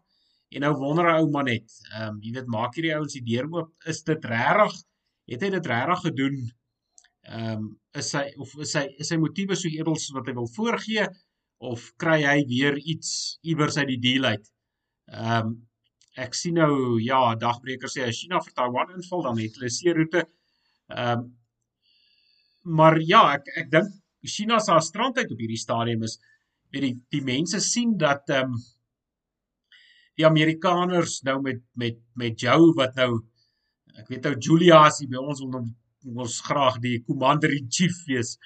en 0.51 0.65
nou 0.65 0.73
wonder 0.79 1.07
'n 1.07 1.19
ou 1.21 1.29
man 1.31 1.45
net 1.45 1.67
ehm 1.93 2.07
um, 2.09 2.21
jy 2.23 2.31
weet 2.37 2.53
maak 2.55 2.75
hierdie 2.75 2.95
ouens 2.95 3.17
die 3.17 3.25
deur 3.31 3.47
oop? 3.51 3.69
Is 3.85 4.03
dit 4.03 4.25
regtig 4.25 4.77
het 5.31 5.43
hy 5.45 5.49
dit 5.55 5.69
regtig 5.73 6.05
gedoen? 6.07 6.37
Ehm 7.29 7.57
um, 7.57 7.67
is 7.95 8.11
sy 8.15 8.23
of 8.37 8.55
is 8.65 8.71
sy 8.77 8.85
is 8.99 9.11
sy 9.13 9.17
motiewe 9.17 9.55
so 9.55 9.69
edels 9.69 10.09
wat 10.15 10.27
hy 10.27 10.35
wil 10.39 10.49
voorgee 10.55 11.07
of 11.71 11.91
kry 12.03 12.21
hy 12.25 12.39
weer 12.49 12.77
iets 12.77 13.39
iewers 13.43 13.77
uit 13.77 13.87
die 13.95 14.01
deal 14.07 14.25
uit? 14.33 14.47
Ehm 15.11 15.51
um, 15.51 15.59
ek 16.19 16.33
sien 16.35 16.57
nou 16.59 16.99
ja 16.99 17.35
dagbreker 17.39 17.87
sê 17.87 18.03
as 18.03 18.17
China 18.19 18.41
vir 18.43 18.53
Taiwan 18.55 18.89
inval 18.97 19.23
dan 19.29 19.37
het 19.39 19.55
hulle 19.55 19.69
see 19.71 19.93
roete 19.95 20.25
ehm 20.25 21.19
um, 21.19 21.29
maar 22.63 22.99
ja, 23.01 23.23
ek 23.37 23.47
ek 23.57 23.71
dink 23.71 23.93
China 24.21 24.59
se 24.59 24.75
strandheid 24.85 25.31
op 25.33 25.39
hierdie 25.41 25.57
stadium 25.57 26.03
is 26.05 26.19
weet 26.71 26.85
die 26.85 26.95
die 27.15 27.23
mense 27.25 27.59
sien 27.63 27.97
dat 27.97 28.29
ehm 28.29 28.53
um, 28.53 28.59
die 30.21 30.27
Amerikaners 30.27 31.21
nou 31.27 31.39
met 31.41 31.61
met 31.75 31.97
met 32.15 32.39
Joe 32.39 32.73
wat 32.77 32.97
nou 32.99 33.11
ek 33.99 34.11
weet 34.11 34.27
ou 34.29 34.35
Julia 34.37 34.85
as 34.87 35.01
by 35.09 35.19
ons 35.19 35.41
wil 35.43 35.65
ons 36.25 36.37
graag 36.47 36.79
die 36.81 36.99
commander 37.05 37.51
in 37.53 37.67
chief 37.69 37.93
wees. 38.07 38.37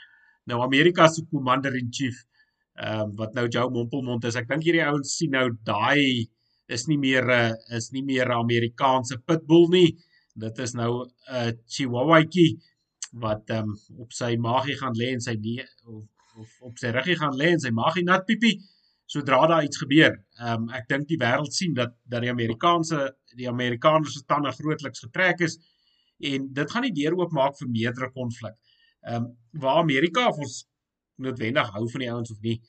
Nou 0.50 0.62
Amerika 0.64 1.08
se 1.08 1.24
commander 1.32 1.76
in 1.80 1.92
chief 1.92 2.24
ehm 2.76 3.06
um, 3.06 3.12
wat 3.20 3.36
nou 3.38 3.46
Joe 3.48 3.70
Mompelmond 3.72 4.26
is. 4.28 4.36
Ek 4.36 4.50
dink 4.50 4.66
hierdie 4.68 4.84
ouens 4.84 5.14
sien 5.16 5.32
nou 5.32 5.48
daai 5.68 6.28
is 6.68 6.88
nie 6.90 6.98
meer 7.00 7.24
'n 7.24 7.56
uh, 7.56 7.78
is 7.78 7.92
nie 7.94 8.04
meer 8.04 8.28
'n 8.28 8.42
Amerikaanse 8.44 9.22
pitbull 9.28 9.70
nie. 9.72 9.96
Dit 10.36 10.60
is 10.60 10.74
nou 10.76 11.06
'n 11.06 11.12
uh, 11.32 11.52
Chihuahuaitjie 11.68 12.58
wat 13.24 13.50
ehm 13.50 13.72
um, 13.72 14.02
op 14.04 14.12
sy 14.12 14.36
maagie 14.36 14.76
gaan 14.76 14.96
lê 14.96 15.14
en 15.14 15.22
sy 15.22 15.36
nie 15.40 15.62
of, 15.88 16.04
of 16.36 16.50
op 16.62 16.78
sy 16.78 16.92
ruggie 16.92 17.16
gaan 17.16 17.38
lê 17.40 17.54
en 17.54 17.60
sy 17.60 17.72
maagie 17.72 18.04
nat 18.04 18.26
piepie 18.28 18.60
sodra 19.06 19.46
daar 19.48 19.64
iets 19.64 19.78
gebeur. 19.78 20.16
Ehm 20.40 20.66
um, 20.66 20.70
ek 20.80 20.88
dink 20.90 21.08
die 21.08 21.20
wêreld 21.22 21.54
sien 21.54 21.74
dat 21.78 21.94
dat 22.04 22.26
die 22.26 22.32
Amerikaanse 22.32 23.02
die 23.36 23.50
Amerikaners 23.50 24.14
se 24.14 24.24
tande 24.26 24.52
grootliks 24.52 25.04
getrek 25.06 25.44
is 25.48 25.60
en 26.32 26.48
dit 26.54 26.72
gaan 26.72 26.86
nie 26.88 26.94
deur 26.96 27.18
oopmaak 27.20 27.58
vir 27.60 27.70
meerdere 27.70 28.12
konflik. 28.12 28.56
Ehm 29.02 29.24
um, 29.24 29.30
waar 29.66 29.84
Amerika 29.84 30.28
of 30.30 30.42
ons 30.48 30.66
noodwendig 31.16 31.70
hou 31.78 31.86
van 31.92 32.06
die 32.06 32.12
ouens 32.12 32.32
of 32.32 32.42
nie. 32.42 32.60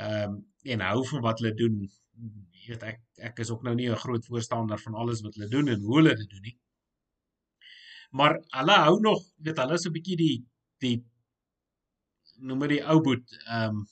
Ehm 0.00 0.36
um, 0.36 0.44
en 0.66 0.80
hou 0.82 1.00
van 1.06 1.22
wat 1.22 1.40
hulle 1.40 1.54
doen. 1.54 1.80
Jy 2.50 2.72
weet 2.72 2.86
ek 2.92 3.02
ek 3.30 3.42
is 3.44 3.50
ook 3.50 3.62
nou 3.62 3.74
nie 3.74 3.90
'n 3.90 4.04
groot 4.04 4.24
voorstander 4.26 4.78
van 4.78 4.94
alles 4.94 5.22
wat 5.22 5.34
hulle 5.34 5.48
doen 5.48 5.68
en 5.68 5.80
hoe 5.80 5.96
hulle 6.00 6.16
dit 6.16 6.30
doen 6.30 6.48
nie 6.50 6.58
maar 8.10 8.40
hulle 8.58 8.76
hou 8.86 9.00
nog 9.00 9.22
weet 9.36 9.60
hulle 9.62 9.78
is 9.78 9.86
'n 9.86 9.92
bietjie 9.92 10.16
die 10.16 10.36
die 10.84 10.96
noem 12.48 12.58
maar 12.58 12.72
die 12.74 12.84
ou 12.84 13.00
boet 13.00 13.36
ehm 13.46 13.76
um, 13.76 13.84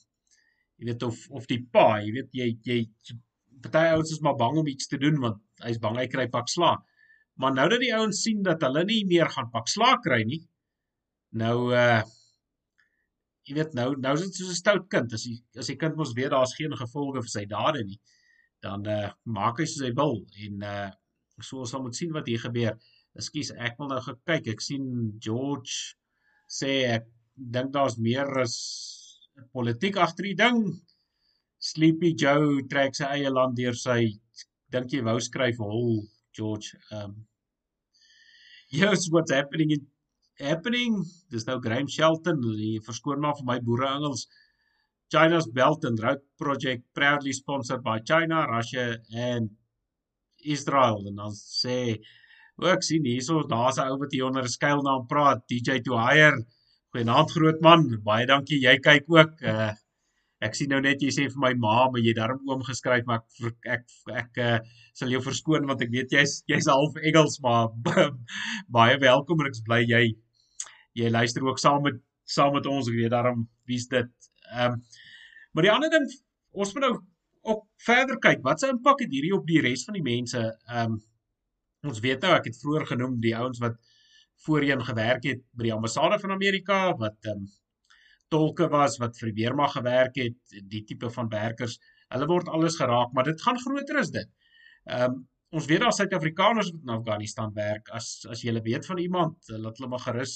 jy 0.84 0.90
weet 0.92 1.06
of 1.08 1.20
of 1.40 1.46
die 1.48 1.62
pa 1.72 2.00
jy 2.04 2.12
weet 2.18 2.34
jy 2.36 2.48
jy 2.68 2.78
party 3.64 3.86
ouens 3.94 4.12
is 4.12 4.20
maar 4.20 4.36
bang 4.36 4.58
om 4.60 4.68
iets 4.68 4.90
te 4.90 5.00
doen 5.00 5.16
want 5.22 5.40
hy's 5.64 5.80
bang 5.80 5.96
hy 5.96 6.08
kry 6.12 6.26
pak 6.28 6.50
sla 6.52 6.74
maar 7.40 7.54
nou 7.54 7.68
dat 7.72 7.80
die 7.80 7.94
ouens 7.96 8.20
sien 8.26 8.42
dat 8.44 8.62
hulle 8.66 8.84
nie 8.84 9.04
meer 9.08 9.30
gaan 9.32 9.48
pak 9.54 9.70
sla 9.72 9.96
kry 10.04 10.20
nie 10.28 10.42
nou 11.44 11.72
uh 11.72 12.02
jy 13.44 13.56
weet 13.58 13.74
nou 13.76 13.90
nou 14.00 14.12
is 14.16 14.24
dit 14.24 14.38
soos 14.38 14.52
'n 14.52 14.60
stout 14.60 14.86
kind. 14.88 15.12
As 15.12 15.24
hy 15.28 15.34
as 15.60 15.68
die 15.68 15.76
kind 15.76 15.96
mos 15.96 16.14
weet 16.16 16.32
daar's 16.32 16.56
geen 16.56 16.72
gevolge 16.72 17.22
vir 17.22 17.32
sy 17.36 17.44
dade 17.44 17.84
nie 17.84 18.00
dan 18.64 18.86
uh 18.88 19.10
maak 19.24 19.58
hy 19.60 19.66
soos 19.68 19.84
hy 19.86 19.92
wil. 19.92 20.24
En 20.46 20.62
uh 20.62 20.90
so 21.40 21.60
ons 21.60 21.70
sal 21.70 21.82
moet 21.82 21.96
sien 21.96 22.12
wat 22.12 22.26
hier 22.30 22.40
gebeur. 22.40 22.78
Ekskuus, 23.18 23.50
ek 23.58 23.78
wil 23.78 23.88
nou 23.90 24.00
gekyk. 24.00 24.48
Ek 24.54 24.60
sien 24.62 24.86
George 25.20 25.96
sê 26.48 26.70
ek 26.96 27.08
dink 27.36 27.72
daar's 27.74 27.98
meer 27.98 28.30
as 28.40 28.54
politiek 29.52 29.96
agter 29.96 30.28
die 30.30 30.36
ding. 30.38 30.60
Sleepy 31.58 32.12
Joe 32.20 32.62
trek 32.70 32.96
sy 32.98 33.08
eie 33.16 33.30
land 33.32 33.56
deur 33.56 33.76
sy 33.78 34.14
dink 34.74 34.92
jy 34.92 35.02
wou 35.06 35.20
skryf 35.22 35.60
hol 35.62 36.02
George. 36.36 36.76
Um 36.92 37.24
Here's 38.74 39.06
what's 39.10 39.30
happening 39.30 39.70
in 39.70 39.86
happening. 40.40 41.04
Dis 41.30 41.46
nou 41.46 41.60
Graham 41.62 41.86
Shelton, 41.86 42.40
die 42.58 42.80
verskoon 42.82 43.20
maar 43.22 43.36
vir 43.38 43.46
my 43.46 43.58
boere 43.62 43.86
Engels. 43.86 44.26
China's 45.12 45.46
Belt 45.46 45.84
and 45.84 46.00
Road 46.02 46.22
Project 46.40 46.82
proudly 46.94 47.32
sponsored 47.32 47.84
by 47.84 48.00
China, 48.00 48.46
Russia 48.50 48.96
and 49.14 49.50
Israel 50.42 51.06
en 51.08 51.20
dan 51.22 51.36
sê 51.38 52.00
ook 52.56 52.82
sien 52.82 53.06
hierso 53.06 53.42
daar's 53.48 53.78
'n 53.78 53.92
ou 53.92 53.98
wat 53.98 54.12
hier 54.12 54.26
onder 54.26 54.42
'n 54.42 54.56
skuilnaam 54.56 55.06
praat 55.06 55.46
DJ 55.48 55.80
to 55.80 55.96
hire 55.96 56.44
goeienaand 56.94 57.32
groot 57.34 57.58
man. 57.58 57.88
Baie 58.06 58.26
dankie. 58.30 58.60
Jy 58.62 58.76
kyk 58.78 59.08
ook 59.10 59.40
uh, 59.42 59.72
ek 60.44 60.54
sien 60.54 60.70
nou 60.70 60.78
net 60.84 61.00
jy 61.02 61.10
sê 61.14 61.24
vir 61.26 61.40
my 61.42 61.50
ma 61.58 61.88
maar 61.90 62.02
jy 62.04 62.12
daarom 62.14 62.42
oom 62.46 62.60
geskryf 62.62 63.06
maar 63.08 63.24
ek 63.48 63.70
ek, 63.74 63.86
ek 64.20 64.38
uh, 64.44 64.58
sal 64.94 65.10
jou 65.10 65.18
verskoon 65.24 65.66
want 65.66 65.82
ek 65.82 65.90
weet 65.94 66.14
jy's 66.14 66.36
jy's 66.50 66.68
half 66.70 66.94
Engels 67.00 67.40
maar 67.42 67.72
baie 68.76 69.00
welkom 69.02 69.42
en 69.42 69.48
ek 69.50 69.56
is 69.58 69.64
bly 69.66 69.80
jy 69.82 70.04
jy 71.00 71.10
luister 71.10 71.42
ook 71.42 71.58
saam 71.58 71.82
met 71.88 71.98
saam 72.30 72.54
met 72.54 72.68
ons. 72.70 72.86
Ek 72.88 73.00
weet 73.00 73.12
daarom 73.16 73.42
wie's 73.66 73.88
dit. 73.90 74.12
Ehm 74.52 74.78
um, 74.78 74.84
maar 75.54 75.66
die 75.66 75.74
ander 75.74 75.90
ding 75.90 76.06
ons 76.54 76.76
moet 76.76 76.86
nou 76.86 76.94
ook 77.50 77.66
verder 77.86 78.20
kyk, 78.22 78.40
wat 78.46 78.62
se 78.62 78.70
impak 78.70 79.02
het 79.02 79.10
hierdie 79.12 79.34
op 79.34 79.44
die 79.50 79.60
res 79.66 79.82
van 79.88 79.98
die 79.98 80.06
mense? 80.06 80.44
Ehm 80.70 80.94
um, 80.94 81.02
ons 81.90 81.98
weet 82.00 82.22
nou, 82.22 82.30
ek 82.38 82.46
het 82.48 82.62
vroeër 82.62 82.86
genoem 82.94 83.18
die 83.20 83.34
ouens 83.36 83.58
wat 83.60 83.74
voorheen 84.46 84.82
gewerk 84.84 85.24
het 85.24 85.42
by 85.52 85.68
die 85.68 85.74
ambassade 85.74 86.18
van 86.22 86.34
Amerika 86.36 86.80
wat 87.00 87.16
ehm 87.30 87.44
um, 87.44 87.52
tolke 88.32 88.66
was 88.68 88.96
wat 88.98 89.18
vir 89.20 89.30
die 89.30 89.44
weermag 89.44 89.72
gewerk 89.76 90.16
het, 90.18 90.36
die 90.72 90.80
tipe 90.88 91.10
van 91.12 91.28
werkers, 91.30 91.76
hulle 92.10 92.26
word 92.26 92.48
alles 92.48 92.78
geraak, 92.80 93.12
maar 93.14 93.28
dit 93.28 93.42
gaan 93.42 93.60
groter 93.60 94.00
as 94.00 94.10
dit. 94.10 94.30
Ehm 94.90 95.12
um, 95.12 95.22
ons 95.54 95.66
weet 95.70 95.84
daar 95.84 95.92
Suid-Afrikaners 95.94 96.72
wat 96.72 96.80
in 96.82 96.94
Afghanistan 96.96 97.52
werk. 97.54 97.90
As 97.94 98.26
as 98.30 98.42
jy 98.42 98.56
weet 98.62 98.86
van 98.86 98.98
iemand, 98.98 99.36
laat 99.48 99.78
hulle 99.78 99.90
maar 99.92 100.02
gerus 100.02 100.34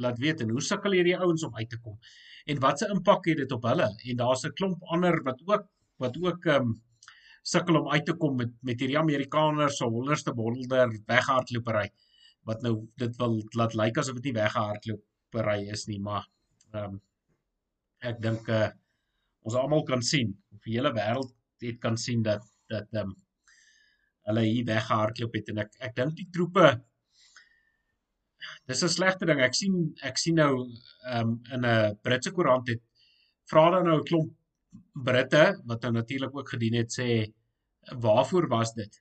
laat 0.00 0.18
weet 0.18 0.40
en 0.44 0.52
hoe 0.54 0.62
sukkel 0.64 0.94
hierdie 0.96 1.16
ouens 1.18 1.42
om 1.46 1.56
uit 1.56 1.70
te 1.70 1.78
kom 1.80 1.98
en 2.50 2.60
wat 2.64 2.80
se 2.80 2.88
impak 2.94 3.26
het 3.30 3.42
dit 3.42 3.52
op 3.56 3.66
hulle 3.68 3.88
en 3.90 4.20
daar's 4.20 4.44
'n 4.46 4.54
klomp 4.58 4.86
ander 4.94 5.22
wat 5.26 5.42
ook 5.46 5.66
wat 6.02 6.16
ook 6.22 6.46
ehm 6.46 6.62
um, 6.62 6.78
sukkel 7.42 7.80
om 7.80 7.90
uit 7.90 8.04
te 8.06 8.14
kom 8.22 8.36
met 8.36 8.52
met 8.62 8.80
hierdie 8.80 8.98
Amerikaners 8.98 9.76
se 9.76 9.84
honderdste 9.84 10.32
bolder 10.34 10.96
weghardlopery 11.06 11.88
wat 12.48 12.62
nou 12.66 12.74
dit 13.02 13.16
wil 13.20 13.40
laat 13.58 13.76
lyk 13.78 14.00
asof 14.00 14.18
dit 14.18 14.30
nie 14.30 14.38
weghardlopery 14.40 15.60
is 15.76 15.86
nie 15.90 16.00
maar 16.08 16.26
ehm 16.72 16.84
um, 16.84 17.00
ek 18.10 18.20
dink 18.24 18.46
uh, 18.48 18.70
ons 19.44 19.56
almal 19.60 19.82
kan 19.88 20.02
sien 20.10 20.30
of 20.54 20.62
die 20.64 20.78
hele 20.78 20.92
wêreld 20.96 21.34
het 21.64 21.80
kan 21.80 21.98
sien 22.00 22.22
dat 22.26 22.46
dat 22.72 22.88
ehm 22.92 23.10
um, 23.10 23.16
hulle 24.28 24.44
hier 24.46 24.66
weggehardloop 24.68 25.36
het 25.38 25.50
en 25.52 25.62
ek 25.64 25.76
ek 25.88 25.96
dink 25.96 26.16
die 26.16 26.28
troepe 26.36 26.66
dis 28.68 28.84
'n 28.84 28.94
slegte 28.96 29.26
ding 29.30 29.40
ek 29.46 29.56
sien 29.60 29.76
ek 30.10 30.20
sien 30.24 30.40
nou 30.42 30.52
ehm 30.60 31.28
um, 31.28 31.32
in 31.54 31.66
'n 31.66 31.96
Britse 32.04 32.32
koerant 32.36 32.68
het 32.72 32.82
vra 33.52 33.70
dan 33.76 33.88
nou 33.90 33.98
'n 34.00 34.08
klomp 34.10 34.36
Britte 35.06 35.44
wat 35.66 35.82
nou 35.82 35.92
natuurlik 35.92 36.36
ook 36.36 36.48
gedien 36.54 36.74
het 36.74 36.92
sê 36.98 37.08
waarvoor 38.06 38.48
was 38.48 38.74
dit? 38.74 39.00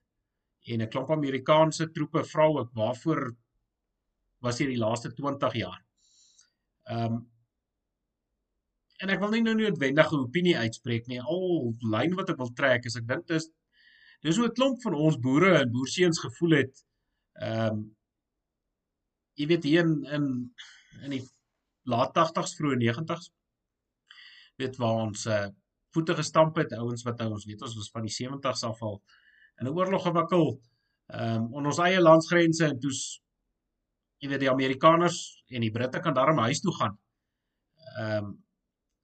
En 0.70 0.82
'n 0.82 0.90
klomp 0.94 1.12
Amerikaanse 1.12 1.90
troepe 1.92 2.24
vra 2.32 2.46
ook 2.46 2.72
waarvoor 2.78 3.22
was 4.46 4.58
hier 4.62 4.72
die 4.72 4.82
laaste 4.82 5.14
20 5.14 5.54
jaar. 5.54 5.84
Ehm 6.84 7.14
um, 7.14 7.28
en 9.00 9.10
ek 9.14 9.22
wil 9.24 9.32
nie 9.32 9.42
nou 9.42 9.56
noodwendig 9.56 10.12
'n 10.12 10.26
opinie 10.26 10.58
uitspreek 10.58 11.08
nie. 11.08 11.22
Al 11.22 11.74
lyn 11.94 12.16
wat 12.20 12.30
ek 12.30 12.38
wil 12.42 12.52
trek 12.54 12.86
is 12.86 12.98
ek 13.00 13.08
dink 13.08 13.28
dis 13.28 13.48
dis 14.22 14.38
hoe 14.38 14.48
'n 14.48 14.58
klomp 14.58 14.82
van 14.82 14.94
ons 14.94 15.18
boere 15.18 15.54
en 15.60 15.72
boerseuns 15.72 16.20
gevoel 16.20 16.58
het. 16.62 16.86
Ehm 17.40 17.74
um, 17.74 17.98
jy 19.40 19.48
weet 19.48 19.64
hier 19.64 19.86
in 19.86 20.04
in 20.18 20.26
in 21.04 21.12
die 21.16 21.24
laat 21.88 22.12
80s 22.18 22.58
vroeë 22.60 22.80
90s 22.84 23.32
weet 24.60 24.76
waar 24.78 25.08
ons 25.08 25.26
uh, 25.26 25.48
voete 25.96 26.16
gestamp 26.16 26.58
het, 26.60 26.74
ouens 26.74 27.04
wat 27.08 27.22
ons 27.26 27.46
weet 27.46 27.62
ons 27.62 27.76
was 27.80 27.92
van 27.96 28.06
die 28.06 28.16
70s 28.16 28.66
af 28.68 28.82
al 28.82 29.00
in 29.60 29.68
'n 29.68 29.76
oorlog 29.76 30.04
gewikkel 30.04 30.46
um, 31.14 31.48
on 31.54 31.66
ons 31.66 31.80
eie 31.84 32.00
landsgrense 32.02 32.66
en 32.66 32.80
toe's 32.80 33.22
jy 34.20 34.30
weet 34.30 34.44
die 34.44 34.52
Amerikaners 34.52 35.20
en 35.50 35.64
die 35.64 35.72
Britte 35.72 36.02
kan 36.04 36.14
daarom 36.14 36.42
huis 36.44 36.62
toe 36.62 36.76
gaan. 36.76 36.98
Ehm 37.98 38.26
um, 38.26 38.38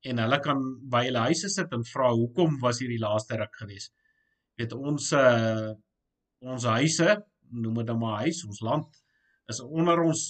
en 0.05 0.19
hulle 0.21 0.37
kan 0.39 0.59
by 0.93 0.99
hulle 1.07 1.21
huise 1.25 1.49
sit 1.49 1.71
en 1.73 1.83
vra 1.89 2.11
hoekom 2.13 2.59
was 2.61 2.77
hierdie 2.77 2.99
laaste 3.01 3.39
ruk 3.39 3.55
gewees. 3.57 3.87
Weet 4.59 4.75
ons 4.77 5.07
uh, 5.17 5.71
ons 6.45 6.67
huise, 6.75 7.15
noem 7.49 7.79
dit 7.81 7.87
dan 7.89 7.97
maar 7.97 8.19
huis, 8.27 8.43
ons 8.45 8.61
land 8.61 8.99
is 9.49 9.61
onder 9.63 10.03
ons 10.03 10.21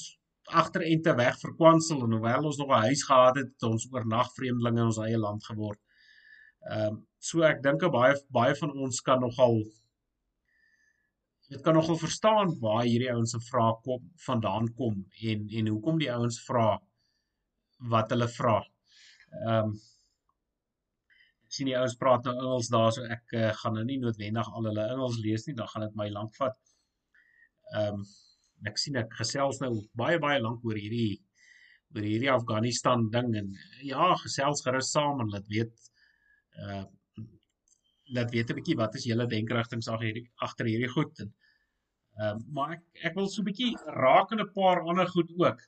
agterente 0.62 1.12
weg 1.20 1.36
verkwansel 1.42 2.06
en 2.06 2.16
hoewel 2.16 2.48
ons 2.52 2.62
nog 2.62 2.72
'n 2.72 2.88
huis 2.88 3.04
gehad 3.04 3.36
het, 3.42 3.52
het 3.52 3.68
ons 3.68 3.88
oornag 3.92 4.32
vreemdelinge 4.38 4.80
in 4.80 4.92
ons 4.94 5.02
eie 5.08 5.20
land 5.20 5.44
geword. 5.44 5.82
Ehm 6.72 6.88
um, 6.94 7.04
so 7.20 7.44
ek 7.44 7.64
dink 7.64 7.84
baie 7.92 8.16
baie 8.30 8.56
van 8.56 8.72
ons 8.72 9.02
kan 9.02 9.20
nogal 9.20 9.60
dit 11.50 11.62
kan 11.62 11.76
nogal 11.78 11.98
verstaan 12.02 12.54
waar 12.62 12.84
hierdie 12.88 13.12
ouens 13.14 13.36
se 13.36 13.40
vrae 13.50 13.74
kom 13.86 14.06
vandaan 14.26 14.72
kom 14.80 15.02
en 15.32 15.50
en 15.60 15.68
hoekom 15.74 16.00
die 16.02 16.12
ouens 16.14 16.40
vra 16.48 16.70
wat 17.92 18.14
hulle 18.14 18.28
vra. 18.38 18.56
Ehm 19.44 19.74
um, 19.74 19.76
sien 21.56 21.70
die 21.70 21.78
ouens 21.78 21.96
praat 21.96 22.26
nou 22.28 22.34
Engels 22.36 22.68
daar 22.74 22.90
so 22.92 23.06
ek 23.16 23.34
uh, 23.38 23.52
gaan 23.62 23.78
nou 23.78 23.84
nie 23.88 24.00
noodwendig 24.02 24.48
al 24.52 24.66
hulle 24.68 24.88
Engels 24.92 25.20
lees 25.24 25.46
nie, 25.48 25.54
dan 25.56 25.70
gaan 25.72 25.86
dit 25.86 25.94
my 26.00 26.10
lank 26.12 26.36
vat. 26.42 26.58
Ehm 27.74 28.02
um, 28.02 28.08
ek 28.66 28.80
sien 28.82 28.96
ek 28.98 29.12
gesels 29.20 29.60
nou 29.62 29.72
baie 30.00 30.18
baie 30.24 30.40
lank 30.42 30.64
oor 30.66 30.78
hierdie 30.80 31.22
oor 31.94 32.06
hierdie 32.08 32.32
Afghanistan 32.32 33.04
ding 33.14 33.34
en 33.40 33.52
ja, 33.86 34.14
gesels 34.24 34.64
gerus 34.66 34.92
saam 34.96 35.22
en 35.22 35.34
laat 35.36 35.50
weet 35.52 35.92
uh 36.66 36.86
laat 38.14 38.32
weet 38.32 38.50
'n 38.52 38.58
bietjie 38.60 38.78
wat 38.78 38.96
is 38.96 39.06
julle 39.10 39.28
denkerigtings 39.28 39.88
agter 39.88 40.08
hierdie 40.08 40.30
agter 40.48 40.70
hierdie 40.70 40.92
goed 40.98 41.20
en 41.24 41.34
ehm 42.22 42.38
uh, 42.38 42.44
maar 42.56 42.76
ek 42.78 42.84
ek 43.10 43.16
wil 43.16 43.28
so 43.28 43.42
'n 43.42 43.50
bietjie 43.50 43.72
raak 44.04 44.32
aan 44.32 44.44
'n 44.44 44.54
paar 44.54 44.82
ander 44.82 45.08
goed 45.16 45.32
ook. 45.38 45.60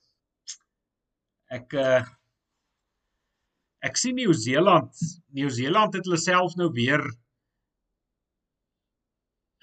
Ek 1.57 1.73
uh 1.73 2.03
ek 3.87 3.97
sien 3.97 4.15
Nieu-Seeland, 4.15 4.93
Nieu-Seeland 5.37 5.93
het 5.93 6.05
hulle 6.05 6.17
self 6.17 6.55
nou 6.55 6.69
weer 6.71 7.03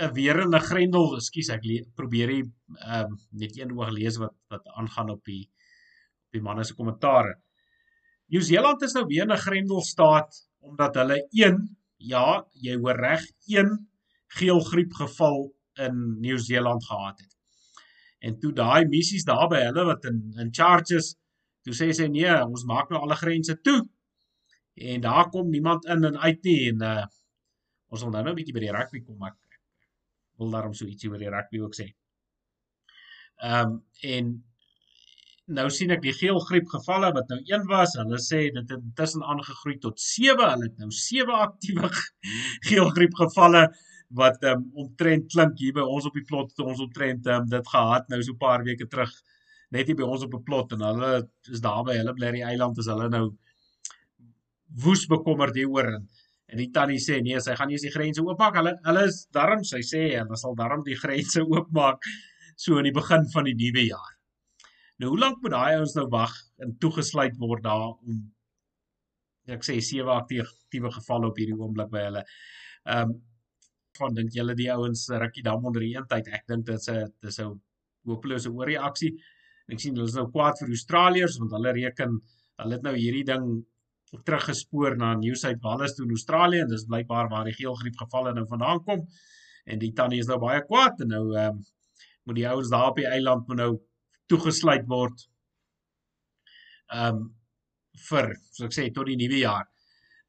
'n 0.02 0.12
weer 0.14 0.40
in 0.42 0.54
'n 0.54 0.66
grendel, 0.70 1.16
ekskuus, 1.16 1.50
ek 1.56 1.62
probeer 1.94 2.28
hier 2.28 2.48
ehm 2.78 3.12
um, 3.12 3.18
net 3.30 3.56
een 3.56 3.72
oog 3.78 3.90
lees 3.90 4.16
wat 4.22 4.34
wat 4.50 4.66
aangaan 4.80 5.10
op 5.10 5.24
die 5.24 5.44
op 6.26 6.32
die 6.32 6.42
manne 6.42 6.64
se 6.64 6.74
kommentare. 6.74 7.34
Nieu-Seeland 8.28 8.82
is 8.82 8.94
nou 8.94 9.06
weer 9.06 9.26
'n 9.26 9.44
grendel 9.46 9.82
staat 9.82 10.30
omdat 10.58 10.94
hulle 10.94 11.18
een 11.30 11.76
ja, 12.08 12.44
jy 12.52 12.76
hoor 12.80 12.98
reg, 13.00 13.24
een 13.50 13.76
geelgriep 14.38 14.92
geval 14.92 15.48
in 15.84 16.20
Nieu-Seeland 16.20 16.84
gehad 16.84 17.20
het. 17.20 17.32
En 18.24 18.38
toe 18.40 18.52
daai 18.52 18.86
missies 18.88 19.26
daar 19.28 19.48
by 19.52 19.60
hulle 19.66 19.84
wat 19.90 20.04
in 20.08 20.20
in 20.40 20.52
charges, 20.54 21.14
toe 21.64 21.74
sê 21.76 21.90
sy 21.96 22.08
nee, 22.12 22.32
ons 22.44 22.64
maak 22.68 22.90
nou 22.90 23.02
alle 23.04 23.18
grense 23.20 23.56
toe. 23.66 23.80
En 24.74 25.04
daar 25.04 25.28
kom 25.30 25.50
niemand 25.50 25.84
in 25.84 26.04
en 26.04 26.18
uit 26.18 26.42
nie 26.48 26.60
en 26.70 26.88
uh 26.94 27.04
ons 27.94 28.02
wil 28.02 28.10
nou 28.10 28.22
nou 28.24 28.32
'n 28.32 28.36
bietjie 28.40 28.54
by 28.54 28.60
die 28.64 28.72
rugby 28.74 29.00
kom, 29.04 29.18
maar 29.18 29.36
wil 30.40 30.50
daarom 30.50 30.72
so 30.74 30.86
ietsie 30.86 31.10
oor 31.10 31.20
die 31.22 31.30
rugby 31.30 31.60
ook 31.62 31.76
sê. 31.78 31.86
Ehm 33.42 33.70
um, 33.70 33.76
en 34.00 34.32
nou 35.46 35.66
sien 35.70 35.92
ek 35.92 36.02
die 36.04 36.14
geelgriep 36.16 36.68
gevalle 36.72 37.10
wat 37.16 37.28
nou 37.28 37.40
een 37.44 37.66
was, 37.68 37.96
hulle 38.00 38.20
sê 38.22 38.46
dit 38.54 38.62
het 38.62 38.78
intussen 38.78 39.22
aangegroei 39.22 39.76
tot 39.82 40.00
7. 40.00 40.40
Hulle 40.40 40.70
het 40.70 40.78
nou 40.80 40.90
7 40.90 41.34
aktiewe 41.46 41.90
geelgriep 42.68 43.14
gevalle 43.18 43.66
wat 44.14 44.42
um, 44.48 44.66
omtrent 44.78 45.30
klink 45.32 45.58
hier 45.58 45.74
by 45.76 45.84
ons 45.84 46.06
op 46.06 46.16
die 46.16 46.24
plot 46.28 46.60
ons 46.62 46.80
omtrent 46.80 47.26
um, 47.26 47.46
dit 47.50 47.70
gehad 47.72 48.08
nou 48.12 48.20
so 48.22 48.32
'n 48.32 48.38
paar 48.38 48.62
weke 48.64 48.86
terug 48.86 49.10
net 49.74 49.88
hier 49.88 49.96
by 49.96 50.06
ons 50.06 50.22
op 50.22 50.34
'n 50.34 50.44
plot 50.44 50.72
en 50.72 50.84
hulle 50.86 51.28
is 51.50 51.60
daar 51.60 51.82
by 51.84 51.96
hulle 51.98 52.14
bly 52.14 52.30
die 52.36 52.44
eiland 52.44 52.78
is 52.78 52.86
hulle 52.86 53.08
nou 53.08 53.24
woes 54.84 55.06
bekommerd 55.06 55.56
hieroor 55.56 55.88
en 55.96 56.06
En 56.54 56.60
die 56.60 56.70
tannie 56.70 57.00
sê 57.02 57.20
nee, 57.24 57.40
sy 57.42 57.56
gaan 57.58 57.70
nie 57.70 57.78
eens 57.78 57.86
die 57.86 57.94
grense 57.94 58.22
oopmaak. 58.22 58.58
Hulle 58.60 58.74
hulle 58.86 59.04
is 59.08 59.24
darm, 59.34 59.64
sy 59.66 59.80
sê 59.82 60.04
hulle 60.12 60.36
sal 60.38 60.54
darm 60.58 60.84
die 60.86 60.98
grense 60.98 61.42
oopmaak 61.42 62.04
so 62.60 62.78
in 62.78 62.86
die 62.86 62.94
begin 62.94 63.24
van 63.32 63.48
die 63.48 63.56
nuwe 63.58 63.88
jaar. 63.88 64.13
Nou 65.02 65.10
hoe 65.10 65.18
lank 65.18 65.42
moet 65.42 65.54
daai 65.54 65.76
ouens 65.76 65.94
nou 65.98 66.06
wag 66.12 66.34
en 66.62 66.74
toegesluit 66.78 67.36
word 67.42 67.64
daar 67.64 67.88
om 67.92 68.20
ek 69.54 69.64
sê 69.66 69.76
sewe 69.84 70.12
aktiewe 70.14 70.90
gevalle 70.96 71.28
op 71.28 71.38
hierdie 71.38 71.56
oomblik 71.58 71.90
by 71.92 72.08
hulle. 72.08 72.26
Ehm 72.84 73.14
um, 73.14 73.22
van 73.94 74.14
dink 74.16 74.32
julle 74.34 74.56
die 74.58 74.70
ouens 74.74 75.04
rukkie 75.22 75.44
dam 75.46 75.66
onder 75.68 75.84
die 75.84 75.92
eentheid. 75.94 76.26
Ek 76.34 76.48
dink 76.50 76.64
dit 76.66 76.80
is 76.80 76.88
'n 76.90 77.12
dis 77.22 77.38
'n 77.40 77.52
hopelose 78.10 78.50
oorreaksie. 78.50 79.12
Ek 79.70 79.80
sien 79.80 79.94
hulle 79.94 80.08
is 80.08 80.16
nou 80.18 80.26
kwaad 80.30 80.58
vir 80.58 80.72
Australiërs 80.76 81.38
want 81.38 81.52
hulle 81.56 81.72
reken 81.72 82.18
hulle 82.62 82.74
het 82.74 82.82
nou 82.82 82.94
hierdie 82.94 83.24
ding 83.24 83.46
teruggespoor 84.24 84.96
na 84.96 85.14
New 85.14 85.34
South 85.34 85.62
Wales 85.62 85.94
toe 85.94 86.04
in 86.06 86.10
Australië 86.10 86.60
en 86.64 86.68
dis 86.68 86.86
blykbaar 86.86 87.30
waar 87.30 87.44
die 87.44 87.54
geelgriep 87.54 87.96
gevalle 88.02 88.34
nou 88.34 88.46
vandaan 88.46 88.82
kom. 88.84 89.06
En 89.64 89.78
die 89.78 89.92
tannie 89.92 90.20
is 90.20 90.26
nou 90.26 90.38
baie 90.38 90.62
kwaad 90.66 91.00
en 91.00 91.08
nou 91.08 91.24
ehm 91.36 91.54
um, 91.54 91.64
moet 92.24 92.36
die 92.36 92.48
ouens 92.48 92.70
daar 92.70 92.88
op 92.90 92.96
die 92.96 93.06
eiland 93.06 93.48
moet 93.48 93.56
nou 93.56 93.72
toegesluit 94.28 94.86
word. 94.88 95.26
Ehm 96.92 97.22
um, 97.22 97.24
vir, 98.08 98.32
soos 98.50 98.66
ek 98.66 98.74
sê, 98.74 98.84
tot 98.94 99.06
die 99.06 99.16
nuwe 99.16 99.38
jaar. 99.44 99.66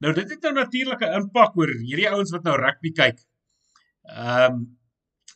Nou 0.03 0.11
dit 0.13 0.29
het 0.29 0.43
nou 0.45 0.53
natuurlik 0.53 1.01
'n 1.01 1.21
impak 1.21 1.55
oor 1.57 1.71
hierdie 1.81 2.09
ouens 2.09 2.31
wat 2.35 2.43
nou 2.43 2.55
rugby 2.59 2.91
kyk. 2.91 3.21
Ehm 4.09 4.53
um, 4.53 4.65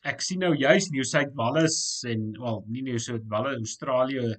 ek 0.03 0.21
sien 0.21 0.39
nou 0.39 0.53
juis 0.55 0.89
New 0.91 1.03
South 1.03 1.33
Wales 1.35 2.03
en 2.07 2.31
wel 2.39 2.63
nie 2.67 2.83
New 2.83 2.99
South 2.99 3.25
Wales 3.27 3.57
Australië 3.57 4.35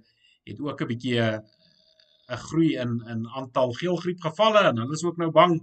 het 0.49 0.61
ook 0.61 0.81
'n 0.83 0.91
bietjie 0.93 1.21
'n 1.21 2.43
groei 2.47 2.77
in 2.77 2.93
in 3.13 3.27
aantal 3.29 3.73
geelgriep 3.73 4.21
gevalle 4.21 4.63
en 4.69 4.79
hulle 4.79 4.93
is 4.93 5.05
ook 5.05 5.19
nou 5.19 5.31
bang. 5.31 5.61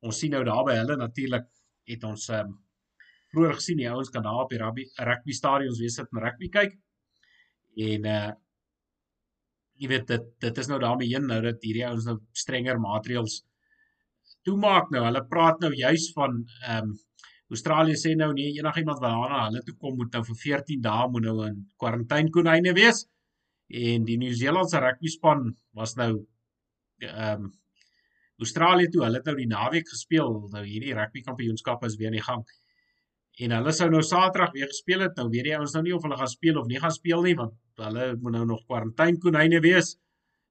Ons 0.00 0.18
sien 0.18 0.30
nou 0.30 0.44
daar 0.44 0.64
by 0.64 0.74
hulle 0.74 0.96
natuurlik 0.96 1.46
het 1.84 2.04
ons 2.04 2.28
ehm 2.28 2.46
um, 2.46 2.58
vroeër 3.32 3.54
gesien 3.54 3.78
die 3.78 3.90
ouens 3.90 4.10
kan 4.10 4.22
daar 4.22 4.42
op 4.44 4.50
die 4.50 4.58
rugby 4.58 4.84
rugby 4.96 5.32
stadions 5.32 5.78
wees 5.78 5.94
sit 5.94 6.08
en 6.12 6.22
rugby 6.22 6.48
kyk. 6.48 6.78
En 7.88 8.08
uh 8.16 8.30
jy 9.80 9.88
weet 9.88 10.10
dit 10.12 10.24
dit 10.44 10.58
is 10.60 10.68
nou 10.68 10.76
daarmee 10.80 11.08
heen 11.08 11.24
nou 11.24 11.38
dat 11.40 11.62
hierdie 11.64 11.86
ouens 11.88 12.04
nou 12.04 12.18
strenger 12.36 12.76
maatreëls 12.82 13.38
toemaak 14.44 14.90
nou. 14.92 15.04
Hulle 15.06 15.22
praat 15.30 15.62
nou 15.64 15.70
juis 15.76 16.10
van 16.16 16.42
ehm 16.66 16.90
um, 16.90 16.98
Australië 17.50 17.96
sê 17.98 18.12
nou 18.14 18.28
nee, 18.30 18.52
enigiemand 18.54 19.00
wat 19.02 19.10
daarna 19.10 19.38
hulle 19.48 19.60
toe 19.66 19.72
kom 19.82 19.96
moet 19.98 20.12
nou 20.14 20.20
vir 20.28 20.36
14 20.38 20.82
dae 20.84 21.06
moet 21.10 21.24
nou 21.24 21.32
in 21.48 21.56
kwarantainkonine 21.82 22.74
wees. 22.76 23.00
En 23.70 24.04
die 24.06 24.18
Nieu-Seelandse 24.22 24.78
rugby 24.84 25.10
span 25.10 25.48
was 25.74 25.96
nou 25.98 26.12
ehm 27.02 27.48
um, 27.48 27.50
Australië 28.40 28.88
toe. 28.88 29.02
Hulle 29.04 29.18
het 29.18 29.26
nou 29.28 29.36
die 29.36 29.50
naweek 29.50 29.88
gespeel. 29.90 30.30
Nou 30.52 30.62
hierdie 30.64 30.94
rugby 30.96 31.20
kampioenskap 31.26 31.82
is 31.84 31.98
weer 32.00 32.08
aan 32.08 32.16
die 32.16 32.24
gang. 32.28 32.44
En 33.44 33.52
hulle 33.56 33.72
sou 33.76 33.90
nou 33.90 34.00
Saterdag 34.06 34.54
weer 34.54 34.70
gespeel 34.70 35.04
het. 35.04 35.18
Nou 35.18 35.28
weet 35.34 35.50
jy 35.50 35.58
ons 35.60 35.74
nou 35.76 35.82
nie 35.84 35.96
of 35.96 36.06
hulle 36.06 36.16
gaan 36.22 36.30
speel 36.30 36.60
of 36.60 36.70
nie 36.70 36.80
gaan 36.80 36.94
speel 36.94 37.26
nie 37.26 37.34
want 37.42 37.52
hulle 37.84 38.16
moet 38.20 38.36
nou 38.36 38.44
nog 38.52 38.64
kwarantainkonine 38.66 39.60
wees. 39.64 39.96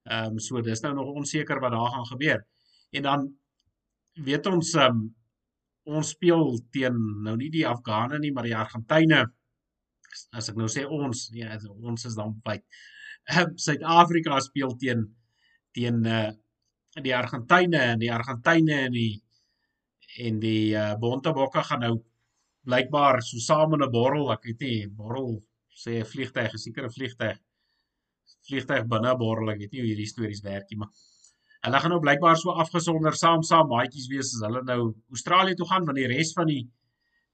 Ehm 0.10 0.36
um, 0.36 0.40
so 0.40 0.62
dis 0.62 0.82
nou 0.82 0.94
nog 0.98 1.14
onseker 1.22 1.60
wat 1.60 1.72
daar 1.76 1.92
gaan 1.94 2.08
gebeur. 2.12 2.46
En 2.92 3.04
dan 3.04 3.28
weet 4.14 4.48
ons 4.48 4.74
um, 4.74 5.04
ons 5.84 6.10
speel 6.16 6.60
teen 6.74 6.98
nou 7.26 7.36
nie 7.38 7.50
die 7.54 7.66
Afghane 7.68 8.20
nie, 8.20 8.32
maar 8.32 8.48
die 8.48 8.56
Argentyne. 8.58 9.24
As 10.34 10.50
ek 10.50 10.58
nou 10.58 10.68
sê 10.70 10.86
ons, 10.86 11.30
ja, 11.34 11.58
ons 11.82 12.06
is 12.06 12.18
dan 12.18 12.36
by 12.46 12.58
ehm, 13.30 13.56
Suid-Afrika 13.58 14.40
speel 14.42 14.76
teen 14.82 15.08
teen 15.78 16.06
uh, 16.06 16.30
die 16.98 17.14
Argentyne 17.16 17.82
en 17.94 18.00
die 18.02 18.12
Argentyne 18.14 18.86
en 18.88 18.96
die 18.96 19.12
en 20.26 20.40
die 20.42 20.74
uh, 20.74 20.96
Bontebokka 21.00 21.62
gaan 21.68 21.84
nou 21.86 21.96
blykbaar 22.66 23.22
so 23.24 23.38
saam 23.40 23.76
in 23.78 23.84
'n 23.86 23.92
borrel, 23.92 24.32
ek 24.34 24.44
weet 24.44 24.62
nie, 24.66 24.88
borrel 24.88 25.38
sê 25.84 26.00
'n 26.00 26.10
vliegtyg, 26.14 26.58
seker 26.60 26.86
'n 26.86 26.96
vliegtyg. 26.98 27.38
Vliegtyg 28.48 28.88
binne 28.88 29.16
borrel, 29.18 29.50
ek 29.54 29.60
weet 29.60 29.72
nie 29.72 29.82
hoe 29.82 29.90
hierdie 29.92 30.12
stories 30.14 30.44
werk 30.44 30.68
nie, 30.72 30.80
maar 30.84 30.92
Hulle 31.60 31.80
gaan 31.84 31.92
nou 31.92 32.00
blykbaar 32.00 32.38
so 32.40 32.54
afgesonder 32.64 33.16
saam 33.20 33.42
saam 33.44 33.68
maatjies 33.68 34.06
wees 34.08 34.30
as 34.36 34.44
hulle 34.46 34.62
nou 34.68 34.94
Australië 35.12 35.58
toe 35.60 35.66
gaan 35.68 35.88
want 35.88 35.98
die 36.00 36.08
res 36.08 36.32
van 36.38 36.48
die 36.48 36.62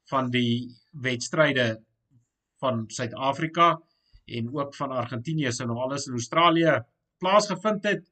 van 0.10 0.32
die 0.34 0.72
wedstryde 1.06 1.66
van 2.64 2.86
Suid-Afrika 2.96 3.68
en 4.38 4.50
ook 4.56 4.74
van 4.80 4.96
Argentinië 5.04 5.52
sou 5.54 5.68
nog 5.70 5.84
alles 5.84 6.08
in 6.10 6.18
Australië 6.18 6.74
plaasgevind 7.22 7.86
het. 7.86 8.04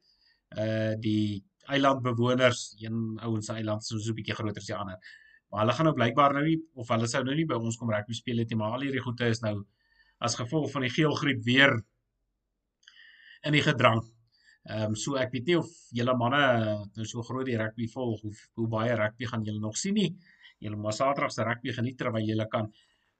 Uh 0.54 0.94
die 1.02 1.42
eilandbewoners, 1.74 2.74
een 2.78 3.18
ouens 3.24 3.46
se 3.46 3.54
eiland 3.58 3.84
so 3.84 3.96
'n 3.96 4.14
bietjie 4.14 4.34
groter 4.38 4.62
as 4.62 4.70
die 4.70 4.76
ander. 4.76 4.98
Maar 5.50 5.60
hulle 5.60 5.72
gaan 5.72 5.86
nou 5.90 5.94
blykbaar 5.94 6.32
nou 6.32 6.44
nie 6.44 6.58
of 6.74 6.88
hulle 6.88 7.06
sou 7.08 7.24
nou 7.24 7.34
nie 7.34 7.46
by 7.46 7.58
ons 7.58 7.76
kom 7.76 7.90
rugby 7.90 8.14
speel 8.14 8.38
het 8.38 8.50
nie, 8.50 8.58
maar 8.58 8.72
al 8.72 8.86
hierdie 8.86 9.02
goeie 9.02 9.30
is 9.30 9.40
nou 9.40 9.64
as 10.24 10.38
gevolg 10.40 10.70
van 10.72 10.86
die 10.86 10.92
geelgriep 10.92 11.42
weer 11.44 11.74
in 13.44 13.56
die 13.56 13.64
gedrang. 13.64 14.02
Ehm 14.64 14.94
um, 14.94 14.94
so 14.96 15.18
ek 15.20 15.34
weet 15.34 15.50
nie 15.50 15.58
of 15.60 15.68
julle 15.92 16.14
manne 16.16 16.40
nou 16.96 17.06
so 17.08 17.22
groot 17.28 17.44
die 17.44 17.58
rugby 17.60 17.88
volg 17.92 18.22
hoe 18.24 18.32
hoe 18.56 18.68
baie 18.72 18.94
rugby 18.96 19.28
gaan 19.28 19.44
julle 19.44 19.60
nog 19.60 19.76
sien 19.76 19.98
nie. 19.98 20.08
Julle 20.64 20.78
maar 20.80 20.96
Saterdag 20.96 21.34
se 21.34 21.44
rugby 21.44 21.74
geniet 21.76 21.98
terwyl 22.00 22.24
julle 22.24 22.46
kan. 22.48 22.70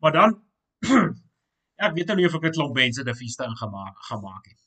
Maar 0.01 0.15
dan 0.17 0.39
ek 1.87 1.93
weet 1.99 2.09
nou 2.09 2.17
nie 2.17 2.29
of 2.31 2.39
ek 2.39 2.49
'n 2.49 2.57
klomp 2.57 2.79
mense 2.81 3.05
te 3.05 3.17
feeste 3.21 3.45
ingemaak 3.45 4.01
gemaak 4.09 4.49
het. 4.49 4.61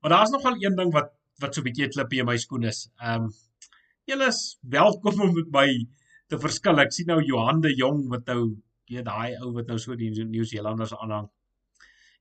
Maar 0.00 0.14
daar's 0.16 0.30
nog 0.30 0.42
wel 0.42 0.62
een 0.62 0.78
ding 0.78 0.92
wat 0.94 1.10
wat 1.42 1.54
so 1.54 1.60
'n 1.60 1.66
bietjie 1.66 1.86
'n 1.86 1.94
klippie 1.96 2.20
in 2.22 2.30
my 2.30 2.38
skoen 2.38 2.70
is. 2.70 2.86
Ehm 3.02 3.26
um, 3.26 3.32
julle 4.06 4.26
is 4.30 4.58
welkom 4.62 5.20
om 5.26 5.34
met 5.34 5.50
my 5.50 5.68
te 6.28 6.38
verskil. 6.38 6.78
Ek 6.78 6.92
sien 6.92 7.06
nou 7.10 7.22
Johan 7.22 7.60
de 7.60 7.74
Jong 7.74 8.06
wat 8.14 8.26
nou 8.26 8.62
weet 8.92 9.08
daai 9.08 9.38
ou 9.42 9.52
wat 9.56 9.70
nou 9.70 9.78
so 9.78 9.96
die 9.96 10.10
Nieu-Seelanders 10.10 10.94
aanhang 10.98 11.30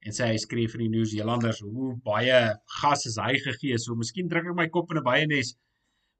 en 0.05 0.15
sê 0.15 0.31
hy 0.31 0.37
skryf 0.41 0.73
vir 0.73 0.85
die 0.85 0.91
Nieu-Seelanders 0.95 1.61
hoe 1.65 1.91
baie 2.05 2.37
gas 2.79 3.05
is 3.09 3.19
hy 3.21 3.35
gegee. 3.43 3.77
So 3.77 3.97
miskien 3.97 4.29
druk 4.31 4.49
ek 4.49 4.57
my 4.57 4.67
kop 4.73 4.91
in 4.91 5.01
'n 5.01 5.05
baie 5.05 5.27
nes. 5.27 5.53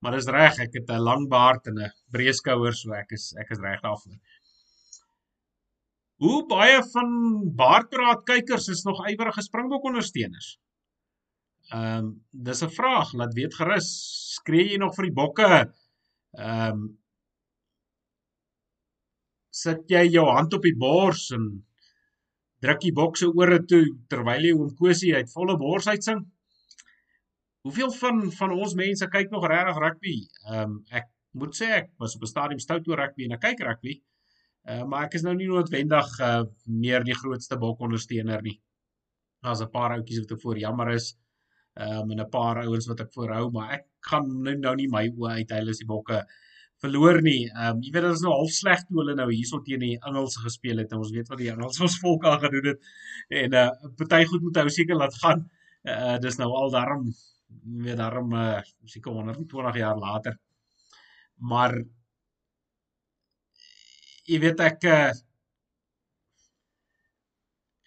Maar 0.01 0.17
dis 0.17 0.29
reg, 0.33 0.59
ek 0.59 0.77
het 0.77 0.89
'n 0.89 1.01
lang 1.01 1.27
baard 1.29 1.67
en 1.67 1.79
'n 1.79 1.91
breë 2.13 2.33
skouers, 2.33 2.81
so 2.81 2.93
ek 2.93 3.11
is 3.11 3.33
ek 3.37 3.51
is 3.51 3.59
reg 3.59 3.81
daarvoor. 3.81 4.17
Hoe 6.21 6.45
baie 6.47 6.81
van 6.93 7.09
baardpraat 7.57 8.25
kykers 8.25 8.69
is 8.69 8.83
nog 8.85 9.01
ywerige 9.09 9.41
Springbok 9.41 9.83
ondersteuners? 9.83 10.57
Ehm 11.71 11.97
um, 11.97 12.25
dis 12.31 12.63
'n 12.63 12.69
vraag, 12.69 13.13
laat 13.13 13.33
weet 13.33 13.53
gerus, 13.53 13.89
skree 14.37 14.69
jy 14.71 14.77
nog 14.77 14.95
vir 14.95 15.05
die 15.05 15.17
bokke? 15.21 15.73
Ehm 16.37 16.71
um, 16.71 17.00
sit 19.51 19.89
jy 19.91 20.05
jou 20.13 20.25
hand 20.31 20.53
op 20.55 20.63
die 20.63 20.75
bors 20.79 21.29
en 21.35 21.47
druk 22.63 22.83
die 22.83 22.93
bokse 22.95 23.27
ore 23.27 23.59
toe 23.67 23.83
terwyl 24.09 24.45
jy 24.47 24.53
oom 24.55 24.75
Kosie 24.77 25.15
uit 25.17 25.31
volle 25.33 25.57
bors 25.59 25.89
uitsing. 25.91 26.21
Hoeveel 27.65 27.91
van 27.97 28.21
van 28.37 28.53
ons 28.55 28.75
mense 28.77 29.07
kyk 29.15 29.33
nog 29.33 29.47
regtig 29.51 29.81
rugby? 29.83 30.15
Ehm 30.47 30.77
um, 30.77 30.77
ek 30.89 31.09
moet 31.41 31.55
sê 31.55 31.69
ek 31.79 31.91
was 31.99 32.15
op 32.15 32.23
'n 32.23 32.31
stadium 32.33 32.59
stout 32.59 32.87
oor 32.87 33.03
rugby 33.03 33.25
en 33.27 33.37
ek 33.37 33.43
kyk 33.47 33.63
rugby. 33.67 34.01
Uh, 34.69 34.83
maar 34.85 35.07
ek 35.07 35.15
is 35.17 35.23
nou 35.25 35.33
nie 35.35 35.47
noodwendig 35.49 36.09
uh, 36.21 36.43
meer 36.65 37.03
die 37.03 37.17
grootste 37.17 37.57
bok 37.57 37.79
ondersteuner 37.81 38.41
nie. 38.41 38.59
Daar's 39.41 39.61
'n 39.61 39.71
paar 39.73 39.95
ouetjies 39.97 40.21
wat 40.23 40.31
ek 40.31 40.41
voor 40.41 40.57
jammer 40.57 40.93
is. 40.93 41.15
Ehm 41.75 42.03
um, 42.03 42.11
en 42.11 42.21
'n 42.21 42.29
paar 42.29 42.63
ouens 42.63 42.87
wat 42.87 42.99
ek 42.99 43.13
voorhou, 43.13 43.51
maar 43.51 43.73
ek 43.79 43.85
gaan 44.09 44.27
nou, 44.43 44.55
nou 44.55 44.75
nie 44.75 44.87
my 44.87 45.07
oë 45.09 45.31
uit 45.39 45.51
hulle 45.57 45.71
is 45.71 45.81
die 45.83 45.87
bokke 45.87 46.25
verloor 46.81 47.21
nie. 47.21 47.45
Ehm 47.49 47.77
um, 47.77 47.81
jy 47.85 47.91
weet 47.93 48.05
dit 48.07 48.15
is 48.17 48.23
nou 48.25 48.33
half 48.33 48.53
sleg 48.55 48.83
toe 48.87 48.99
hulle 49.01 49.15
nou 49.17 49.27
hierso 49.29 49.61
teen 49.65 49.83
die 49.83 49.95
Engelse 49.99 50.41
gespeel 50.45 50.81
het. 50.81 50.93
Ons 50.97 51.13
weet 51.15 51.29
wat 51.31 51.41
die 51.41 51.51
Engelse 51.53 51.83
ons 51.87 51.97
volk 52.03 52.25
aan 52.29 52.39
gedoen 52.45 52.71
het. 52.73 52.93
En 53.41 53.57
uh 53.63 53.67
party 53.99 54.23
goed 54.31 54.45
moet 54.47 54.61
hou 54.61 54.69
seker 54.77 54.97
laat 54.97 55.17
gaan. 55.23 55.45
Uh 55.85 56.17
dis 56.25 56.39
nou 56.41 56.49
al 56.57 56.73
daarom 56.73 57.09
weer 57.85 57.97
daarom 57.99 58.33
uh 58.33 58.61
seker 58.95 59.13
120 59.19 59.81
jaar 59.83 59.99
later. 60.01 60.37
Maar 61.51 61.77
jy 64.29 64.39
weet 64.45 64.65
ek 64.69 64.87
uh 64.89 65.11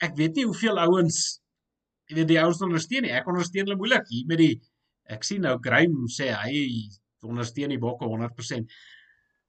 ek 0.04 0.14
weet 0.18 0.36
nie 0.38 0.46
hoeveel 0.46 0.78
ouens 0.86 1.40
jy 2.10 2.20
weet 2.20 2.30
die 2.30 2.40
ouens 2.42 2.62
ondersteun 2.62 3.08
nie. 3.08 3.14
Ek 3.16 3.26
ondersteun 3.30 3.66
hulle 3.66 3.80
moeilik 3.80 4.06
hier 4.12 4.28
met 4.30 4.42
die 4.42 4.54
ek 5.10 5.26
sien 5.26 5.42
nou 5.44 5.58
Graham 5.60 6.04
sê 6.08 6.30
hy 6.32 6.62
ondersteun 7.24 7.74
die 7.74 7.80
bokke 7.80 8.08
100%. 8.10 8.76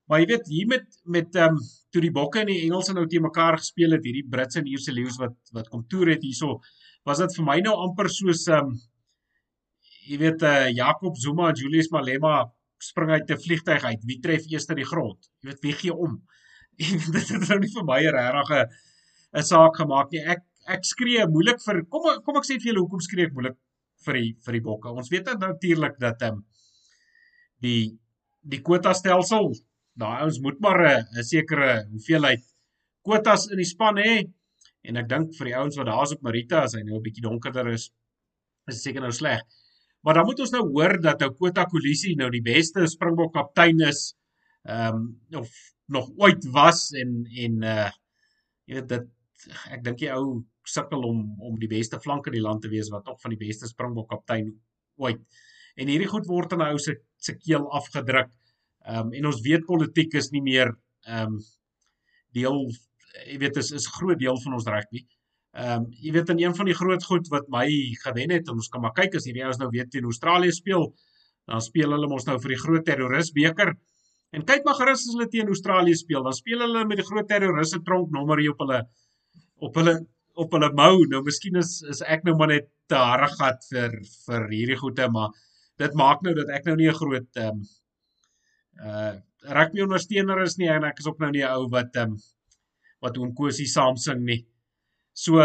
Maar 0.05 0.21
jy 0.21 0.27
weet 0.29 0.49
hier 0.53 0.67
met 0.69 0.99
met 1.17 1.35
ehm 1.35 1.55
um, 1.55 1.61
toe 1.91 2.01
die 2.03 2.13
bokke 2.13 2.41
en 2.43 2.51
die 2.51 2.61
Engelse 2.65 2.93
nou 2.93 3.05
te 3.09 3.21
mekaar 3.21 3.57
gespeel 3.57 3.95
het, 3.97 4.03
hierdie 4.05 4.27
Britse 4.29 4.59
en 4.61 4.67
Ierse 4.69 4.93
leeu's 4.93 5.17
wat 5.21 5.37
wat 5.57 5.69
kom 5.69 5.85
toer 5.89 6.13
het 6.13 6.25
hierso, 6.25 6.59
was 7.05 7.21
dit 7.23 7.37
vir 7.37 7.45
my 7.45 7.57
nou 7.65 7.73
amper 7.87 8.09
soos 8.09 8.45
ehm 8.47 8.69
um, 8.73 8.77
jy 10.05 10.19
weet 10.21 10.43
eh 10.45 10.55
uh, 10.67 10.73
Jakob 10.81 11.17
Zuma 11.17 11.49
en 11.49 11.57
Julius 11.61 11.89
Malema 11.91 12.43
spring 12.77 13.11
uit 13.11 13.31
'n 13.31 13.41
vliegtyg 13.45 13.83
uit. 13.83 14.01
Wie 14.05 14.19
tref 14.21 14.45
eers 14.51 14.67
die 14.67 14.85
grond? 14.85 15.29
Jy 15.41 15.49
weet 15.49 15.61
wie 15.61 15.73
gee 15.73 15.93
om? 15.93 16.21
dit 17.15 17.29
het 17.29 17.47
nou 17.49 17.59
nie 17.59 17.71
vir 17.73 17.85
my 17.85 18.01
'n 18.03 18.67
'n 19.35 19.43
saak 19.43 19.75
gemaak 19.81 20.11
nie. 20.11 20.23
Ek 20.23 20.43
ek 20.67 20.85
skree 20.85 21.25
moeilik 21.27 21.61
vir 21.65 21.83
kom 21.89 22.03
kom 22.25 22.37
ek 22.37 22.47
sê 22.47 22.57
vir 22.59 22.71
julle 22.71 22.83
hoekom 22.83 23.01
skree 23.01 23.25
ek 23.27 23.33
moeilik 23.33 23.57
vir 24.05 24.13
die 24.19 24.31
vir 24.45 24.53
die 24.57 24.65
bokke. 24.69 24.89
Ons 24.89 25.09
weet 25.13 25.25
natuurlik 25.39 25.99
dat 25.99 26.21
ehm 26.21 26.37
um, 26.37 26.45
die 27.61 27.97
die 28.45 28.61
kwota 28.61 28.93
stelsel. 28.93 29.53
Daai 29.97 30.21
ouens 30.23 30.39
moet 30.43 30.59
maar 30.59 30.81
'n 30.85 31.23
sekere 31.23 31.85
hoeveelheid 31.91 32.43
kwotas 33.05 33.47
in 33.51 33.57
die 33.57 33.69
span 33.69 33.97
hê. 33.97 34.25
En 34.85 34.97
ek 34.97 35.07
dink 35.09 35.35
vir 35.37 35.45
die 35.45 35.55
ouens 35.57 35.77
wat 35.77 35.87
daar's 35.87 36.13
op 36.13 36.21
Marita 36.21 36.63
as 36.63 36.75
hy 36.75 36.83
nou 36.83 36.97
'n 36.97 37.05
bietjie 37.05 37.23
donkerder 37.23 37.67
is, 37.73 37.91
is 38.67 38.81
seker 38.83 39.01
nou 39.01 39.11
sleg. 39.11 39.41
Maar 40.03 40.13
dan 40.13 40.25
moet 40.25 40.39
ons 40.39 40.51
nou 40.51 40.63
hoor 40.69 41.01
dat 41.01 41.21
ou 41.21 41.31
Kota 41.33 41.65
Kolisi 41.65 42.15
nou 42.15 42.29
die 42.29 42.43
beste 42.45 42.85
Springbok 42.87 43.33
kaptein 43.33 43.79
is. 43.79 44.15
Ehm 44.65 44.95
um, 44.95 45.39
of 45.41 45.49
nog 45.87 46.09
ooit 46.17 46.45
was 46.53 46.91
en 46.91 47.25
en 47.25 47.63
uh 47.63 47.89
jy 48.65 48.75
weet 48.75 48.89
dit 48.89 49.07
ek 49.73 49.83
dink 49.85 49.99
die 50.01 50.11
ou 50.13 50.43
sukkel 50.65 51.03
om 51.05 51.41
om 51.41 51.57
die 51.61 51.69
beste 51.69 51.99
flank 52.01 52.27
in 52.27 52.37
die 52.37 52.45
land 52.45 52.61
te 52.61 52.69
wees 52.69 52.89
wat 52.93 53.05
tog 53.05 53.19
van 53.21 53.33
die 53.33 53.41
beste 53.41 53.67
Springbok 53.69 54.09
kaptein 54.09 54.53
ooit. 54.97 55.21
En 55.75 55.91
hierdie 55.91 56.09
goed 56.11 56.27
word 56.27 56.53
aan 56.53 56.61
'n 56.61 56.71
ou 56.73 56.79
se 56.79 56.95
se 57.17 57.37
keel 57.37 57.69
afgedruk. 57.71 58.31
Ehm 58.85 59.07
um, 59.07 59.13
en 59.13 59.25
ons 59.25 59.41
weet 59.41 59.65
politiek 59.65 60.13
is 60.13 60.31
nie 60.31 60.41
meer 60.41 60.75
ehm 61.07 61.35
um, 61.35 61.39
deel 62.33 62.61
jy 63.25 63.37
weet 63.39 63.57
is 63.57 63.71
is 63.71 63.87
groot 63.87 64.19
deel 64.19 64.37
van 64.43 64.53
ons 64.53 64.67
rugby. 64.67 65.05
Ehm 65.53 65.83
um, 65.83 65.89
jy 65.91 66.11
weet 66.11 66.29
in 66.29 66.39
een 66.39 66.55
van 66.55 66.65
die 66.65 66.79
groot 66.81 67.03
goed 67.03 67.27
wat 67.27 67.49
my 67.49 67.67
gewen 68.03 68.31
het 68.31 68.47
en 68.47 68.61
ons 68.63 68.69
kan 68.69 68.81
maar 68.81 68.95
kyk 69.01 69.15
as 69.15 69.25
hierdie 69.25 69.43
ouens 69.43 69.57
nou 69.57 69.69
weet 69.69 69.91
teen 69.91 70.03
Australië 70.03 70.51
speel 70.51 70.93
Dan 71.45 71.61
speel 71.61 71.93
hulle 71.93 72.09
mos 72.09 72.25
nou 72.25 72.37
vir 72.41 72.55
die 72.55 72.61
groot 72.61 72.85
terrorisbeker. 72.87 73.75
En 74.35 74.43
kyk 74.49 74.65
maar 74.65 74.77
gerus 74.79 75.03
as 75.05 75.13
hulle 75.13 75.27
teen 75.31 75.51
Australië 75.53 75.97
speel, 75.99 76.23
dan 76.25 76.35
speel 76.35 76.63
hulle 76.65 76.83
met 76.89 76.99
die 76.99 77.07
groot 77.07 77.27
terroriste 77.29 77.81
tronk 77.85 78.11
nommer 78.13 78.41
hier 78.41 78.55
op 78.55 78.63
hulle 78.65 78.81
op 79.67 79.77
hulle 79.79 79.95
op 80.41 80.55
hulle 80.57 80.71
mou. 80.75 81.05
Nou 81.11 81.21
miskien 81.23 81.61
is 81.61 81.77
is 81.93 82.01
ek 82.15 82.25
nou 82.27 82.35
maar 82.39 82.51
net 82.51 82.71
te 82.91 82.97
harde 82.99 83.29
gat 83.37 83.69
vir 83.69 83.93
vir 84.25 84.47
hierdie 84.51 84.79
goede, 84.81 85.07
maar 85.13 85.37
dit 85.81 85.93
maak 85.99 86.21
nou 86.25 86.33
dat 86.37 86.51
ek 86.55 86.67
nou 86.69 86.75
nie 86.79 86.89
'n 86.89 86.99
groot 86.99 87.41
ehm 87.41 87.61
um, 87.61 87.63
uh 88.85 89.15
rugby 89.55 89.81
ondersteuner 89.81 90.41
is 90.41 90.57
nie 90.57 90.69
en 90.73 90.83
ek 90.83 90.99
is 90.99 91.07
ook 91.07 91.19
nou 91.19 91.31
nie 91.31 91.43
'n 91.43 91.51
ou 91.57 91.69
wat 91.69 91.95
ehm 91.95 92.15
um, 92.15 92.17
wat 93.01 93.17
onkosie 93.17 93.67
saam 93.67 93.97
sing 93.97 94.23
nie. 94.25 94.45
So 95.13 95.41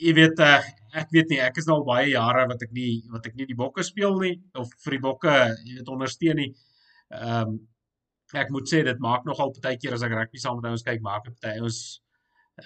jy 0.00 0.12
weet 0.14 0.40
uh, 0.40 0.62
ek 0.94 1.10
weet 1.14 1.30
nie 1.30 1.40
ek 1.40 1.58
is 1.58 1.66
nou 1.66 1.78
al 1.80 1.86
baie 1.88 2.10
jare 2.10 2.46
wat 2.50 2.62
ek 2.62 2.72
nie 2.72 3.02
wat 3.12 3.26
ek 3.26 3.36
nie 3.38 3.46
die 3.46 3.58
bokke 3.58 3.82
speel 3.82 4.18
nie 4.20 4.34
of 4.54 4.68
vir 4.84 4.96
die 4.96 5.04
bokke 5.06 5.34
jy 5.64 5.78
weet 5.78 5.88
ondersteun 5.88 6.36
nie. 6.36 6.50
Ehm 7.10 7.48
um, 7.48 7.60
ek 8.34 8.50
moet 8.50 8.66
sê 8.66 8.82
dit 8.82 8.98
maak 8.98 9.24
nogal 9.24 9.52
baie 9.62 9.78
keer 9.78 9.94
as 9.94 10.02
ek 10.02 10.12
rugby 10.12 10.38
saam 10.42 10.56
met 10.58 10.70
ouens 10.70 10.82
kyk 10.82 11.02
maak 11.02 11.24
dit 11.24 11.36
baie 11.44 11.62
ons 11.62 11.80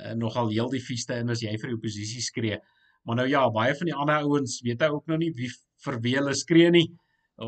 uh, 0.00 0.14
nogal 0.14 0.48
heel 0.50 0.70
die 0.72 0.82
vieste 0.82 1.18
in 1.20 1.30
as 1.30 1.42
jy 1.44 1.54
vir 1.56 1.72
die 1.72 1.78
oppositie 1.78 2.22
skree. 2.24 2.58
Maar 3.04 3.16
nou 3.22 3.28
ja, 3.28 3.42
baie 3.50 3.74
van 3.74 3.90
die 3.90 3.96
ander 3.96 4.24
ouens 4.24 4.60
weet 4.64 4.82
hy 4.82 4.88
ook 4.94 5.06
nou 5.06 5.18
nie 5.20 5.32
wie 5.36 5.50
vir 5.84 5.98
wie 6.04 6.14
hulle 6.18 6.34
skree 6.34 6.70
nie 6.74 6.86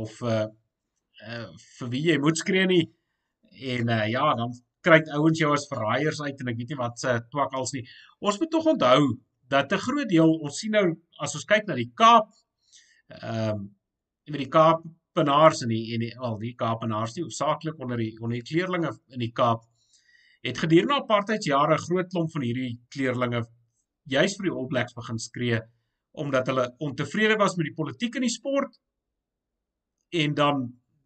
of 0.00 0.16
uh, 0.22 0.46
uh 1.26 1.46
vir 1.78 1.92
wie 1.94 2.04
jy 2.10 2.18
moet 2.22 2.38
skree 2.38 2.66
nie. 2.70 2.84
En 3.74 3.90
uh, 3.90 4.04
ja, 4.08 4.26
dan 4.38 4.54
kry 4.86 5.00
ouens 5.16 5.40
jou 5.40 5.50
as 5.52 5.68
verraaiers 5.68 6.20
uit 6.24 6.40
en 6.40 6.52
ek 6.52 6.60
weet 6.60 6.72
nie 6.72 6.80
wat 6.80 7.00
se 7.00 7.16
twak 7.32 7.52
als 7.56 7.74
nie. 7.76 7.84
Ons 8.20 8.38
moet 8.40 8.52
tog 8.52 8.70
onthou 8.74 9.02
dat 9.50 9.72
'n 9.72 9.84
groot 9.86 10.08
deel 10.08 10.30
ons 10.30 10.58
sien 10.58 10.72
nou 10.72 10.86
as 11.18 11.34
ons 11.34 11.44
kyk 11.44 11.66
na 11.66 11.74
die 11.74 11.90
Kaap 11.94 12.30
ehm 13.10 13.58
um, 13.58 13.68
in 14.30 14.38
die 14.38 14.48
Kaap 14.48 14.84
Penaars 15.14 15.64
en 15.64 15.72
die 15.74 15.94
en 15.94 16.04
die 16.04 16.12
al 16.16 16.38
die 16.38 16.54
Kaapenaars 16.54 17.16
nie 17.16 17.24
hoofsaaklik 17.24 17.80
onder 17.82 17.98
die 17.98 18.12
onder 18.20 18.38
die 18.38 18.46
kleerlinge 18.46 18.92
in 19.10 19.24
die 19.24 19.32
Kaap 19.32 19.64
het 20.46 20.58
gedurende 20.58 21.00
apartheidsjare 21.02 21.74
'n 21.74 21.84
groot 21.86 22.08
klomp 22.12 22.30
van 22.32 22.46
hierdie 22.46 22.78
kleerlinge 22.94 23.42
juis 24.06 24.36
vir 24.36 24.48
die 24.48 24.54
All 24.54 24.68
Blacks 24.68 24.94
begin 24.94 25.18
skree 25.18 25.60
omdat 26.11 26.46
hulle 26.50 26.66
ontevrede 26.78 27.36
was 27.38 27.56
met 27.56 27.68
die 27.70 27.76
politiek 27.76 28.16
in 28.18 28.26
die 28.26 28.32
sport 28.32 28.78
en 30.11 30.34
dan 30.34 30.64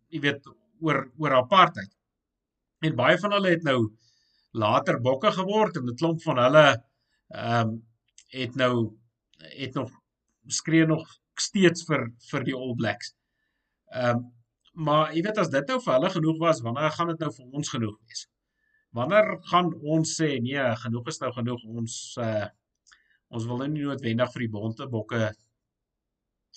jy 0.09 0.21
weet 0.25 0.47
oor 0.81 1.05
oor 1.21 1.37
apartheid. 1.41 1.91
En 2.85 2.97
baie 2.97 3.19
van 3.21 3.37
hulle 3.37 3.53
het 3.53 3.65
nou 3.67 3.79
later 4.55 5.01
bokke 5.03 5.33
geword 5.35 5.77
en 5.77 5.91
'n 5.91 5.97
klomp 5.97 6.23
van 6.23 6.39
hulle 6.39 6.67
ehm 7.35 7.69
um, 7.69 7.83
het 8.35 8.55
nou 8.55 8.97
het 9.39 9.75
nog 9.75 9.91
skree 10.47 10.87
nog 10.87 11.05
steeds 11.35 11.85
vir 11.85 12.13
vir 12.31 12.45
die 12.45 12.55
All 12.55 12.75
Blacks. 12.75 13.15
Ehm 13.93 14.17
um, 14.17 14.33
maar 14.75 15.13
jy 15.15 15.23
weet 15.23 15.39
as 15.39 15.51
dit 15.51 15.69
nou 15.71 15.81
vir 15.81 15.93
hulle 15.95 16.11
genoeg 16.11 16.39
was, 16.39 16.61
wanneer 16.61 16.91
gaan 16.91 17.09
dit 17.13 17.21
nou 17.23 17.31
vir 17.33 17.47
ons 17.59 17.69
genoeg 17.71 17.99
wees? 18.07 18.27
Wanneer 18.91 19.29
gaan 19.51 19.73
ons 19.97 20.15
sê 20.21 20.41
nee, 20.43 20.65
genoeg 20.83 21.09
is 21.13 21.21
nou 21.23 21.33
genoeg 21.33 21.65
ons 21.65 22.17
uh 22.19 22.47
ons 23.35 23.47
wil 23.51 23.61
nou 23.63 23.69
nie 23.71 23.85
noodwendig 23.85 24.33
vir 24.35 24.45
die 24.45 24.53
bonte 24.53 24.87
bokke 24.91 25.29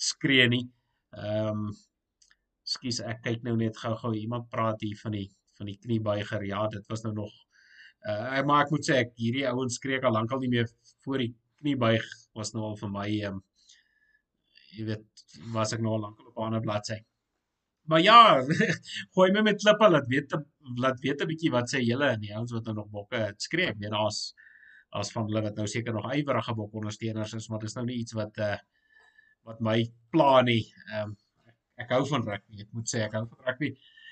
skree 0.08 0.48
nie. 0.54 0.64
Ehm 1.16 1.68
um, 1.68 1.68
Skus 2.68 2.98
ek 3.00 3.22
kyk 3.24 3.44
nou 3.46 3.54
net 3.56 3.78
gou-gou 3.80 4.10
iemand 4.12 4.50
praat 4.52 4.82
hier 4.84 4.98
van 5.00 5.14
die 5.16 5.28
van 5.56 5.70
die 5.70 5.78
kniebuiger. 5.80 6.42
Ja, 6.44 6.66
dit 6.68 6.84
was 6.92 7.02
nou 7.06 7.14
nog 7.16 7.32
uh 8.08 8.42
maar 8.46 8.66
ek 8.66 8.72
moet 8.74 8.86
sê 8.86 8.98
ek 9.02 9.14
hierdie 9.18 9.46
ouens 9.48 9.78
skree 9.80 10.00
al 10.04 10.14
lankal 10.14 10.42
nie 10.42 10.50
meer 10.52 10.68
voor 11.04 11.24
die 11.24 11.32
kniebuig 11.60 12.04
was 12.38 12.52
nou 12.54 12.66
al 12.68 12.76
vir 12.80 12.92
my 12.94 13.06
ehm 13.08 13.38
um, 13.38 13.44
jy 14.76 14.84
weet 14.90 15.24
was 15.54 15.72
ek 15.74 15.82
nou 15.84 15.96
al 15.96 16.04
lankal 16.06 16.28
op 16.30 16.36
'n 16.38 16.50
ander 16.50 16.62
bladsy. 16.66 16.98
Maar 17.88 18.02
ja, 18.04 18.20
gooi 19.16 19.30
my 19.32 19.42
met 19.42 19.60
klippe 19.64 19.88
laat 19.88 20.06
weet 20.12 20.36
laat 20.84 21.00
weet 21.00 21.22
'n 21.24 21.30
bietjie 21.32 21.54
wat 21.56 21.72
sê 21.72 21.80
julle 21.82 22.12
en 22.14 22.20
die 22.20 22.34
ouens 22.36 22.52
wat 22.52 22.68
nou 22.68 22.74
nog 22.82 22.90
bokke 22.92 23.22
skree. 23.38 23.72
Ek 23.72 23.80
weet 23.80 23.96
daar's 23.96 24.20
as 24.96 25.12
van 25.12 25.26
hulle 25.28 25.42
wat 25.44 25.56
nou 25.60 25.66
seker 25.68 25.94
nog 25.94 26.08
ywerige 26.14 26.54
bok 26.56 26.74
ondersteuners 26.80 27.34
is, 27.36 27.48
maar 27.50 27.60
dis 27.64 27.76
nou 27.76 27.84
nie 27.88 28.00
iets 28.02 28.16
wat 28.16 28.38
uh 28.44 28.56
wat 29.48 29.60
my 29.64 29.78
pla 30.12 30.42
nie. 30.44 30.62
Ehm 30.92 31.10
um, 31.10 31.16
ek, 31.48 31.56
ek 31.84 31.92
hou 31.96 32.02
van 32.10 32.24
rugby. 32.26 32.62
Ek 32.64 32.72
moet 32.76 32.90
sê 32.90 33.04
ek 33.06 33.14
hou 33.16 33.24
van 33.30 33.46
rugby. 33.46 33.70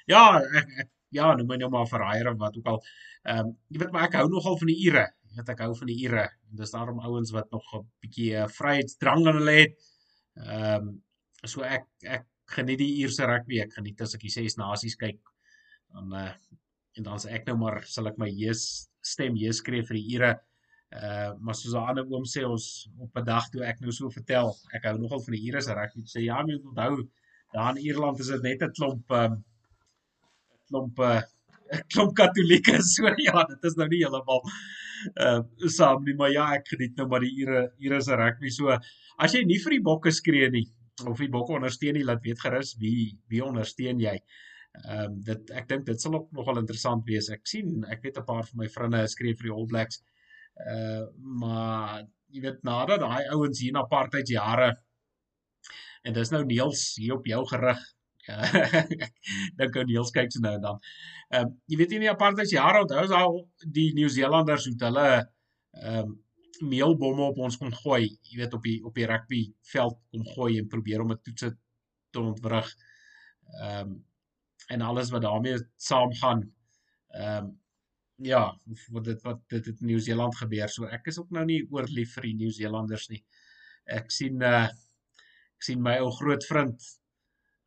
Ja, 0.09 0.23
ek, 0.41 0.71
ek 0.85 0.91
ja, 1.17 1.33
noem 1.37 1.51
my 1.51 1.59
nou 1.61 1.71
maar 1.73 1.89
verraaier 1.91 2.31
of 2.33 2.39
wat 2.41 2.57
ook 2.61 2.71
al. 2.73 2.81
Ehm 3.27 3.51
um, 3.51 3.53
jy 3.69 3.83
weet 3.83 3.93
maar 3.95 4.09
ek 4.09 4.17
hou 4.21 4.29
nogal 4.33 4.59
van 4.63 4.73
die 4.73 4.79
ure. 4.89 5.05
Jy 5.31 5.41
weet 5.41 5.53
ek 5.55 5.65
hou 5.67 5.73
van 5.81 5.93
die 5.93 5.99
ure. 6.07 6.25
En 6.51 6.63
dis 6.63 6.75
daarom 6.77 7.03
ouens 7.05 7.35
wat 7.37 7.51
nog 7.53 7.75
'n 7.81 7.85
bietjie 8.05 8.31
uh, 8.37 8.47
vryheidsdrang 8.59 9.27
in 9.27 9.41
hulle 9.41 9.59
het. 9.61 9.77
Ehm 10.47 10.89
um, 10.89 10.95
so 11.45 11.63
ek 11.63 11.87
ek 12.03 12.27
geniet 12.57 12.81
die 12.81 12.93
Ierse 13.03 13.27
rugby. 13.27 13.61
Ek 13.63 13.75
geniet 13.77 14.01
as 14.01 14.15
ek 14.17 14.25
die 14.25 14.33
ses 14.33 14.57
nasies 14.57 14.97
kyk. 14.97 15.21
Dan 15.93 16.13
uh 16.13 16.33
en 16.97 17.05
dan 17.05 17.19
sê 17.21 17.35
ek 17.37 17.45
nou 17.51 17.59
maar 17.61 17.83
sal 17.85 18.09
ek 18.09 18.17
my 18.17 18.29
Jesus 18.33 18.87
stem 19.05 19.35
Jesus 19.37 19.61
skree 19.61 19.85
vir 19.85 19.99
die 19.99 20.15
ure. 20.17 20.31
Uh 20.95 21.33
maar 21.43 21.55
soos 21.55 21.75
'n 21.75 21.89
ander 21.91 22.07
oom 22.07 22.25
sê 22.25 22.45
ons 22.47 22.89
op 23.05 23.17
'n 23.19 23.25
dag 23.25 23.49
toe 23.51 23.63
ek 23.67 23.81
nou 23.81 23.93
so 23.93 24.09
vertel, 24.11 24.55
ek 24.73 24.85
hou 24.87 24.99
nogal 24.99 25.21
van 25.21 25.35
die 25.35 25.43
Ierse 25.43 25.75
rugby. 25.75 26.03
Sê 26.07 26.23
ja, 26.23 26.39
jy 26.47 26.55
moet 26.55 26.69
onthou 26.71 27.09
daar 27.53 27.77
in 27.77 27.83
Ierland 27.83 28.21
is 28.21 28.29
dit 28.29 28.43
net 28.43 28.63
'n 28.63 28.73
klomp 28.79 29.11
um, 29.11 29.45
klomp 30.71 30.99
'n 30.99 31.03
uh, 31.03 31.81
klomp 31.93 32.15
katolieke 32.15 32.79
so 32.95 33.03
ja, 33.19 33.45
dit 33.51 33.65
is 33.65 33.75
nou 33.75 33.89
nie 33.89 34.03
heeltemal 34.05 34.43
uh 35.27 35.41
saam 35.79 36.05
nie, 36.05 36.15
maar 36.15 36.31
ja, 36.31 36.55
ek 36.55 36.69
geniet 36.69 36.97
nou 36.97 37.09
maar 37.09 37.21
die 37.21 37.35
Ire 37.43 37.73
Ierse 37.79 38.15
rugby. 38.17 38.49
So 38.51 38.71
as 39.19 39.35
jy 39.35 39.45
nie 39.45 39.59
vir 39.59 39.79
die 39.79 39.83
bokke 39.91 40.13
skree 40.13 40.51
nie 40.51 40.69
of 41.05 41.19
die 41.19 41.29
bokke 41.29 41.53
ondersteun 41.59 41.95
nie, 41.99 42.05
laat 42.05 42.23
weet 42.23 42.41
gerus 42.41 42.77
wie 42.79 43.19
wie 43.29 43.43
ondersteun 43.43 43.99
jy. 44.01 44.21
Ehm 44.87 45.05
um, 45.11 45.23
dit 45.25 45.51
ek 45.51 45.69
dink 45.69 45.87
dit 45.87 46.01
sal 46.01 46.15
ook 46.15 46.31
nogal 46.33 46.63
interessant 46.63 47.03
wees. 47.11 47.29
Ek 47.31 47.43
sien 47.47 47.83
ek 47.91 48.03
weet 48.07 48.19
'n 48.19 48.31
paar 48.31 48.47
van 48.47 48.63
my 48.63 48.69
vriende 48.69 49.09
skree 49.09 49.35
vir 49.35 49.51
die 49.51 49.57
All 49.59 49.67
Blacks. 49.67 49.99
Uh 49.99 50.16
maar 51.41 52.07
jy 52.33 52.41
weet 52.41 52.63
nadat 52.65 53.01
daai 53.01 53.29
ouens 53.35 53.61
hier 53.61 53.73
na 53.73 53.85
apartheid 53.85 54.29
jare 54.29 54.71
en 56.07 56.15
dis 56.17 56.33
nou 56.33 56.43
Neels 56.47 56.83
hier 57.01 57.17
op 57.17 57.27
jou 57.27 57.43
gerig. 57.51 57.83
Dink 59.59 59.77
aan 59.79 59.89
Niels 59.91 60.13
kyk 60.15 60.33
so 60.35 60.43
nou 60.43 60.55
en 60.59 60.65
dan. 60.69 60.79
Ehm 61.31 61.49
um, 61.49 61.57
jy 61.71 61.81
weet 61.81 61.95
nie 61.95 62.05
die 62.07 62.13
apartheid 62.13 62.53
jare 62.55 62.85
onthou 62.85 63.03
as 63.03 63.15
al 63.15 63.41
die 63.79 63.89
Nieu-Seelanders 63.99 64.69
het 64.71 64.87
hulle 64.89 65.09
ehm 65.17 65.99
um, 66.05 66.15
meelbomme 66.57 67.21
op 67.27 67.39
ons 67.45 67.59
kon 67.61 67.75
gooi, 67.83 68.07
jy 68.31 68.39
weet 68.41 68.55
op 68.57 68.63
die 68.65 68.79
op 68.89 68.95
die 68.97 69.05
rugby 69.11 69.43
veld 69.73 69.99
kom 70.09 70.23
gooi 70.33 70.55
en 70.57 70.71
probeer 70.73 71.03
om 71.05 71.13
'n 71.13 71.21
toetse 71.23 71.51
te 72.11 72.21
ontwrig. 72.23 72.71
Ehm 73.61 73.81
um, 73.81 73.97
en 74.75 74.83
alles 74.83 75.11
wat 75.15 75.23
daarmee 75.23 75.59
saamgaan. 75.77 76.47
Ehm 77.15 77.45
um, 77.45 77.55
ja, 78.19 78.43
wat 78.93 79.05
dit 79.05 79.23
wat 79.23 79.41
dit 79.53 79.67
het 79.67 79.81
in 79.81 79.87
Nieu-Seeland 79.91 80.37
gebeur. 80.37 80.69
So 80.73 80.89
ek 80.89 81.09
is 81.13 81.19
ook 81.19 81.31
nou 81.31 81.45
nie 81.45 81.63
oorlief 81.71 82.15
vir 82.17 82.31
die 82.31 82.37
Nieu-Seelanders 82.43 83.09
nie. 83.13 83.23
Ek 83.87 84.11
sien 84.11 84.43
uh 84.43 84.67
ek 85.57 85.65
sien 85.65 85.83
my 85.83 85.99
ou 86.05 86.11
groot 86.13 86.45
vriend 86.45 86.83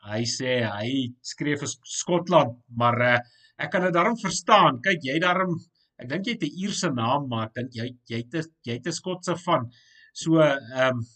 hy 0.08 0.24
sê 0.30 0.60
hy 0.64 0.90
skree 1.26 1.58
vir 1.60 1.70
Skotland, 1.70 2.60
maar 2.80 2.98
uh, 3.04 3.18
ek 3.60 3.72
kan 3.74 3.84
dit 3.84 3.96
daarom 3.96 4.18
verstaan. 4.20 4.80
Kyk, 4.86 5.02
jy 5.04 5.18
daarom 5.20 5.58
ek 6.00 6.10
dink 6.12 6.28
jy 6.28 6.36
het 6.38 6.44
'n 6.48 6.60
Ierse 6.64 6.90
naam, 6.96 7.28
maar 7.32 7.48
ek 7.50 7.56
dink 7.60 7.74
jy 7.76 7.88
jy 8.08 8.20
het 8.24 8.52
jy 8.66 8.78
het 8.78 8.88
'n 8.88 9.00
Skotse 9.00 9.36
van. 9.46 9.70
So 10.14 10.40
ehm 10.42 11.00
um, 11.00 11.08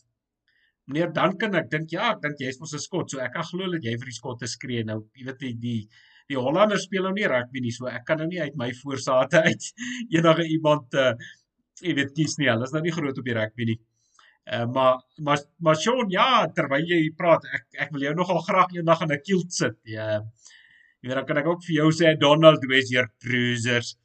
meneer 0.87 1.13
Duncan, 1.15 1.55
ek 1.55 1.69
dink 1.71 1.93
ja, 1.95 2.11
ek 2.11 2.21
dink 2.25 2.41
jy's 2.43 2.59
mos 2.59 2.73
'n 2.75 2.79
Skot, 2.79 3.11
so 3.11 3.19
ek 3.19 3.33
kan 3.33 3.47
glo 3.51 3.71
dat 3.71 3.83
jy 3.83 3.95
vir 3.97 4.09
die 4.11 4.19
Skotte 4.19 4.47
skree. 4.47 4.83
Nou, 4.83 4.99
jy 5.15 5.25
weet 5.29 5.39
die 5.39 5.53
die 5.67 5.81
die 6.31 6.39
Hollanders 6.39 6.85
speel 6.87 7.07
nou 7.07 7.13
nie 7.15 7.27
rugby 7.29 7.63
nie, 7.63 7.71
so 7.75 7.89
ek 7.91 8.05
kan 8.07 8.21
nou 8.21 8.27
nie 8.27 8.41
uit 8.41 8.55
my 8.59 8.69
voorsate 8.81 9.41
uit 9.47 9.71
enige 10.11 10.45
iemand 10.57 10.99
uh 10.99 11.13
jy 11.83 11.95
weet 11.97 12.13
kies 12.15 12.37
nie. 12.39 12.47
Hulle 12.47 12.67
is 12.67 12.71
nou 12.71 12.83
nie 12.85 12.93
groot 12.95 13.17
op 13.17 13.25
die 13.27 13.35
rugby 13.35 13.65
nie. 13.73 13.79
Uh, 14.43 14.65
maar 14.75 15.01
maar 15.23 15.39
maar 15.63 15.75
Sean 15.79 16.09
ja 16.11 16.45
terwyl 16.55 16.85
jy 16.87 16.99
praat 17.17 17.45
ek 17.57 17.83
ek 17.85 17.93
wil 17.95 18.05
jou 18.07 18.13
nogal 18.15 18.41
graag 18.43 18.75
eendag 18.75 19.03
in 19.05 19.13
'n 19.15 19.23
kilt 19.23 19.53
sit. 19.53 19.77
Ja. 19.83 20.21
Jy 21.01 21.09
weet 21.09 21.17
dan 21.19 21.25
kan 21.25 21.37
ek 21.37 21.47
ook 21.47 21.63
vir 21.63 21.75
jou 21.75 21.91
sê 21.91 22.15
Donald 22.19 22.63
wees 22.71 22.89
hier 22.91 23.07
cruisers. 23.23 23.95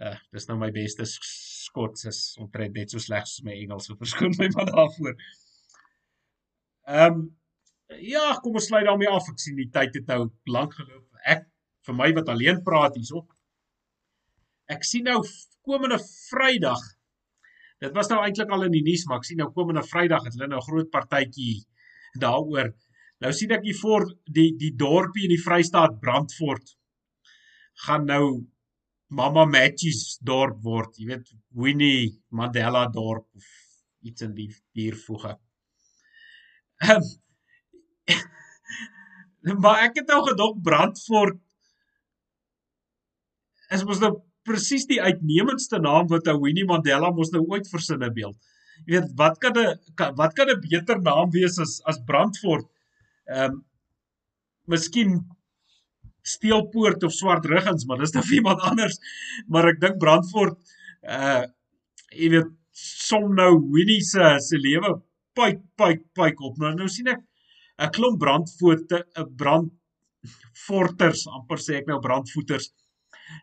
Uh 0.00 0.16
dis 0.32 0.48
nou 0.48 0.58
my 0.58 0.70
beste 0.70 1.06
Skots 1.06 2.04
is 2.04 2.36
omtrent 2.38 2.74
net 2.74 2.90
so 2.90 2.98
sleg 2.98 3.26
soos 3.26 3.44
my 3.44 3.52
Engels. 3.52 3.86
So 3.86 3.96
verskoon 3.96 4.34
my 4.38 4.48
maar 4.54 4.70
daarvoor. 4.70 5.16
Ehm 6.86 7.14
um, 7.14 7.36
ja, 8.00 8.38
kom 8.42 8.54
ons 8.54 8.66
sluit 8.66 8.86
daarmee 8.86 9.10
af. 9.10 9.28
Ek 9.30 9.38
sien 9.38 9.56
die 9.56 9.70
tyd 9.70 9.94
het 9.94 10.06
nou 10.06 10.30
lank 10.46 10.74
geloop. 10.74 11.13
Ek 11.24 11.46
vir 11.86 11.94
my 11.94 12.12
wat 12.16 12.28
alleen 12.28 12.62
praat 12.64 12.96
hierso. 12.96 13.26
Ek 14.68 14.84
sien 14.84 15.04
nou 15.04 15.20
komende 15.64 15.98
Vrydag 16.30 16.82
Dit 17.84 17.92
was 17.92 18.08
nou 18.08 18.20
eintlik 18.24 18.52
al 18.54 18.64
in 18.68 18.72
die 18.72 18.84
nuus, 18.86 19.04
maar 19.08 19.20
ek 19.20 19.28
sien 19.28 19.40
nou 19.42 19.50
komende 19.52 19.82
Vrydag 19.84 20.24
het 20.24 20.36
hulle 20.36 20.48
nou 20.48 20.60
'n 20.62 20.68
groot 20.68 20.90
partytjie 20.90 21.64
daaroor. 22.20 22.72
Nou 23.20 23.32
sien 23.32 23.52
ek 23.52 23.64
hier 23.66 23.76
voor 23.80 24.06
die 24.38 24.50
die 24.56 24.72
dorpie 24.76 25.26
in 25.26 25.34
die 25.34 25.42
Vrystaat 25.42 26.00
Brandfort 26.00 26.76
gaan 27.86 28.06
nou 28.06 28.46
Mama 29.08 29.44
Matches 29.44 30.18
dorp 30.22 30.62
word. 30.62 30.96
Jy 30.98 31.06
weet 31.06 31.34
Winnie 31.50 32.22
Mandela 32.30 32.86
dorp 32.88 33.26
of 33.34 33.44
iets 34.02 34.22
in 34.22 34.34
die 34.34 34.48
hiervoege. 34.72 35.36
Um, 36.88 37.04
Maar 39.62 39.88
ek 39.88 40.00
het 40.00 40.08
nou 40.08 40.22
gedog 40.28 40.56
Brandfort 40.64 41.40
is 43.74 43.84
mos 43.84 44.00
nou 44.00 44.14
presies 44.44 44.86
die 44.88 45.00
uitnemendste 45.02 45.80
naam 45.82 46.08
wat 46.10 46.28
ou 46.32 46.38
Winnie 46.42 46.66
Mandela 46.68 47.10
mos 47.12 47.32
nou 47.32 47.42
ooit 47.52 47.68
versinne 47.70 48.10
beeld. 48.12 48.36
Jy 48.84 48.98
weet, 48.98 49.12
wat 49.18 49.38
kan 49.40 49.56
'n 49.56 50.14
wat 50.18 50.34
kan 50.36 50.50
'n 50.50 50.60
beter 50.60 51.00
naam 51.00 51.30
wees 51.30 51.58
as 51.58 51.80
as 51.84 52.02
Brandfort? 52.08 52.66
Ehm 53.28 53.52
um, 53.52 53.64
Miskien 54.66 55.24
Steelpoort 56.24 57.04
of 57.04 57.12
Swart 57.12 57.44
Ruggens, 57.44 57.84
maar 57.84 57.98
dis 57.98 58.12
nou 58.12 58.24
iemand 58.38 58.60
anders. 58.60 58.98
Maar 59.46 59.68
ek 59.74 59.80
dink 59.80 59.98
Brandfort 59.98 60.58
uh 61.02 61.44
jy 62.14 62.28
weet 62.30 62.50
som 62.74 63.34
nou 63.34 63.52
Winnie 63.72 64.02
se 64.02 64.36
se 64.40 64.56
lewe 64.58 65.00
pyk 65.34 65.60
pyk 65.76 66.04
pyk 66.14 66.40
op. 66.40 66.58
Nou 66.58 66.74
nou 66.74 66.88
sien 66.88 67.08
ek 67.08 67.22
'n 67.78 67.90
klomp 67.96 68.18
brandvoete 68.20 69.04
'n 69.22 69.28
brandforters 69.42 71.26
amper 71.36 71.58
sê 71.58 71.78
ek 71.80 71.86
nou 71.90 72.00
brandvoeters. 72.00 72.72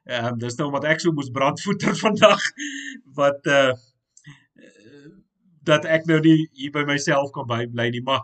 Ehm 0.06 0.34
um, 0.34 0.38
dis 0.40 0.58
nou 0.60 0.70
wat 0.76 0.86
ek 0.86 1.02
so 1.02 1.12
moes 1.12 1.32
brandvoeter 1.38 1.96
vandag 2.06 2.44
wat 3.20 3.48
uh 3.48 3.72
dat 5.64 5.86
ek 5.86 6.08
nou 6.10 6.18
nie 6.26 6.50
hier 6.58 6.72
by 6.74 6.82
myself 6.90 7.30
kan 7.36 7.46
bly 7.46 7.90
nie, 7.90 8.02
maar 8.02 8.24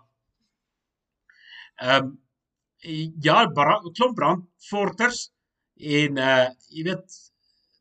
ehm 1.82 2.06
um, 2.06 2.16
ja, 3.22 3.46
klomp 3.52 4.16
brandforters 4.16 5.32
en 5.78 6.18
uh 6.18 6.48
jy 6.70 6.84
weet 6.90 7.18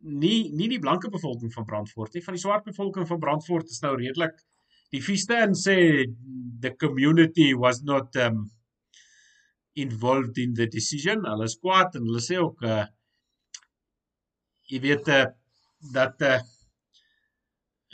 nie 0.00 0.50
nie 0.52 0.68
die 0.68 0.82
blanke 0.82 1.10
bevolking 1.10 1.52
van 1.52 1.64
Brandfort 1.64 2.14
nie, 2.14 2.22
van 2.22 2.36
die 2.36 2.42
swart 2.42 2.64
bevolking 2.64 3.06
van 3.08 3.20
Brandfort 3.20 3.70
is 3.70 3.80
nou 3.82 3.96
redelik 3.96 4.36
die 4.96 5.04
Fiestan 5.04 5.52
sê 5.52 5.78
the 6.64 6.72
community 6.80 7.52
was 7.54 7.82
not 7.84 8.16
um 8.16 8.46
involved 9.76 10.38
in 10.38 10.54
the 10.54 10.66
decision. 10.66 11.26
Hulle 11.28 11.44
is 11.44 11.58
kwaad 11.60 11.98
en 11.98 12.06
hulle 12.08 12.22
sê 12.24 12.40
ook 12.40 12.64
uh 12.64 12.84
jy 14.66 14.80
weet 14.82 15.10
uh, 15.14 15.26
dat 15.94 16.22
uh 16.26 16.38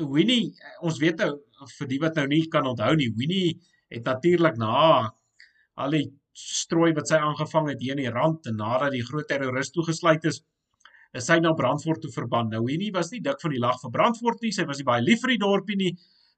Winnie 0.01 0.55
ons 0.83 0.99
weet 1.03 1.21
nou 1.21 1.33
vir 1.79 1.91
die 1.91 1.99
wat 2.03 2.17
nou 2.19 2.25
nie 2.31 2.47
kan 2.51 2.67
onthou 2.67 2.95
nie, 2.99 3.11
Winnie 3.19 3.59
het 3.93 4.07
natuurlik 4.09 4.57
na 4.59 5.11
al 5.83 5.99
die 5.99 6.07
strooi 6.39 6.93
wat 6.97 7.11
sy 7.11 7.19
aangevang 7.21 7.69
het 7.73 7.83
hier 7.83 7.97
in 7.97 8.05
die 8.07 8.15
rand 8.15 8.49
en 8.49 8.57
nadat 8.63 8.95
die 8.95 9.05
groot 9.05 9.29
terroris 9.29 9.71
toegesluit 9.75 10.25
is, 10.31 10.41
is 11.13 11.29
sy 11.29 11.37
na 11.43 11.53
Brandfort 11.55 12.01
toe 12.03 12.11
verban. 12.15 12.49
Nou 12.51 12.65
Winnie 12.65 12.91
was 12.95 13.13
nie 13.13 13.21
dik 13.21 13.43
van 13.43 13.53
die 13.53 13.61
lag 13.61 13.79
vir 13.83 13.93
Brandfort 13.95 14.43
nie, 14.43 14.53
sy 14.57 14.65
was 14.71 14.81
nie 14.81 14.89
baie 14.89 15.05
lief 15.05 15.23
vir 15.23 15.35
die 15.35 15.43
dorpie 15.45 15.79
nie. 15.79 15.93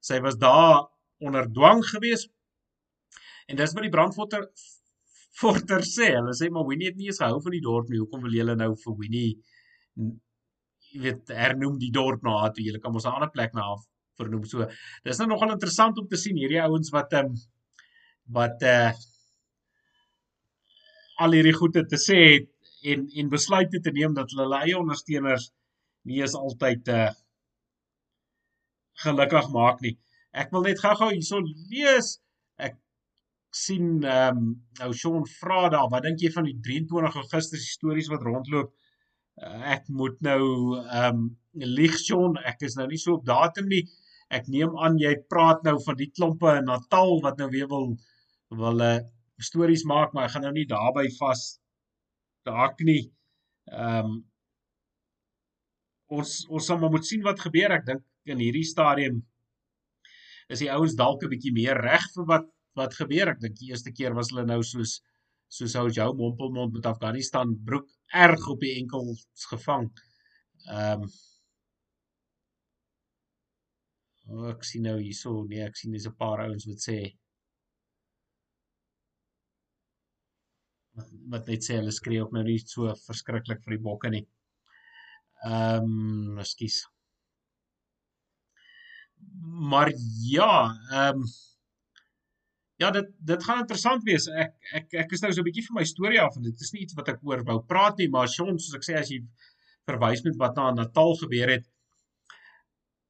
Sy 0.04 0.20
was 0.24 0.36
daar 0.40 0.84
onder 1.24 1.48
dwang 1.58 1.82
gewees. 1.88 2.26
En 3.48 3.56
dis 3.60 3.72
wat 3.76 3.86
die 3.86 3.92
brandforter 3.92 4.46
forter 5.40 5.84
sê. 5.96 6.12
Hulle 6.18 6.36
sê 6.36 6.50
maar 6.52 6.68
Winnie 6.68 6.90
het 6.90 7.00
nie 7.00 7.10
eens 7.10 7.22
gehou 7.22 7.40
van 7.44 7.56
die 7.56 7.64
dorp 7.64 7.90
nie. 7.90 8.02
Hoekom 8.02 8.26
wil 8.26 8.36
julle 8.38 8.56
nou 8.60 8.72
vir 8.84 9.00
Winnie 9.00 9.32
jy 10.94 11.00
weet 11.02 11.32
hernoem 11.34 11.78
die 11.80 11.90
dorp 11.94 12.22
na 12.22 12.36
haar 12.42 12.52
toe? 12.54 12.64
Julle 12.66 12.80
kan 12.82 12.92
mos 12.94 13.06
'n 13.06 13.16
ander 13.16 13.32
plek 13.34 13.54
na 13.54 13.66
haar 13.70 13.82
vernoem. 14.18 14.44
So 14.46 14.68
dis 15.04 15.18
nou 15.18 15.28
nogal 15.32 15.54
interessant 15.56 15.98
om 15.98 16.06
te 16.08 16.20
sien 16.20 16.38
hierdie 16.38 16.62
ouens 16.62 16.92
wat 16.94 17.12
ehm 17.18 17.32
um, 17.32 17.42
wat 18.38 18.62
eh 18.62 18.92
uh, 18.92 18.92
al 21.24 21.34
hierdie 21.36 21.56
goede 21.56 21.84
te 21.86 21.98
sê 22.00 22.20
het 22.34 22.48
en 22.92 23.08
en 23.20 23.28
besluite 23.32 23.80
te 23.80 23.92
neem 23.98 24.14
dat 24.14 24.32
hulle 24.36 24.62
eie 24.62 24.78
ondersteuners 24.78 25.50
nie 26.10 26.22
is 26.22 26.34
altyd 26.38 26.88
eh 26.88 27.02
uh, 27.08 27.12
gelukkig 29.02 29.50
maak 29.54 29.80
nie. 29.84 29.96
Ek 30.34 30.50
wil 30.54 30.66
net 30.66 30.80
gou-gou 30.82 31.10
hierso 31.12 31.40
lees. 31.70 32.18
Ek 32.58 32.76
sien 33.54 34.02
ehm 34.02 34.40
um, 34.40 34.48
nou 34.80 34.90
Sean 34.98 35.26
vra 35.38 35.68
daar, 35.72 35.90
wat 35.92 36.06
dink 36.06 36.22
jy 36.22 36.30
van 36.34 36.48
die 36.48 36.56
23 36.66 37.20
Augustus 37.22 37.68
stories 37.76 38.10
wat 38.12 38.24
rondloop? 38.26 38.72
Uh, 39.42 39.60
ek 39.76 39.88
moet 39.90 40.20
nou 40.26 40.42
ehm 40.82 41.24
um, 41.24 41.28
lieg 41.54 41.94
Sean, 42.02 42.38
ek 42.50 42.64
is 42.66 42.74
nou 42.78 42.88
nie 42.90 42.98
so 42.98 43.18
op 43.18 43.26
datum 43.26 43.70
nie. 43.70 43.84
Ek 44.34 44.48
neem 44.50 44.74
aan 44.82 44.98
jy 44.98 45.14
praat 45.30 45.62
nou 45.66 45.76
van 45.84 45.98
die 45.98 46.10
klompe 46.10 46.56
in 46.58 46.66
Natal 46.70 47.20
wat 47.22 47.38
nou 47.38 47.50
weer 47.52 47.68
wil 47.70 47.92
wil 48.54 48.78
'n 48.78 48.82
uh, 48.82 48.94
eh, 48.96 49.02
stories 49.38 49.84
maak, 49.90 50.12
maar 50.14 50.26
ek 50.26 50.34
gaan 50.34 50.46
nou 50.46 50.54
nie 50.54 50.66
daarby 50.70 51.06
vas 51.18 51.58
daak 52.46 52.80
nie. 52.80 53.02
Ehm 53.70 54.10
um, 54.10 54.22
ons 56.14 56.32
ons 56.50 56.66
sal 56.66 56.78
maar 56.78 56.90
moet 56.90 57.06
sien 57.06 57.22
wat 57.22 57.40
gebeur. 57.40 57.72
Ek 57.78 57.86
dink 57.86 58.02
in 58.24 58.40
hierdie 58.40 58.64
stadium 58.66 59.22
is 60.52 60.60
die 60.60 60.70
ouens 60.72 60.96
dalk 60.96 61.22
'n 61.24 61.32
bietjie 61.32 61.52
meer 61.56 61.80
reg 61.80 62.04
vir 62.14 62.26
wat 62.32 62.46
wat 62.76 62.94
gebeur. 62.98 63.30
Ek 63.30 63.40
dink 63.40 63.58
die 63.58 63.70
eerste 63.70 63.92
keer 63.92 64.14
was 64.14 64.30
hulle 64.32 64.46
nou 64.46 64.62
soos 64.62 65.00
soos 65.48 65.74
ou 65.78 65.88
Jou 65.90 66.08
Mompelmond 66.18 66.72
met 66.74 66.86
Afghanistan 66.90 67.54
broek 67.68 67.88
erg 68.12 68.48
op 68.50 68.60
die 68.60 68.74
enkels 68.80 69.46
gevang. 69.50 69.90
Ehm 70.68 71.04
um, 71.04 71.10
oh, 74.28 74.48
ek 74.50 74.64
sien 74.64 74.82
nou 74.88 74.96
hierso, 74.98 75.44
nee, 75.50 75.62
ek 75.64 75.76
sien 75.76 75.92
dis 75.92 76.06
'n 76.08 76.16
paar 76.16 76.44
ouens 76.46 76.66
wat 76.70 76.80
sê 76.88 76.98
wat 81.32 81.46
net 81.50 81.62
sê 81.66 81.76
hulle 81.80 81.92
skree 81.92 82.22
ook 82.22 82.32
nou 82.32 82.44
nie 82.46 82.58
so 82.58 82.94
verskriklik 83.06 83.62
vir 83.64 83.76
die 83.76 83.84
bokke 83.88 84.10
nie. 84.10 84.24
Ehm, 85.44 85.84
um, 85.84 86.38
ekskuus 86.44 86.82
maar 89.70 89.92
ja, 90.30 90.54
ehm 90.90 91.20
um, 91.22 91.26
ja, 92.76 92.90
dit 92.90 93.10
dit 93.18 93.44
gaan 93.44 93.60
interessant 93.62 94.02
wees. 94.02 94.26
Ek 94.28 94.54
ek 94.80 94.96
ek 95.04 95.12
is 95.16 95.22
nou 95.22 95.32
so 95.32 95.40
'n 95.40 95.48
bietjie 95.48 95.66
vir 95.68 95.78
my 95.78 95.84
storie 95.84 96.20
af 96.20 96.36
en 96.36 96.42
dit 96.42 96.60
is 96.60 96.72
nie 96.72 96.82
iets 96.82 96.96
wat 96.98 97.08
ek 97.08 97.22
oor 97.22 97.44
wou 97.44 97.60
praat 97.62 97.98
nie, 97.98 98.08
maar 98.08 98.28
Sean, 98.28 98.58
soos 98.58 98.74
ek 98.74 98.86
sê 98.86 98.98
as 98.98 99.10
jy 99.10 99.20
verwys 99.86 100.24
met 100.24 100.36
wat 100.40 100.56
na 100.56 100.70
Natal 100.72 101.14
gebeur 101.22 101.50
het. 101.56 101.66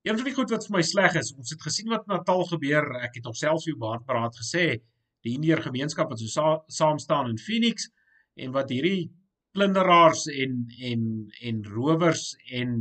Een 0.04 0.18
van 0.18 0.24
die 0.28 0.34
goed 0.36 0.50
wat 0.50 0.66
vir 0.66 0.76
my 0.76 0.82
sleg 0.82 1.14
is, 1.16 1.32
ons 1.32 1.50
het 1.50 1.62
gesien 1.62 1.88
wat 1.88 2.06
Natal 2.06 2.44
gebeur. 2.44 2.84
Ek 3.06 3.14
het 3.16 3.24
homself 3.24 3.62
so 3.62 3.76
baie 3.80 4.00
praat 4.04 4.36
gesê, 4.36 4.82
die 5.24 5.34
Indiër 5.38 5.62
gemeenskap 5.64 6.10
wat 6.10 6.20
so 6.20 6.28
sa 6.28 6.48
saam 6.68 6.98
staan 6.98 7.30
in 7.30 7.40
Phoenix 7.40 7.88
en 8.36 8.52
wat 8.52 8.70
hierdie 8.74 9.08
plunderaars 9.56 10.26
en 10.28 10.66
en 10.90 11.02
en 11.48 11.64
rowers 11.64 12.34
en 12.60 12.76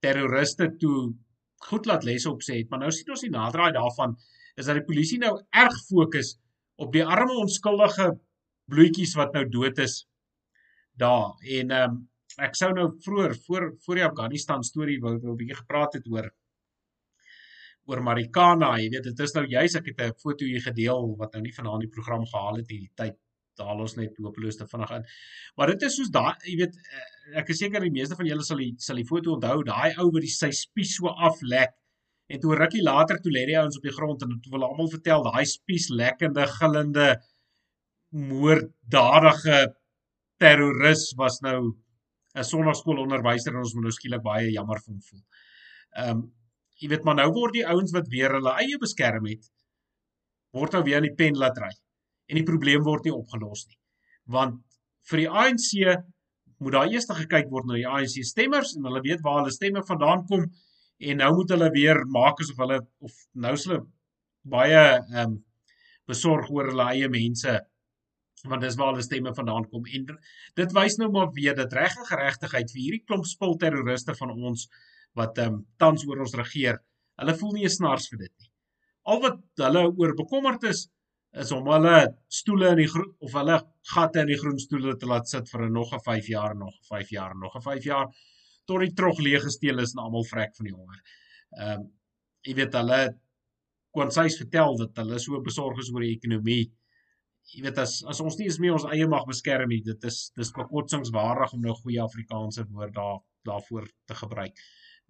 terroriste 0.00 0.70
toe 0.80 1.12
goed 1.68 1.86
laat 1.86 2.04
les 2.04 2.26
op 2.26 2.42
sê 2.42 2.60
het, 2.60 2.70
maar 2.70 2.78
nou 2.84 2.90
sien 2.92 3.10
ons 3.10 3.20
die 3.24 3.30
naderdraai 3.30 3.72
daarvan 3.72 4.16
is 4.56 4.66
dat 4.66 4.78
die 4.78 4.84
polisie 4.84 5.18
nou 5.18 5.32
erg 5.52 5.76
fokus 5.88 6.36
op 6.76 6.92
die 6.92 7.04
arme 7.04 7.36
onskuldige 7.40 8.10
bloetjies 8.70 9.14
wat 9.16 9.32
nou 9.36 9.44
dood 9.48 9.78
is 9.78 10.04
daar. 10.96 11.34
En 11.58 11.70
ehm 11.70 11.90
um, 11.90 12.04
ek 12.36 12.56
sou 12.58 12.68
nou 12.76 12.90
vroeër 13.00 13.32
voor 13.46 13.70
voor 13.84 13.96
die 13.96 14.04
Afghanistan 14.04 14.64
storie 14.64 14.98
wou 15.00 15.14
'n 15.16 15.36
bietjie 15.36 15.56
gepraat 15.56 15.94
het 15.94 16.08
oor 16.08 16.28
oor 17.86 18.02
Marikana, 18.02 18.76
jy 18.78 18.88
weet 18.90 19.04
dit 19.04 19.20
is 19.20 19.34
nou 19.34 19.46
juis 19.46 19.74
ek 19.74 19.86
het 19.86 20.00
'n 20.00 20.18
foto 20.22 20.44
hier 20.44 20.60
gedeel 20.60 21.16
wat 21.16 21.32
nou 21.32 21.42
nie 21.42 21.54
vanaand 21.54 21.80
die 21.80 21.94
program 21.96 22.26
gehaal 22.26 22.56
het 22.56 22.68
hierdie 22.68 22.92
tyd 22.94 23.16
daal 23.60 23.80
ons 23.84 23.96
net 23.98 24.18
hopeloos 24.22 24.58
te 24.60 24.66
vinnig 24.70 24.92
in. 24.98 25.06
Maar 25.56 25.72
dit 25.74 25.86
is 25.88 25.96
soos 25.98 26.12
daai, 26.14 26.34
jy 26.44 26.56
weet, 26.62 26.76
eh, 26.76 27.38
ek 27.42 27.50
is 27.54 27.62
seker 27.62 27.84
die 27.84 27.94
meeste 27.94 28.18
van 28.18 28.28
julle 28.28 28.44
sal 28.46 28.62
die 28.62 28.72
sal 28.86 29.00
die 29.00 29.08
foto 29.08 29.34
onthou, 29.36 29.62
daai 29.66 29.96
ou 30.02 30.10
wat 30.14 30.26
die 30.26 30.32
sy 30.32 30.50
spies 30.54 30.96
so 30.98 31.12
aflek. 31.30 31.74
En 32.32 32.42
toe 32.42 32.56
rukkie 32.58 32.82
later 32.82 33.20
toe 33.22 33.32
lê 33.32 33.46
die 33.46 33.58
ouens 33.58 33.78
op 33.78 33.86
die 33.86 33.94
grond 33.94 34.22
en 34.26 34.36
toe 34.42 34.52
wil 34.54 34.66
almal 34.66 34.90
vertel 34.92 35.26
daai 35.26 35.44
spies 35.46 35.88
lekkende, 35.94 36.46
gillende 36.58 37.08
moorddadige 38.10 39.60
terroris 40.40 41.12
was 41.18 41.40
nou 41.42 41.74
'n 42.36 42.44
sonnaskoolonderwyser 42.44 43.52
en 43.52 43.62
ons 43.64 43.74
moet 43.74 43.88
nou 43.88 43.92
skielik 43.92 44.22
baie 44.22 44.50
jammer 44.52 44.80
vir 44.84 44.92
hom 44.92 45.00
voel. 45.00 45.22
Ehm 45.96 46.10
um, 46.10 46.26
jy 46.80 46.88
weet 46.92 47.04
maar 47.04 47.16
nou 47.16 47.30
word 47.32 47.54
die 47.56 47.66
ouens 47.66 47.92
wat 47.96 48.08
weer 48.12 48.34
hulle 48.36 48.52
eie 48.60 48.78
beskerm 48.80 49.28
het 49.30 49.46
word 50.56 50.76
nou 50.76 50.82
weer 50.86 51.00
aan 51.00 51.08
die 51.08 51.18
pen 51.18 51.38
laat 51.40 51.58
ry 51.62 51.72
en 52.26 52.40
die 52.40 52.46
probleem 52.46 52.84
word 52.86 53.06
nie 53.06 53.14
opgelos 53.14 53.66
nie. 53.68 53.78
Want 54.36 54.62
vir 55.10 55.22
die 55.22 55.30
ANC 55.30 55.68
moet 56.58 56.72
daar 56.72 56.90
eers 56.90 57.08
gekyk 57.08 57.50
word 57.52 57.68
na 57.68 57.76
die 57.78 57.88
ANC 57.88 58.22
stemmers 58.26 58.74
en 58.76 58.88
hulle 58.88 59.02
weet 59.04 59.22
waar 59.24 59.42
hulle 59.42 59.54
stemme 59.54 59.82
vandaan 59.86 60.24
kom 60.30 60.46
en 60.46 61.20
nou 61.20 61.30
moet 61.36 61.52
hulle 61.52 61.70
weer 61.74 62.00
maak 62.08 62.40
asof 62.40 62.62
hulle 62.64 62.80
of 63.04 63.16
nou 63.46 63.52
is 63.58 63.66
hulle 63.68 63.82
baie 64.56 64.82
ehm 64.96 65.22
um, 65.24 65.38
besorg 66.06 66.48
oor 66.54 66.70
hulle 66.70 66.84
eie 66.94 67.08
mense 67.10 67.52
want 68.46 68.62
dis 68.62 68.76
waar 68.78 68.92
hulle 68.94 69.04
stemme 69.04 69.32
vandaan 69.36 69.66
kom 69.70 69.86
en 69.98 70.06
dit 70.60 70.74
wys 70.78 70.98
nou 71.02 71.10
maar 71.12 71.32
weer 71.36 71.56
dat 71.58 71.74
reg 71.76 71.96
en 71.98 72.08
geregtigheid 72.10 72.72
vir 72.72 72.82
hierdie 72.82 73.04
klomp 73.04 73.26
spul 73.28 73.56
terroriste 73.60 74.14
van 74.20 74.32
ons 74.36 74.68
wat 75.16 75.38
ehm 75.42 75.54
um, 75.54 75.62
tans 75.80 76.04
oor 76.08 76.20
ons 76.24 76.34
regeer. 76.36 76.76
Hulle 77.20 77.34
voel 77.40 77.54
nie 77.56 77.64
eens 77.64 77.78
snaars 77.80 78.10
vir 78.12 78.18
dit 78.26 78.32
nie. 78.32 78.50
Al 79.12 79.22
wat 79.22 79.38
hulle 79.62 79.84
oor 79.88 80.12
bekommerd 80.18 80.66
is 80.68 80.86
is 81.32 81.52
om 81.52 81.66
hulle 81.68 81.96
stoele 82.28 82.70
in 82.74 82.80
die 82.82 82.88
groen 82.88 83.10
of 83.20 83.34
hulle 83.36 83.58
gatte 83.94 84.22
in 84.22 84.32
die 84.32 84.38
groen 84.40 84.58
stoele 84.58 84.96
te 84.96 85.06
laat 85.06 85.28
sit 85.28 85.50
vir 85.50 85.68
nog 85.70 85.92
'n 85.92 86.00
5 86.00 86.28
jaar, 86.28 86.56
nog 86.56 86.74
'n 86.74 86.86
5 86.88 87.10
jaar, 87.10 87.34
nog 87.36 87.56
'n 87.56 87.62
5 87.62 87.84
jaar 87.84 88.06
tot 88.66 88.80
die 88.80 88.94
trog 88.94 89.18
leeg 89.18 89.42
gesteel 89.42 89.78
is 89.78 89.94
en 89.94 90.02
almal 90.02 90.24
vrek 90.24 90.56
van 90.56 90.66
die 90.66 90.74
honger. 90.74 91.02
Ehm 91.58 91.80
um, 91.80 91.92
jy 92.42 92.54
weet 92.54 92.72
hulle 92.72 93.18
kon 93.90 94.10
sies 94.10 94.36
vertel 94.36 94.76
dat 94.76 94.96
hulle 94.96 95.18
so 95.18 95.40
besorg 95.40 95.78
is 95.78 95.90
oor 95.92 96.00
die 96.00 96.14
ekonomie 96.16 96.72
jy 97.54 97.62
weet 97.66 97.78
as 97.78 98.00
as 98.10 98.20
ons 98.24 98.38
nie 98.38 98.48
eens 98.48 98.58
meer 98.62 98.74
ons 98.76 98.88
eie 98.90 99.06
mag 99.10 99.26
beskerm 99.28 99.70
nie, 99.70 99.82
dit 99.86 100.08
is 100.10 100.18
dis 100.38 100.52
bekotsingswaardig 100.56 101.54
om 101.54 101.62
nou 101.62 101.74
goeie 101.78 102.02
Afrikaanse 102.02 102.66
woord 102.72 102.94
daar 102.96 103.20
daarvoor 103.46 103.86
te 104.10 104.16
gebruik. 104.18 104.58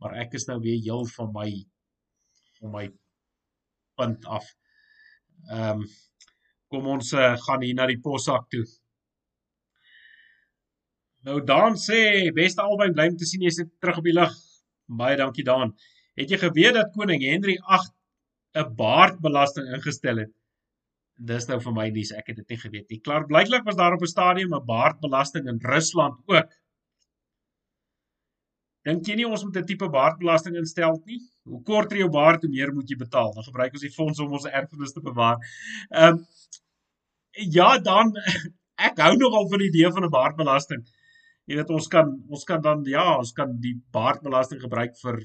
Maar 0.03 0.19
ek 0.27 0.37
is 0.37 0.45
nou 0.51 0.59
weer 0.61 0.77
heel 0.85 1.07
van 1.15 1.33
my 1.33 1.49
van 2.61 2.73
my 2.73 2.85
punt 3.97 4.27
af. 4.39 4.45
Ehm 5.51 5.81
um, 5.81 5.87
kom 6.67 6.87
ons 6.91 7.13
uh, 7.15 7.37
gaan 7.39 7.63
hier 7.63 7.77
na 7.79 7.87
die 7.87 8.01
possak 8.03 8.49
toe. 8.51 8.65
Nou 11.27 11.41
Dan 11.47 11.79
sê 11.79 12.31
beste 12.35 12.63
albei 12.63 12.91
bly 12.95 13.07
om 13.13 13.19
te 13.19 13.29
sien 13.29 13.45
jy 13.47 13.53
sit 13.55 13.71
terug 13.81 14.01
op 14.03 14.09
die 14.09 14.15
lig. 14.15 14.35
Baie 15.01 15.19
dankie 15.19 15.45
Dan. 15.47 15.75
Het 16.19 16.35
jy 16.35 16.41
geweet 16.43 16.75
dat 16.79 16.93
koning 16.95 17.23
Henry 17.23 17.57
8 17.79 17.93
'n 18.57 18.75
baardbelasting 18.77 19.73
ingestel 19.79 20.23
het? 20.25 20.33
Dis 21.31 21.49
nou 21.49 21.59
vir 21.65 21.73
my 21.73 21.89
nuus, 21.91 22.13
ek 22.13 22.31
het 22.31 22.37
dit 22.43 22.49
nie 22.53 22.61
geweet 22.61 22.91
nie. 22.91 23.01
Klaar 23.01 23.27
blyklik 23.27 23.65
was 23.65 23.77
daar 23.77 23.95
op 23.97 24.03
'n 24.03 24.15
stadium 24.15 24.55
'n 24.55 24.67
baardbelasting 24.67 25.49
in 25.49 25.61
Rusland 25.63 26.21
ook. 26.27 26.53
Dink 28.87 29.09
jy 29.09 29.17
nie 29.19 29.27
ons 29.27 29.43
moet 29.45 29.57
'n 29.59 29.67
tipe 29.67 29.89
baardbelasting 29.91 30.57
instel 30.61 31.01
nie? 31.07 31.19
Hoe 31.51 31.63
korter 31.67 31.99
jou 31.99 32.11
baard, 32.11 32.43
hoe 32.43 32.51
meer 32.51 32.73
moet 32.75 32.91
jy 32.91 32.97
betaal. 32.97 33.33
Dan 33.35 33.47
gebruik 33.49 33.73
ons 33.75 33.87
die 33.87 33.97
fonds 33.97 34.21
om 34.23 34.33
ons 34.39 34.47
erfenis 34.47 34.95
te 34.95 35.03
bewaar. 35.09 35.39
Ehm 35.91 36.21
um, 36.21 36.27
ja, 37.57 37.79
dan 37.79 38.15
ek 38.89 39.03
hou 39.03 39.17
nogal 39.17 39.49
van 39.51 39.65
die 39.65 39.71
idee 39.73 39.91
van 39.91 40.07
'n 40.07 40.15
baardbelasting. 40.19 40.87
Jy 41.47 41.59
weet 41.59 41.71
ons 41.71 41.89
kan 41.89 42.15
ons 42.29 42.45
kan 42.45 42.63
dan 42.63 42.85
ja, 42.85 43.19
ons 43.19 43.33
kan 43.33 43.59
die 43.61 43.75
baardbelasting 43.93 44.63
gebruik 44.63 44.95
vir 45.03 45.21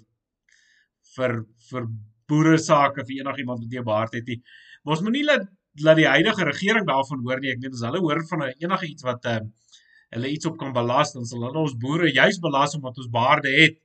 vir 1.16 1.38
vir 1.70 1.88
boere 2.32 2.58
sake 2.58 3.06
vir 3.06 3.22
enigiemand 3.22 3.62
wat 3.62 3.70
nie 3.70 3.80
'n 3.80 3.92
baard 3.94 4.14
het 4.14 4.28
nie. 4.28 4.42
Maar 4.84 4.98
ons 4.98 5.06
moenie 5.06 5.26
laat 5.26 5.50
laat 5.86 5.98
die 6.02 6.08
huidige 6.08 6.46
regering 6.46 6.86
daarvan 6.88 7.22
hoor 7.24 7.40
nie. 7.40 7.52
Ek 7.52 7.62
weet 7.62 7.74
as 7.78 7.86
hulle 7.88 8.02
hoor 8.04 8.26
van 8.28 8.42
enige 8.50 8.88
iets 8.90 9.04
wat 9.04 9.26
ehm 9.26 9.46
uh, 9.46 9.50
hulle 10.16 10.32
iets 10.32 10.48
op 10.50 10.58
kan 10.60 10.74
belas, 10.76 11.14
dan 11.16 11.26
sal 11.28 11.46
hulle 11.48 11.64
ons 11.64 11.78
boere 11.80 12.12
juis 12.12 12.40
belas 12.44 12.76
omdat 12.78 13.00
ons 13.04 13.12
baarde 13.14 13.52
het. 13.56 13.80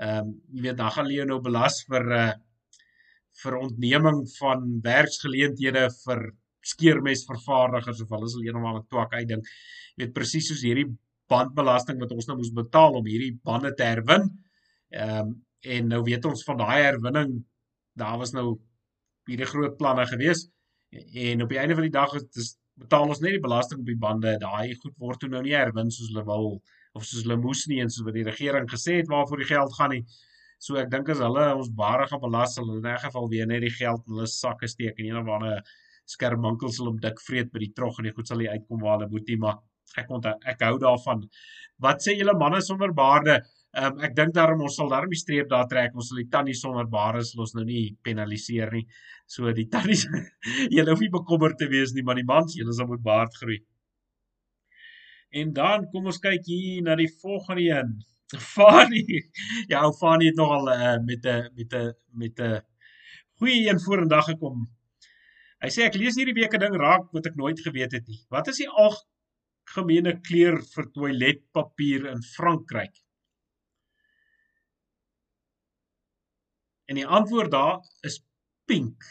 Ehm 0.00 0.28
um, 0.28 0.32
jy 0.54 0.64
weet 0.68 0.78
dan 0.78 0.92
gaan 0.94 1.06
hulle 1.06 1.18
jou 1.18 1.28
nou 1.32 1.40
belas 1.44 1.82
vir 1.88 2.14
uh 2.20 2.30
vir 3.40 3.54
ontneming 3.56 4.18
van 4.36 4.64
werksgeleenthede 4.84 5.86
vir 6.02 6.18
skeermesvervaardigers 6.70 8.02
of 8.04 8.10
hulle 8.12 8.28
sal 8.28 8.42
eendag 8.44 8.80
'n 8.80 8.88
twak 8.92 9.14
uitdink. 9.16 9.46
Jy 9.96 10.04
weet 10.04 10.16
presies 10.18 10.48
soos 10.48 10.64
hierdie 10.66 10.88
bandbelasting 11.30 12.00
wat 12.02 12.12
ons 12.12 12.26
nou 12.28 12.36
moes 12.36 12.52
betaal 12.52 12.98
om 13.00 13.06
hierdie 13.06 13.38
bande 13.44 13.72
te 13.74 13.86
herwin. 13.92 14.28
Ehm 14.90 15.20
um, 15.20 15.38
en 15.60 15.88
nou 15.92 16.02
weet 16.02 16.24
ons 16.24 16.44
van 16.48 16.56
daai 16.56 16.82
herwinning 16.82 17.32
daar 18.00 18.18
was 18.18 18.32
nou 18.32 18.46
hierdie 19.28 19.48
groot 19.52 19.76
planne 19.76 20.06
geweest 20.08 20.48
en 20.90 21.42
op 21.44 21.50
die 21.52 21.58
einde 21.60 21.76
van 21.76 21.86
die 21.86 21.96
dag 21.96 22.14
is 22.14 22.56
betaal 22.80 23.12
ons 23.12 23.20
net 23.20 23.36
die 23.36 23.44
belasting 23.44 23.82
op 23.82 23.88
die 23.90 23.98
bande. 24.06 24.36
Daai 24.42 24.74
goed 24.82 24.96
word 25.04 25.20
toe 25.20 25.30
nou 25.32 25.42
nie 25.44 25.56
herwin 25.56 25.92
soos 25.94 26.10
hulle 26.10 26.24
wil 26.28 26.50
of 26.96 27.04
soos 27.06 27.24
hulle 27.24 27.38
moes 27.40 27.66
nie 27.70 27.80
en 27.84 27.92
soos 27.92 28.06
wat 28.08 28.16
die 28.18 28.26
regering 28.26 28.66
gesê 28.70 28.98
het 29.00 29.10
waarvoor 29.12 29.42
die 29.44 29.50
geld 29.52 29.76
gaan 29.76 29.94
nie. 29.94 30.02
So 30.60 30.76
ek 30.80 30.90
dink 30.92 31.08
as 31.12 31.22
hulle 31.24 31.46
ons 31.56 31.70
bare 31.76 32.06
gaan 32.10 32.20
belas, 32.24 32.56
sal 32.56 32.66
hulle 32.68 32.82
in 32.82 32.88
'n 32.94 33.04
geval 33.04 33.28
weer 33.32 33.46
net 33.46 33.62
die 33.64 33.76
geld 33.76 34.02
in 34.06 34.14
hulle 34.14 34.26
sakke 34.28 34.68
steek 34.68 34.98
en 34.98 35.06
een 35.06 35.20
of 35.22 35.28
ander 35.36 35.62
skermwinkel 36.06 36.72
sal 36.72 36.90
hom 36.90 36.98
dik 37.00 37.20
vreet 37.26 37.52
by 37.52 37.62
die 37.64 37.72
trog 37.76 37.98
en 37.98 38.08
die 38.08 38.16
goed 38.16 38.28
sal 38.28 38.38
nie 38.42 38.50
uitkom 38.50 38.80
waar 38.84 38.98
hulle 38.98 39.10
moet 39.10 39.28
nie, 39.28 39.36
maar 39.36 39.56
ek 39.96 40.10
onthou 40.10 40.34
ek 40.52 40.60
hou 40.66 40.76
daarvan. 40.78 41.24
Wat 41.78 42.02
sê 42.04 42.16
julle 42.16 42.34
manne 42.38 42.60
sonder 42.62 42.92
baarde? 42.92 43.40
Ehm 43.70 43.92
um, 43.94 44.00
ek 44.02 44.14
dink 44.18 44.32
daarom 44.34 44.64
ons 44.66 44.76
sal 44.80 44.88
daarom 44.90 45.12
die 45.12 45.18
streep 45.18 45.50
daar 45.50 45.68
trek. 45.70 45.94
Ons 45.94 46.08
sal 46.10 46.18
die 46.18 46.30
tannie 46.30 46.56
sonder 46.58 46.88
baarde 46.90 47.22
sal 47.26 47.44
ons 47.44 47.54
nou 47.54 47.64
nie 47.64 47.84
penaliseer 48.02 48.72
nie. 48.74 48.86
So 49.30 49.52
die 49.54 49.68
tannies 49.70 50.06
jy 50.74 50.84
hoef 50.88 51.02
nie 51.04 51.12
bekommerd 51.14 51.58
te 51.60 51.68
wees 51.70 51.92
nie, 51.94 52.02
maar 52.02 52.18
die 52.18 52.26
mans 52.26 52.56
julle 52.58 52.74
sal 52.74 52.88
moet 52.90 53.04
baard 53.04 53.36
groei. 53.38 53.60
En 55.30 55.52
dan 55.54 55.86
kom 55.92 56.08
ons 56.10 56.18
kyk 56.18 56.48
hier 56.50 56.80
na 56.82 56.96
die 56.98 57.10
volgende 57.20 57.66
een. 57.68 57.92
Fani. 58.54 59.04
Ja, 59.70 59.84
Fani 60.00 60.30
het 60.30 60.40
nogal 60.40 60.66
uh, 60.72 60.96
met 61.06 61.26
'n 61.26 61.54
met 61.54 61.74
'n 61.74 61.92
met 62.22 62.40
'n 62.40 62.60
goeie 63.38 63.68
een 63.68 63.80
vorendag 63.80 64.26
gekom. 64.32 64.66
Hy 65.62 65.70
sê 65.70 65.86
ek 65.86 65.94
lees 65.94 66.18
hierdie 66.18 66.34
week 66.34 66.54
'n 66.54 66.60
ding 66.64 66.74
raak 66.74 67.06
wat 67.12 67.26
ek 67.30 67.36
nooit 67.36 67.60
geweet 67.60 67.92
het 67.92 68.06
nie. 68.08 68.18
Wat 68.34 68.48
is 68.48 68.58
die 68.64 68.68
algemene 68.68 70.18
kleur 70.20 70.58
vir 70.74 70.90
toiletpapier 70.90 72.10
in 72.10 72.22
Frankryk? 72.34 72.98
En 76.90 76.98
die 76.98 77.06
antwoord 77.06 77.52
daar 77.54 77.78
is 78.06 78.18
pink. 78.66 79.04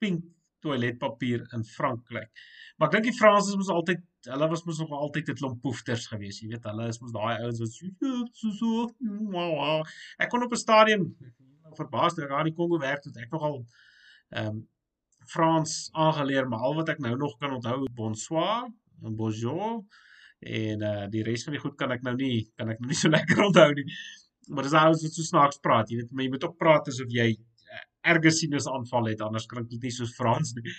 Pink 0.00 0.24
toiletpapier 0.64 1.44
in 1.52 1.64
Frankryk. 1.66 2.30
Maar 2.78 2.88
ek 2.88 2.94
dink 2.96 3.08
die 3.10 3.18
Fransers 3.18 3.58
was 3.60 3.70
altyd, 3.74 4.00
hulle 4.30 4.48
was 4.48 4.62
mos 4.64 4.80
nog 4.80 4.94
altyd 4.96 5.32
'n 5.32 5.38
klomp 5.40 5.60
poefters 5.62 6.06
gewees, 6.08 6.38
jy 6.40 6.48
weet, 6.52 6.68
hulle 6.70 6.86
is 6.88 7.00
mos 7.02 7.12
daai 7.12 7.42
ouens 7.42 7.60
wat 7.60 7.72
so 7.74 8.12
so 8.40 8.52
so 8.60 8.86
wow. 9.34 9.82
Ek 10.18 10.30
kon 10.30 10.46
op 10.46 10.54
'n 10.54 10.62
stadium 10.62 11.04
verbaas 11.76 12.14
dat 12.14 12.28
daar 12.28 12.46
in 12.46 12.54
Kongo 12.54 12.78
werk 12.78 13.04
het 13.04 13.16
ek 13.16 13.30
nogal 13.30 13.66
ehm 14.30 14.46
um, 14.46 14.68
Frans 15.32 15.88
aangeleer, 15.92 16.48
maar 16.48 16.64
al 16.66 16.74
wat 16.74 16.88
ek 16.88 16.98
nou 16.98 17.16
nog 17.16 17.36
kan 17.38 17.52
onthou 17.54 17.86
bonsoir 17.94 18.70
en 19.02 19.16
bonjour 19.16 19.84
en 20.40 20.82
uh 20.82 21.06
die 21.10 21.22
res 21.22 21.44
van 21.44 21.54
die 21.54 21.62
goed 21.62 21.76
kan 21.78 21.92
ek 21.94 22.02
nou 22.02 22.14
nie 22.16 22.50
kan 22.56 22.68
ek 22.68 22.80
nou 22.80 22.88
nie 22.90 22.98
so 22.98 23.08
lekker 23.16 23.44
onthou 23.44 23.70
nie 23.78 23.86
maar 24.48 24.66
dis 24.66 24.76
ouens 24.78 25.02
wat 25.06 25.16
so 25.16 25.22
snaaks 25.22 25.62
praat, 25.62 25.90
jy 25.90 26.02
weet, 26.02 26.12
maar 26.12 26.24
jy 26.24 26.32
moet 26.34 26.44
ook 26.44 26.58
praat 26.58 26.88
asof 26.88 27.10
jy 27.14 27.28
uh, 27.32 27.82
erge 28.12 28.30
sinus 28.34 28.68
aanval 28.70 29.12
het, 29.12 29.20
anders 29.20 29.46
klink 29.46 29.70
dit 29.70 29.82
nie 29.82 29.94
soos 29.94 30.14
Frans 30.16 30.54
nie. 30.58 30.76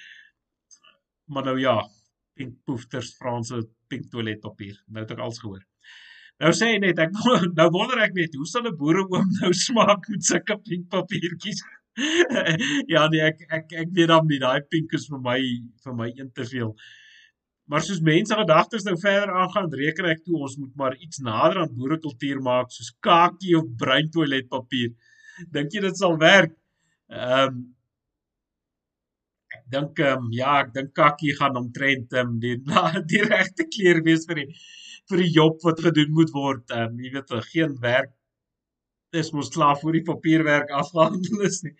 Maar 1.32 1.46
nou 1.52 1.60
ja, 1.62 1.78
pink 2.38 2.58
poefters 2.68 3.14
Franse 3.20 3.62
pink 3.92 4.10
toiletpapier. 4.12 4.76
Nou 4.90 5.04
het 5.04 5.14
ek 5.14 5.22
alles 5.24 5.40
gehoor. 5.42 5.62
Nou 6.42 6.52
sê 6.58 6.74
hy 6.74 6.82
net 6.82 7.00
ek 7.04 7.14
nou 7.60 7.70
wonder 7.76 8.02
ek 8.04 8.18
net 8.18 8.36
hoe 8.40 8.50
sal 8.50 8.66
'n 8.68 8.76
boereoom 8.80 9.30
nou 9.40 9.54
smaak 9.54 10.10
met 10.10 10.26
sulke 10.26 10.58
pink 10.66 10.90
papiertjies? 10.90 11.62
ja 12.94 13.06
nee 13.14 13.22
ek 13.22 13.46
ek 13.60 13.76
ek 13.84 13.90
weet 13.94 14.10
dan 14.10 14.26
nie 14.28 14.42
daai 14.42 14.66
pink 14.66 14.96
is 14.98 15.06
vir 15.12 15.22
my 15.22 15.40
vir 15.86 15.98
my 16.02 16.10
een 16.10 16.32
te 16.34 16.46
veel. 16.50 16.74
Maar 17.72 17.84
soos 17.86 18.02
mense 18.04 18.36
gedagtes 18.36 18.84
nou 18.84 18.96
verder 19.00 19.32
aangaan, 19.40 19.70
reken 19.80 20.10
ek 20.12 20.24
toe 20.26 20.42
ons 20.46 20.58
moet 20.60 20.74
maar 20.80 20.98
iets 21.00 21.22
nader 21.24 21.62
aan 21.62 21.76
boerekultuur 21.78 22.42
maak 22.44 22.74
soos 22.76 22.92
kakie 23.04 23.56
of 23.60 23.70
bruin 23.80 24.10
toiletpapier. 24.12 24.92
Dink 25.56 25.72
jy 25.74 25.86
dit 25.88 25.98
sal 26.02 26.20
werk? 26.22 26.58
Ehm 27.14 27.48
um, 27.48 27.64
Ek 29.54 29.66
dink 29.74 30.00
ehm 30.02 30.24
um, 30.26 30.30
ja, 30.34 30.54
ek 30.64 30.72
dink 30.74 30.94
kakie 30.98 31.34
gaan 31.38 31.58
omtrent 31.60 32.16
ehm 32.18 32.32
um, 32.32 32.40
die 32.42 32.56
die 33.12 33.22
regte 33.28 33.68
kleur 33.76 34.02
wees 34.08 34.26
vir 34.30 34.42
die 34.42 34.48
vir 35.12 35.22
die 35.22 35.32
job 35.36 35.60
wat 35.68 35.84
gedoen 35.88 36.14
moet 36.18 36.34
word. 36.34 36.66
Ehm 36.74 36.96
um, 36.96 37.02
jy 37.06 37.12
weet, 37.14 37.34
geen 37.52 37.76
werk 37.84 38.14
is 39.22 39.30
mos 39.38 39.52
klaar 39.54 39.78
voor 39.78 39.94
die 39.94 40.08
papierwerk 40.08 40.74
afgehandel 40.74 41.46
is 41.50 41.62
nie. 41.68 41.76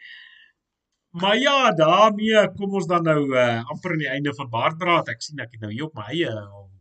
Maar 1.14 1.38
ja, 1.38 1.72
daarmee 1.72 2.52
kom 2.58 2.74
ons 2.74 2.88
dan 2.90 3.04
nou 3.06 3.20
uh, 3.38 3.62
amper 3.70 3.92
aan 3.94 4.02
die 4.02 4.10
einde 4.10 4.32
van 4.34 4.48
Baardbraad. 4.50 5.12
Ek 5.14 5.22
sien 5.22 5.42
ek 5.44 5.52
het 5.54 5.62
nou 5.62 5.70
hier 5.70 5.86
op 5.86 6.00
my 6.00 6.08
eie 6.10 6.32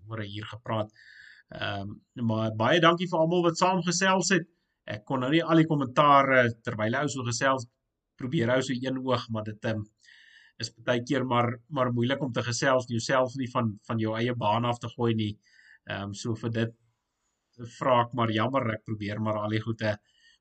oor 0.09 0.22
'n 0.22 0.37
uur 0.39 0.47
gepraat. 0.55 0.95
Ehm 1.53 1.91
um, 2.16 2.28
maar 2.30 2.55
baie 2.57 2.80
dankie 2.80 3.09
vir 3.11 3.18
almal 3.18 3.43
wat 3.45 3.61
saamgesels 3.61 4.30
het. 4.33 4.47
Ek 4.89 5.05
kon 5.05 5.20
nou 5.20 5.30
nie 5.35 5.43
al 5.45 5.61
die 5.61 5.68
kommentare 5.68 6.47
terwyl 6.64 6.97
hy 6.97 7.03
so 7.12 7.26
gesels 7.28 7.66
probeer 8.16 8.55
hou 8.55 8.62
so 8.62 8.72
een 8.72 8.99
oog, 9.05 9.26
maar 9.28 9.45
dit 9.45 9.68
um, 9.68 9.85
is 10.64 10.72
baie 10.89 11.03
keer 11.05 11.28
maar 11.28 11.53
maar 11.68 11.93
moeilik 11.93 12.22
om 12.24 12.33
te 12.33 12.43
gesels 12.49 12.89
en 12.89 12.97
jouself 12.97 13.37
nie 13.37 13.51
van 13.53 13.74
van 13.91 14.01
jou 14.01 14.16
eie 14.16 14.35
baan 14.35 14.64
af 14.64 14.78
te 14.78 14.89
gooi 14.97 15.12
nie. 15.14 15.33
Ehm 15.91 16.09
um, 16.09 16.14
so 16.14 16.35
vir 16.35 16.57
dit 16.57 16.74
vra 17.78 18.01
ek 18.07 18.16
maar 18.16 18.33
jammer, 18.33 18.70
ek 18.78 18.85
probeer 18.89 19.20
maar 19.20 19.43
al 19.45 19.53
die 19.59 19.61
goeie 19.61 19.93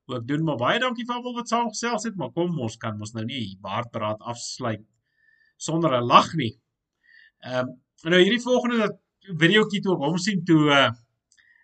ook 0.06 0.26
doen, 0.28 0.42
maar 0.44 0.58
baie 0.60 0.80
dankie 0.82 1.04
vir 1.06 1.14
almal 1.14 1.34
wat 1.34 1.48
saamgesels 1.48 2.04
het, 2.08 2.16
maar 2.16 2.32
kom 2.34 2.58
ons 2.60 2.76
kan 2.76 2.98
mos 2.98 3.14
nou 3.14 3.24
nie 3.24 3.56
baardpraat 3.62 4.20
afsluit 4.20 4.82
sonder 5.56 5.94
'n 5.94 6.06
lag 6.06 6.32
nie. 6.34 6.52
Ehm 7.46 7.68
um, 7.68 8.10
nou 8.10 8.20
hierdie 8.22 8.42
volgende 8.42 8.78
dat 8.78 8.98
videoetjie 9.38 9.80
toe 9.82 9.94
ek 9.94 10.04
hom 10.06 10.18
sien 10.18 10.44
toe 10.44 10.62
uh 10.70 10.90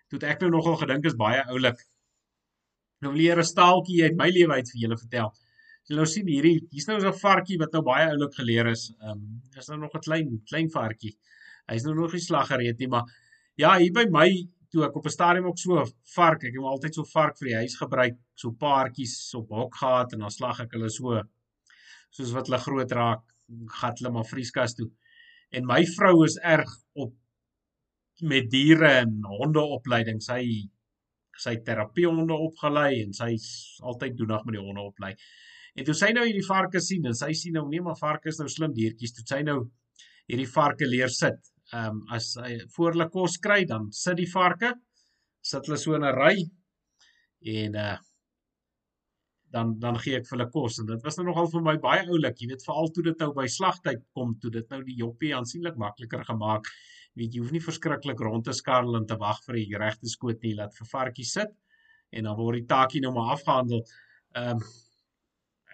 toe 0.09 0.19
ek 0.25 0.41
nou 0.41 0.49
nogal 0.51 0.77
gedink 0.81 1.05
is 1.05 1.15
baie 1.15 1.43
oulik. 1.53 1.79
Nou 3.01 3.13
wil 3.13 3.39
'n 3.39 3.43
staaltjie 3.43 4.03
uit 4.03 4.15
my 4.15 4.29
lewe 4.29 4.53
uit 4.53 4.71
vir 4.71 4.81
julle 4.81 4.97
vertel. 4.97 5.33
Jy 5.89 5.95
nou 5.95 6.05
sien 6.05 6.27
hierdie 6.27 6.67
hier's 6.71 6.87
nou 6.87 6.97
'n 6.99 7.13
varkie 7.13 7.57
wat 7.57 7.73
nou 7.73 7.81
baie 7.83 8.07
oulik 8.09 8.33
geleer 8.33 8.67
is. 8.67 8.91
Ehm 9.01 9.11
um, 9.11 9.41
is 9.57 9.67
nou 9.67 9.79
nog 9.79 9.93
'n 9.95 10.05
klein 10.07 10.41
klein 10.45 10.69
varkie. 10.69 11.17
Hy's 11.67 11.83
nou 11.83 11.95
nog 11.95 12.13
nie 12.13 12.21
slag 12.21 12.47
gereed 12.47 12.79
nie, 12.79 12.87
maar 12.87 13.05
ja, 13.55 13.77
hier 13.77 13.91
by 13.93 14.05
my 14.09 14.29
toe 14.71 14.85
ek 14.85 14.95
op 14.95 15.05
'n 15.05 15.15
stadium 15.17 15.45
ook 15.49 15.57
so 15.57 15.83
vark, 16.15 16.43
ek 16.43 16.53
het 16.53 16.63
altyd 16.73 16.95
so 16.95 17.03
vark 17.03 17.37
vir 17.37 17.47
die 17.47 17.59
huis 17.61 17.75
gebruik, 17.75 18.17
so 18.35 18.51
paartjies 18.51 19.33
op 19.35 19.49
hok 19.49 19.75
gehad 19.75 20.13
en 20.13 20.19
dan 20.19 20.31
slag 20.31 20.59
ek 20.59 20.73
hulle 20.73 20.89
so 20.89 21.21
soos 22.11 22.31
wat 22.33 22.47
hulle 22.47 22.59
groot 22.59 22.91
raak, 22.91 23.23
gat 23.81 23.99
hulle 23.99 24.11
maar 24.13 24.25
vrieskas 24.25 24.75
toe. 24.75 24.89
En 25.51 25.65
my 25.65 25.83
vrou 25.85 26.23
is 26.25 26.37
erg 26.37 26.69
op 26.93 27.13
met 28.21 28.49
diere 28.51 28.91
en 29.01 29.21
hondeopleiding. 29.23 30.21
Sy 30.21 30.69
sy 31.39 31.55
terapie 31.63 32.07
honde 32.09 32.35
opgelei 32.35 32.99
en 33.03 33.13
sy 33.15 33.29
altyd 33.87 34.17
doenig 34.19 34.41
met 34.45 34.57
die 34.57 34.63
honde 34.63 34.81
oplei. 34.83 35.13
En 35.79 35.85
toe 35.87 35.95
sy 35.95 36.09
nou 36.11 36.25
hierdie 36.25 36.43
varke 36.43 36.81
sien 36.83 37.05
en 37.07 37.15
sy 37.15 37.29
sien 37.37 37.55
nou 37.55 37.63
nee 37.69 37.83
maar 37.85 37.95
varke 37.95 38.27
is 38.27 38.41
nou 38.41 38.49
slim 38.51 38.73
diertjies, 38.75 39.13
toe 39.15 39.23
sy 39.29 39.39
nou 39.47 39.61
hierdie 40.27 40.49
varke 40.51 40.89
leer 40.89 41.13
sit. 41.13 41.39
Ehm 41.73 41.99
um, 41.99 42.05
as 42.15 42.33
hy 42.41 42.57
voor 42.75 42.95
hulle 42.95 43.09
kos 43.13 43.37
kry, 43.37 43.63
dan 43.69 43.91
sit 43.93 44.17
die 44.17 44.29
varke 44.29 44.73
sit 45.41 45.67
hulle 45.67 45.77
so 45.77 45.95
in 45.95 46.03
'n 46.03 46.15
ry 46.15 46.35
en 47.57 47.75
uh 47.75 47.97
dan 49.53 49.79
dan 49.79 49.97
gee 49.97 50.17
ek 50.17 50.27
vir 50.27 50.37
hulle 50.37 50.51
kos 50.53 50.79
en 50.81 50.85
dit 50.89 51.05
was 51.05 51.17
nou 51.17 51.25
nogal 51.25 51.47
vir 51.49 51.63
my 51.65 51.75
baie 51.81 52.03
oulik. 52.05 52.37
Jy 52.41 52.49
weet 52.51 52.65
veral 52.65 52.91
toe 52.93 53.03
dit 53.03 53.23
nou 53.23 53.31
by 53.33 53.47
slagtyd 53.49 54.03
kom, 54.13 54.35
toe 54.41 54.51
dit 54.53 54.69
nou 54.69 54.83
die 54.85 54.97
joppie 54.99 55.31
aansienlik 55.35 55.77
makliker 55.77 56.25
gemaak. 56.27 56.69
Jy 57.15 57.23
weet 57.23 57.33
jy 57.33 57.41
hoef 57.41 57.55
nie 57.55 57.63
verskriklik 57.65 58.21
rond 58.21 58.45
te 58.45 58.53
skarrel 58.53 58.99
en 58.99 59.07
te 59.09 59.17
wag 59.17 59.41
vir 59.47 59.55
die 59.55 59.81
regte 59.81 60.11
skoot 60.11 60.43
nie. 60.45 60.53
Laat 60.59 60.77
vir 60.77 60.91
varkie 60.91 61.25
sit 61.25 61.55
en 62.11 62.29
dan 62.29 62.37
word 62.37 62.59
die 62.59 62.69
taakie 62.69 63.01
nou 63.01 63.13
maar 63.15 63.33
afgehandel. 63.37 63.83
Ehm 64.35 64.57
um, 64.57 64.63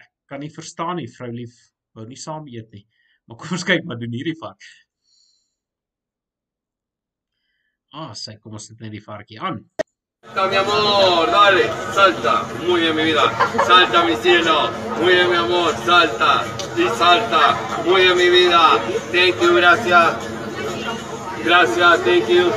ek 0.00 0.10
kan 0.32 0.40
nie 0.40 0.50
verstaan 0.50 0.96
nie, 0.96 1.08
vrou 1.08 1.30
lief, 1.32 1.54
wou 1.94 2.06
nie 2.06 2.16
saam 2.16 2.48
eet 2.48 2.72
nie. 2.72 2.86
Maar 3.28 3.36
kom 3.42 3.58
ons 3.58 3.68
kyk 3.70 3.84
wat 3.90 4.00
doen 4.00 4.16
hierdie 4.16 4.38
vark. 4.40 4.70
Ah, 7.98 8.12
ons 8.12 8.64
sit 8.68 8.80
net 8.84 8.92
die 8.92 9.00
varkie 9.00 9.38
aan. 9.40 9.54
Salta, 10.20 10.42
mi 10.50 10.56
amor, 10.60 11.30
dale, 11.32 11.62
salta. 11.96 12.34
Muy 12.66 12.80
bien, 12.82 12.94
mi 12.94 13.04
vida. 13.04 13.24
Salta, 13.64 14.02
mi 14.04 14.16
cielo. 14.16 14.56
Muy 15.00 15.14
bien, 15.14 15.30
mi 15.30 15.36
amor, 15.36 15.72
salta. 15.86 16.44
Y 16.76 16.90
salta. 16.98 17.56
Muy 17.86 18.02
bien, 18.02 18.18
mi 18.18 18.28
vida. 18.28 18.60
Thank 19.12 19.40
you, 19.40 19.54
gracias. 19.56 20.28
Gracias, 21.42 22.04
thank 22.04 22.28
you. 22.28 22.52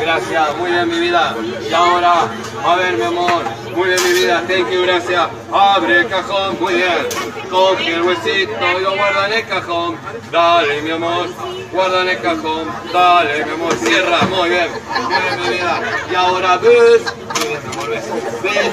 Gracias, 0.00 0.56
muy 0.58 0.70
bien, 0.70 0.88
mi 0.90 1.00
vida. 1.00 1.34
Y 1.68 1.72
ahora, 1.72 2.30
a 2.64 2.76
ver, 2.76 2.96
mi 2.98 3.02
amor. 3.02 3.65
Muy 3.76 3.88
bien, 3.88 4.02
mi 4.04 4.12
vida. 4.20 4.42
Thank 4.48 4.70
you, 4.70 4.82
gracias. 4.84 5.28
Abre 5.52 6.00
el 6.00 6.08
cajón, 6.08 6.58
muy 6.58 6.76
bien. 6.76 7.06
Coge 7.50 7.92
el 7.92 8.02
huesito 8.04 8.78
y 8.78 8.82
lo 8.82 8.96
guarda 8.96 9.26
en 9.26 9.32
el 9.34 9.46
cajón. 9.46 9.96
Dale, 10.32 10.80
mi 10.80 10.92
amor. 10.92 11.26
Guarda 11.70 12.00
en 12.00 12.08
el 12.08 12.20
cajón. 12.22 12.64
Dale, 12.90 13.44
mi 13.44 13.50
amor. 13.52 13.74
Cierra, 13.74 14.22
muy 14.34 14.48
bien. 14.48 14.68
Muy 14.70 15.14
bien, 15.14 15.40
mi 15.42 15.48
vida. 15.58 15.80
Y 16.10 16.14
ahora 16.14 16.56
ves. 16.56 17.02
Muy 17.02 17.48
bien, 17.48 17.60
amor, 17.70 17.90
ves. 17.90 18.04
Ves, 18.42 18.72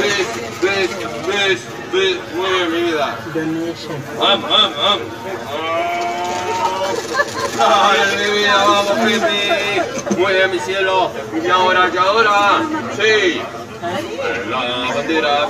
ves, 0.00 0.26
ves, 0.60 0.90
ves, 1.28 1.60
ves. 1.92 2.18
Muy 2.34 2.50
bien, 2.50 2.72
mi 2.72 2.90
vida. 2.90 3.16
Am, 4.20 4.44
am, 4.44 4.72
am. 4.88 5.00
Dale, 7.56 8.16
mi 8.16 8.38
vida, 8.38 8.56
vamos, 8.56 8.92
Pipi. 9.06 10.20
Muy 10.20 10.32
bien, 10.32 10.50
mi 10.50 10.58
cielo. 10.58 11.12
Y 11.44 11.48
ahora, 11.48 11.88
y 11.94 11.96
ahora. 11.96 12.62
Sí. 12.96 13.40
La 14.50 14.94
bandera, 14.94 15.48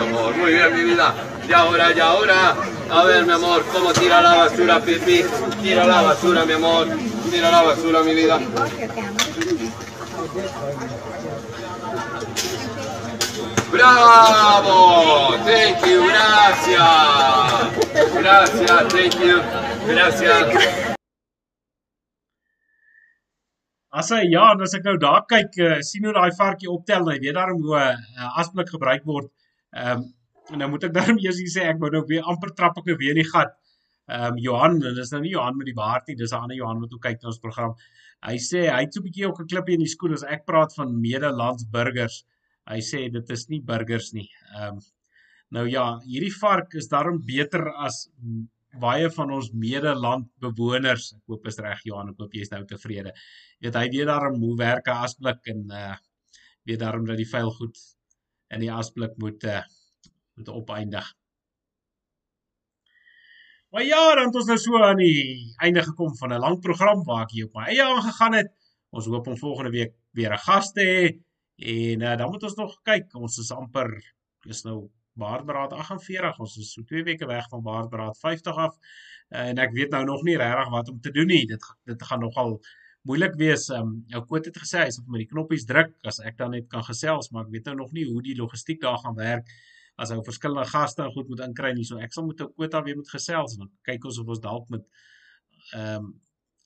mi 0.00 0.08
amor. 0.08 0.36
Muy 0.36 0.52
bien, 0.52 0.74
mi 0.74 0.84
vida. 0.84 1.14
Y 1.48 1.52
ahora, 1.52 1.92
y 1.92 2.00
ahora. 2.00 2.54
A 2.90 3.04
ver, 3.04 3.24
mi 3.24 3.32
amor, 3.32 3.64
cómo 3.72 3.92
tira 3.92 4.20
la 4.20 4.34
basura, 4.34 4.80
Pipi. 4.80 5.24
Tira 5.62 5.86
la 5.86 6.02
basura, 6.02 6.44
mi 6.44 6.52
amor. 6.52 6.86
Tira 7.30 7.50
la 7.50 7.62
basura, 7.62 8.02
mi 8.02 8.14
vida. 8.14 8.38
¡Bravo! 13.72 15.34
Thank 15.44 15.86
you, 15.86 16.04
gracias. 16.06 16.80
Gracias, 18.14 18.88
thank 18.88 19.14
you. 19.20 19.40
Gracias. 19.86 20.94
As 23.94 24.08
hy 24.10 24.24
ja, 24.26 24.48
en 24.52 24.62
as 24.66 24.72
ek 24.74 24.86
nou 24.88 24.96
daar 24.98 25.22
kyk, 25.30 25.56
uh, 25.62 25.74
sien 25.86 26.06
hoe 26.08 26.12
daai 26.16 26.34
varkie 26.34 26.70
optel, 26.70 27.06
hy 27.12 27.20
weet 27.22 27.36
daarom 27.36 27.60
hoe 27.62 27.76
'n 27.78 28.00
uh, 28.18 28.30
asblik 28.42 28.72
gebruik 28.74 29.04
word. 29.06 29.28
Ehm 29.72 30.00
um, 30.02 30.12
en 30.52 30.58
nou 30.60 30.68
moet 30.72 30.82
ek 30.88 30.94
daarom 30.98 31.20
eers 31.22 31.38
sê 31.52 31.68
ek 31.70 31.78
wou 31.80 31.90
nou 31.94 32.02
weer 32.08 32.26
amper 32.32 32.50
trap 32.58 32.80
ek 32.80 32.90
nou 32.90 32.96
weer 32.98 33.14
in 33.14 33.22
die 33.22 33.30
gat. 33.30 33.54
Ehm 34.10 34.32
um, 34.32 34.40
Johan, 34.46 34.80
en 34.82 34.98
dis 34.98 35.12
nou 35.14 35.20
nie 35.22 35.30
Johan 35.36 35.56
met 35.60 35.70
die 35.70 35.76
baard 35.78 36.10
nie, 36.10 36.16
dis 36.16 36.32
'n 36.32 36.42
ander 36.42 36.56
Johan 36.56 36.82
wat 36.82 36.92
ook 36.92 37.04
kyk 37.06 37.22
na 37.22 37.30
ons 37.30 37.38
program. 37.46 37.76
Hy 38.26 38.36
sê 38.48 38.66
hy 38.66 38.80
het 38.82 38.94
so 38.94 39.00
'n 39.00 39.06
bietjie 39.06 39.28
ook 39.28 39.40
'n 39.40 39.46
klippie 39.52 39.78
in 39.78 39.86
die 39.86 39.94
skoen 39.94 40.12
as 40.18 40.26
ek 40.36 40.44
praat 40.44 40.74
van 40.74 41.00
medelandsburgers. 41.00 42.24
Hy 42.66 42.80
sê 42.80 43.06
dit 43.12 43.30
is 43.30 43.48
nie 43.48 43.60
burgers 43.60 44.12
nie. 44.12 44.28
Ehm 44.56 44.74
um, 44.74 44.80
nou 45.54 45.66
ja, 45.70 45.86
hierdie 46.02 46.34
vark 46.40 46.74
is 46.74 46.88
daarom 46.88 47.22
beter 47.22 47.70
as 47.86 48.08
baie 48.80 49.10
van 49.16 49.32
ons 49.36 49.50
medelandbewoners. 49.52 51.12
Ek 51.18 51.32
hoop 51.32 51.46
is 51.50 51.58
reg 51.62 51.82
Johan, 51.84 52.12
ek 52.12 52.22
hoop 52.22 52.34
jy 52.34 52.44
is 52.46 52.52
nou 52.52 52.62
tevrede. 52.68 53.12
Jy 53.58 53.68
weet 53.68 53.80
hy 53.80 53.88
weet 53.96 54.10
daarom 54.10 54.40
hoe 54.42 54.56
werk 54.60 54.88
'n 54.88 55.04
asblik 55.08 55.40
en 55.52 55.66
uh 55.70 55.96
weet 56.64 56.80
daarom 56.80 57.04
dat 57.06 57.16
die 57.16 57.28
vuil 57.28 57.50
goed 57.50 57.76
in 58.50 58.60
die 58.60 58.72
asblik 58.72 59.18
moet 59.18 59.44
uh 59.44 59.62
moet 60.36 60.48
opeindig. 60.48 61.06
Maar 63.74 63.84
ja, 63.84 64.14
dan 64.14 64.28
het 64.28 64.36
ons 64.38 64.46
nou 64.46 64.58
so 64.58 64.78
aan 64.78 65.00
die 65.02 65.54
einde 65.58 65.82
gekom 65.82 66.16
van 66.16 66.32
'n 66.32 66.38
lang 66.38 66.60
program 66.60 67.04
waar 67.04 67.22
ek 67.24 67.30
hier 67.30 67.46
op 67.46 67.54
my 67.54 67.64
eie 67.66 67.82
aangegaan 67.82 68.34
het. 68.34 68.50
Ons 68.90 69.06
hoop 69.06 69.26
om 69.26 69.36
volgende 69.36 69.70
week 69.70 69.94
weer 70.12 70.32
'n 70.32 70.44
gas 70.46 70.72
te 70.72 70.84
hê. 70.86 71.02
En 71.58 72.00
uh, 72.00 72.16
dan 72.16 72.30
moet 72.30 72.42
ons 72.42 72.54
nog 72.54 72.82
kyk. 72.82 73.14
Ons 73.14 73.38
is 73.38 73.50
amper 73.50 73.90
is 74.46 74.62
nou 74.62 74.90
Baardberaad 75.20 75.72
48. 75.72 76.38
Ons 76.38 76.56
is 76.62 76.72
so 76.72 76.82
2 76.82 77.04
weke 77.04 77.26
weg 77.26 77.48
van 77.52 77.62
Baardberaad 77.62 78.18
50 78.18 78.56
af. 78.66 78.78
Uh, 79.30 79.48
en 79.50 79.60
ek 79.62 79.74
weet 79.76 79.90
nou 79.94 80.04
nog 80.04 80.24
nie 80.26 80.36
regtig 80.40 80.72
wat 80.74 80.88
om 80.88 81.00
te 81.00 81.12
doen 81.14 81.30
nie. 81.30 81.44
Dit 81.50 81.62
dit 81.90 82.02
gaan 82.08 82.20
nogal 82.20 82.58
moeilik 83.04 83.36
wees. 83.40 83.68
Ehm 83.68 83.80
um, 83.80 83.94
jou 84.12 84.24
koot 84.30 84.48
het 84.48 84.58
gesê 84.58 84.84
hy 84.86 84.90
sal 84.94 85.06
met 85.12 85.24
die 85.24 85.30
knoppies 85.30 85.66
druk 85.68 85.92
as 86.08 86.20
ek 86.24 86.38
dan 86.40 86.54
net 86.56 86.68
kan 86.72 86.84
gesels, 86.86 87.30
maar 87.30 87.46
ek 87.46 87.54
weet 87.56 87.70
nou 87.70 87.76
nog 87.82 87.92
nie 87.92 88.04
hoe 88.08 88.22
die 88.24 88.36
logistiek 88.38 88.80
daar 88.82 88.98
gaan 89.02 89.16
werk 89.18 89.48
as 90.00 90.10
hy 90.10 90.18
verskillende 90.26 90.66
gaste 90.66 91.04
en 91.04 91.12
goed 91.14 91.28
moet 91.30 91.44
inkry 91.44 91.72
nie. 91.76 91.84
So 91.86 92.00
ek 92.02 92.14
sal 92.14 92.26
met 92.26 92.40
ou 92.42 92.50
koot 92.56 92.74
weer 92.86 92.96
moet 92.98 93.10
gesels 93.12 93.54
en 93.54 93.66
dan 93.66 93.72
kyk 93.86 94.08
ons 94.10 94.20
of 94.22 94.32
ons 94.36 94.44
dalk 94.50 94.68
met 94.74 94.86
ehm 95.72 96.04
um, 96.04 96.12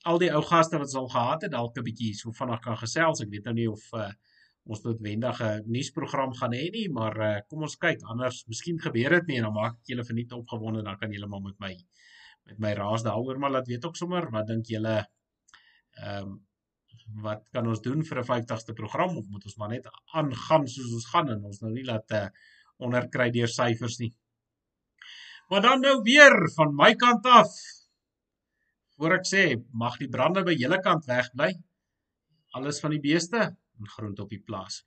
al 0.06 0.20
die 0.22 0.30
ou 0.32 0.40
gaste 0.46 0.78
wat 0.78 0.86
ons 0.86 0.96
al 0.96 1.08
gehad 1.10 1.42
het 1.44 1.52
dalk 1.52 1.76
'n 1.76 1.84
bietjie 1.84 2.12
so 2.14 2.32
vinnig 2.32 2.60
kan 2.64 2.76
gesels. 2.78 3.20
Ek 3.20 3.30
weet 3.30 3.44
nou 3.44 3.54
nie 3.54 3.66
of 3.70 3.82
uh, 3.92 4.12
ons 4.64 4.82
noodwendige 4.84 5.62
nuusprogram 5.66 6.34
gaan 6.36 6.52
hê 6.52 6.66
nie, 6.72 6.88
maar 6.92 7.16
uh, 7.20 7.30
kom 7.48 7.62
ons 7.64 7.78
kyk. 7.80 8.02
Anders 8.12 8.42
miskien 8.48 8.80
gebeur 8.80 9.18
dit 9.18 9.30
nie 9.30 9.38
en 9.38 9.48
dan 9.48 9.54
maak 9.54 9.78
ek 9.78 9.94
julle 9.94 10.04
verniet 10.04 10.34
opgewonde 10.36 10.82
dan 10.84 10.98
kan 11.00 11.12
julle 11.12 11.30
maar 11.30 11.44
met 11.44 11.56
my 11.60 11.72
met 12.48 12.60
my 12.64 12.72
raas 12.76 13.04
daaroor 13.04 13.38
maar 13.38 13.52
laat 13.52 13.66
weet 13.68 13.84
ook 13.84 13.96
sommer 13.96 14.30
wat 14.32 14.46
dink 14.48 14.68
julle 14.72 14.98
ehm 14.98 16.28
um, 16.28 16.36
wat 17.24 17.44
kan 17.54 17.66
ons 17.68 17.80
doen 17.80 18.02
vir 18.04 18.18
'n 18.20 18.28
50ste 18.28 18.74
program 18.76 19.16
of 19.16 19.28
moet 19.32 19.44
ons 19.44 19.56
maar 19.56 19.70
net 19.72 19.86
aangaan 20.12 20.66
soos 20.68 20.92
ons 20.92 21.06
gaan 21.12 21.30
en 21.34 21.44
ons 21.50 21.60
nou 21.62 21.72
nie 21.72 21.84
laat 21.84 22.10
uh, 22.12 22.26
onderkry 22.78 23.30
deur 23.30 23.48
syfers 23.48 23.98
nie. 23.98 24.10
Maar 25.48 25.62
dan 25.62 25.80
nou 25.80 25.94
weer 26.02 26.36
van 26.56 26.74
my 26.74 26.92
kant 26.94 27.26
af. 27.26 27.48
Voor 28.96 29.14
ek 29.18 29.26
sê, 29.30 29.44
mag 29.72 29.96
die 29.98 30.08
brande 30.08 30.44
by 30.44 30.52
julle 30.52 30.80
kant 30.84 31.06
wegbly. 31.08 31.54
Alles 32.58 32.80
van 32.80 32.90
die 32.90 33.00
beeste 33.00 33.56
en 33.78 33.88
grond 33.88 34.18
op 34.18 34.28
die 34.28 34.42
plaas. 34.42 34.86